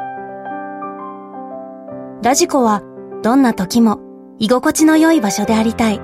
[2.23, 2.81] ラジコは、
[3.23, 4.01] どんな時も、
[4.37, 6.01] 居心地の良い場所でありたい。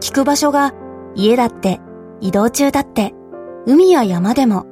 [0.00, 0.72] 聞く場所が、
[1.14, 1.80] 家だって、
[2.22, 3.12] 移動中だって、
[3.66, 4.64] 海や山でも、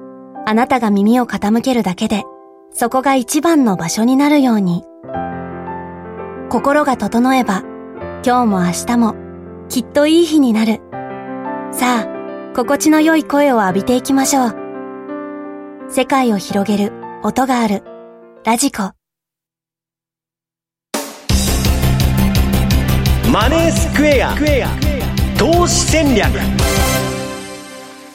[0.47, 2.22] あなたが耳を傾けるだけで、
[2.70, 4.85] そこが一番の場所になるように。
[6.51, 7.62] 心が整えば、
[8.25, 9.15] 今日も明日も
[9.69, 10.81] きっといい日になる。
[11.73, 14.57] さあ、心地の良い声を浴びていきましょう。
[15.89, 16.93] 世界を広げる
[17.23, 17.83] 音がある。
[18.45, 18.93] ラジコ。
[23.33, 24.35] マネースクエア
[25.37, 26.31] 投資戦略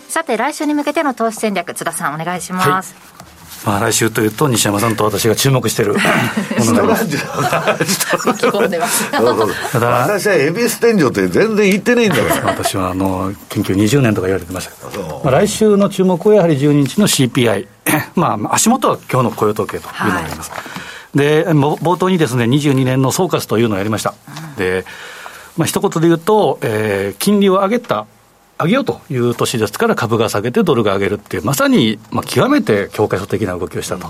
[0.08, 3.26] さて来週に向けての投資戦略津田さんお願いします、は
[3.65, 5.94] まあ、来週というと西山さんと私が注目している
[6.60, 6.95] ものが
[9.72, 12.45] ただ私は恵比寿天井って全然行ってないんだから。
[12.60, 17.68] 私はあの研究20年とか言われてましたけど、まあ、来週の注目はやはり12日の CPI
[18.15, 20.57] まあ足元は今日の雇用統計というのがあります、は
[21.15, 24.86] い、で冒頭にですね22年の総括というのをやりました、うん、で
[25.57, 28.06] まあ一言で言うと、えー、金利を上げた
[28.60, 34.07] 上げようという年ですから株が下げてドルが上げるっていう、まさに、まあ、極めて教科書的な動きをしたと。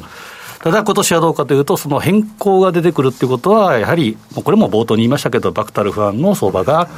[0.60, 6.90] ただ今年はどうかというと、その変更が出てくるっていうことは、やはり、これも冒頭に言いましたけど、バクタル不安の相場が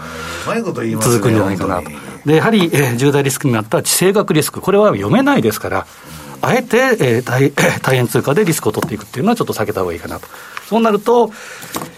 [1.00, 1.92] 続くんじゃないかなと。
[2.26, 5.86] で、やはり、えー、重大リスクになった地政学リスク、これは読めないですから、
[6.42, 7.52] あえて、えー、大
[7.82, 10.28] 大変通貨でリスクを取っていくっていうのはちょっと避けた方がいいかなと。
[10.68, 11.28] そうなると、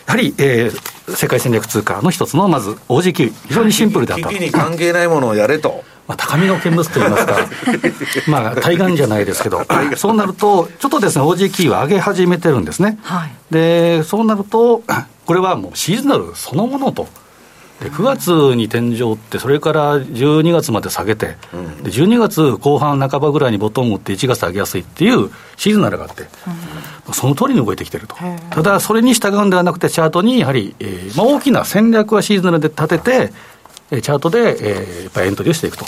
[0.08, 4.30] やはり、えー、世界戦略通貨の一つの、まず、OG 非常にシンプルだった。
[4.30, 5.84] 危機に関係ないものをやれと。
[6.06, 7.38] まあ、高みの見物といいますか、
[8.28, 9.66] まあ、対岸じゃないですけど、
[9.96, 13.00] そうなると、ちょっとですね、OG キーは上げ始めてるんですね。
[13.04, 14.84] はい、で、そうなると、
[15.26, 17.08] これはもうシーズナルそのものと。
[17.82, 26.24] で9月に天井って、それから12月まで下げて、うん、で12月後半半ばぐらいにボトム打って、1月上げやすいっていうシーズナルがあって、
[27.08, 28.16] うん、その通りに動いてきてると、
[28.52, 33.34] ただ、それに従うんではなくて、チャートにやはり、えーまあ、大きな戦略はシーズナルで立てて、
[34.02, 35.86] チャートで、えー、やっぱりエントリーをしていくと。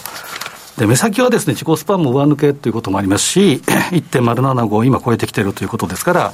[0.77, 6.33] で目先はですね、自己スパンも上抜けということもありますし、 1.075今超えてきてるということですから、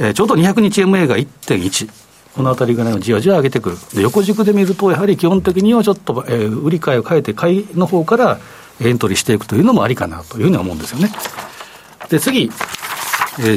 [0.00, 2.05] うん、えー、ちょうど200日 MA が1.1。
[2.36, 3.78] このあたりぐらいをじわじわ上げてくる。
[3.94, 8.38] 横軸で見ると、やはり基本的にはちょっと、えー、売り買いを変えて、買いの方から
[8.80, 11.10] エントリーしていくというのもありかなというふうに思うんですよね。
[12.10, 12.50] で、次、えー、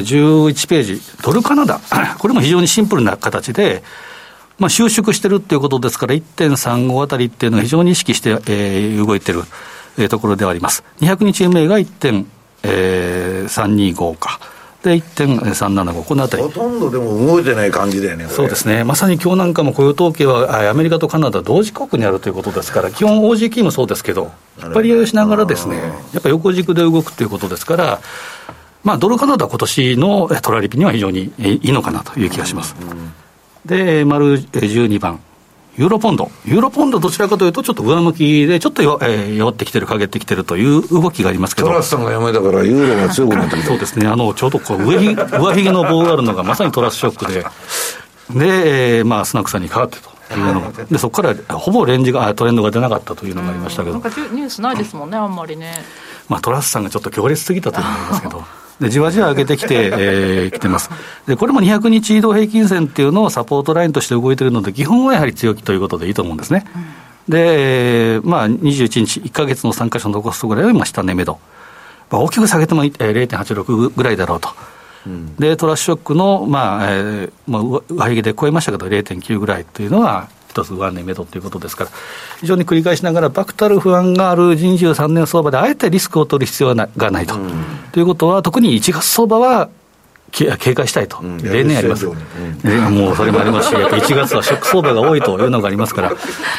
[0.00, 1.78] 11ページ、ドルカナダ。
[2.18, 3.82] これも非常にシンプルな形で、
[4.58, 9.42] まあ、収縮してるっていうことですから、1.35あたりっていうのは非常に意識して、えー、動いてる、
[9.98, 10.82] えー、ところではあります。
[11.00, 14.40] 200日 MA が1.325か。
[14.82, 16.42] で、1.375、このあたり。
[16.42, 24.32] ほとんどでも動いてない感じだよね、そうですね、まさに今日なんかも雇用統計はアメリカとカナダ同時刻にあるということですから、基本 OGK もそうですけど、
[24.62, 25.76] 引っ張り合いをしながらですね、
[26.12, 28.00] やっぱ横軸で動くということですから、
[28.82, 32.74] まあ、ドルカナダは、今年のトラリピには非常にいいのかなという気がします。
[33.66, 35.20] で、丸12番。
[35.80, 47.46] ユーロポンド、ユーロポンドどちらかというと、ちょっと上向きで、ちょっとよ、えー、弱ってきてる、陰ってきてるという動きがありますけど、トラスさんがやめたから、ユーロが強くなってきたそうですね、あのちょうどこう上ひ 上髭の棒があるのが、まさにトラスショックで、
[48.38, 50.10] で、えー、まあ、スナックさんに変わってと。
[50.32, 55.72] いうのでそこからほぼレンジがトレンドが出なかったというのがありましたけど、なんかニュースないですもんね、あんまりね。
[56.28, 58.44] まあ、トラスさんがちょっと強烈すぎたというのがありますけど。
[58.80, 60.90] でじわじわ上げてきて、 えー、きてます。
[61.26, 66.64] で、これも200日移動平均線っていうのをサポートラインとして動いているので、基本はやはり強気ということでいいと思うんですね。
[67.28, 71.38] うん、で、まあ、21日、1か月の3か所残すぐらいは今、下値目処。
[72.10, 74.48] まあ、大きく下げても0.86ぐらいだろうと。
[75.06, 81.90] うん、で、トラッシュショックの、まあ、えー、まあ、上髭で超えましたけど、0.9ぐらいというのは、一つ上値目処ということですから、
[82.40, 87.36] 非常に繰り返しながら、バクタル不安がある23年相場で、あえてリスクを取る必要がないと。
[87.92, 89.68] ということは、特に1月相場は
[90.30, 96.12] 警戒したいと、例年あります、うん、もうそれもありますし、1月はショック相場が多いというのがありますから、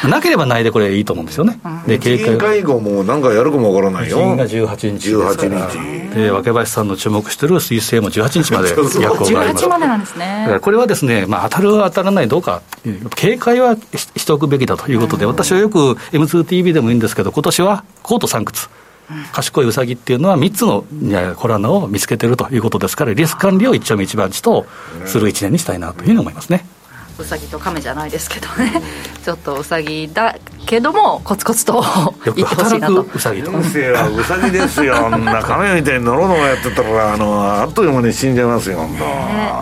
[0.08, 1.58] なければないでこれいいと思うんですよね。
[1.86, 4.36] で警戒会合もなんかやるかもわからないよ。
[4.36, 8.68] が18日18日で、若林さんの注目している水星も18日まで
[9.02, 9.64] 約行があります。
[9.64, 10.58] 18までなんですね。
[10.60, 12.62] これはですね、まあ、当たる当たらないどうか、
[13.14, 18.68] 警戒はしておくべきだということで、私はよく M2TV でもいいんですけど、今年はコート3靴。
[19.32, 20.84] 賢いうさぎっていうのは、3つの
[21.36, 24.66] コロナを見つけてるということですから、リスク管理を一丁目一番地と
[25.06, 26.64] する1年にしたいなというふうに思いますね。
[27.18, 28.82] うさぎと亀じゃないですけどね、
[29.24, 30.36] ちょっとうさぎだ
[30.66, 31.74] けども、コツコツと
[32.24, 33.58] よく働くうさぎとか。
[33.58, 33.64] う
[34.24, 38.98] さぎですよ、あんな亀みたいにのろのろやってたら、あのあっという間に死んじゃいますよ、ね、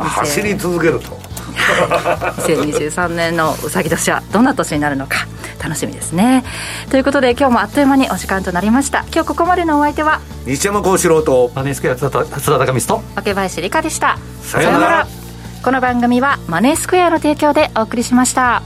[0.03, 1.30] 走り続けると。
[2.47, 5.27] 2023年のうさぎ年はどんな年になるのか
[5.63, 6.45] 楽しみですね。
[6.91, 9.05] ということで今日もあっという間にお時間となりました。
[9.13, 12.25] 今日ここまでのお相手は西山幸四郎とマネースクエア津田高
[12.67, 14.19] 光と若林理香でした。
[14.43, 15.07] さようなら。
[15.63, 18.63] この番組はマネースクエアの提供でお送りしました。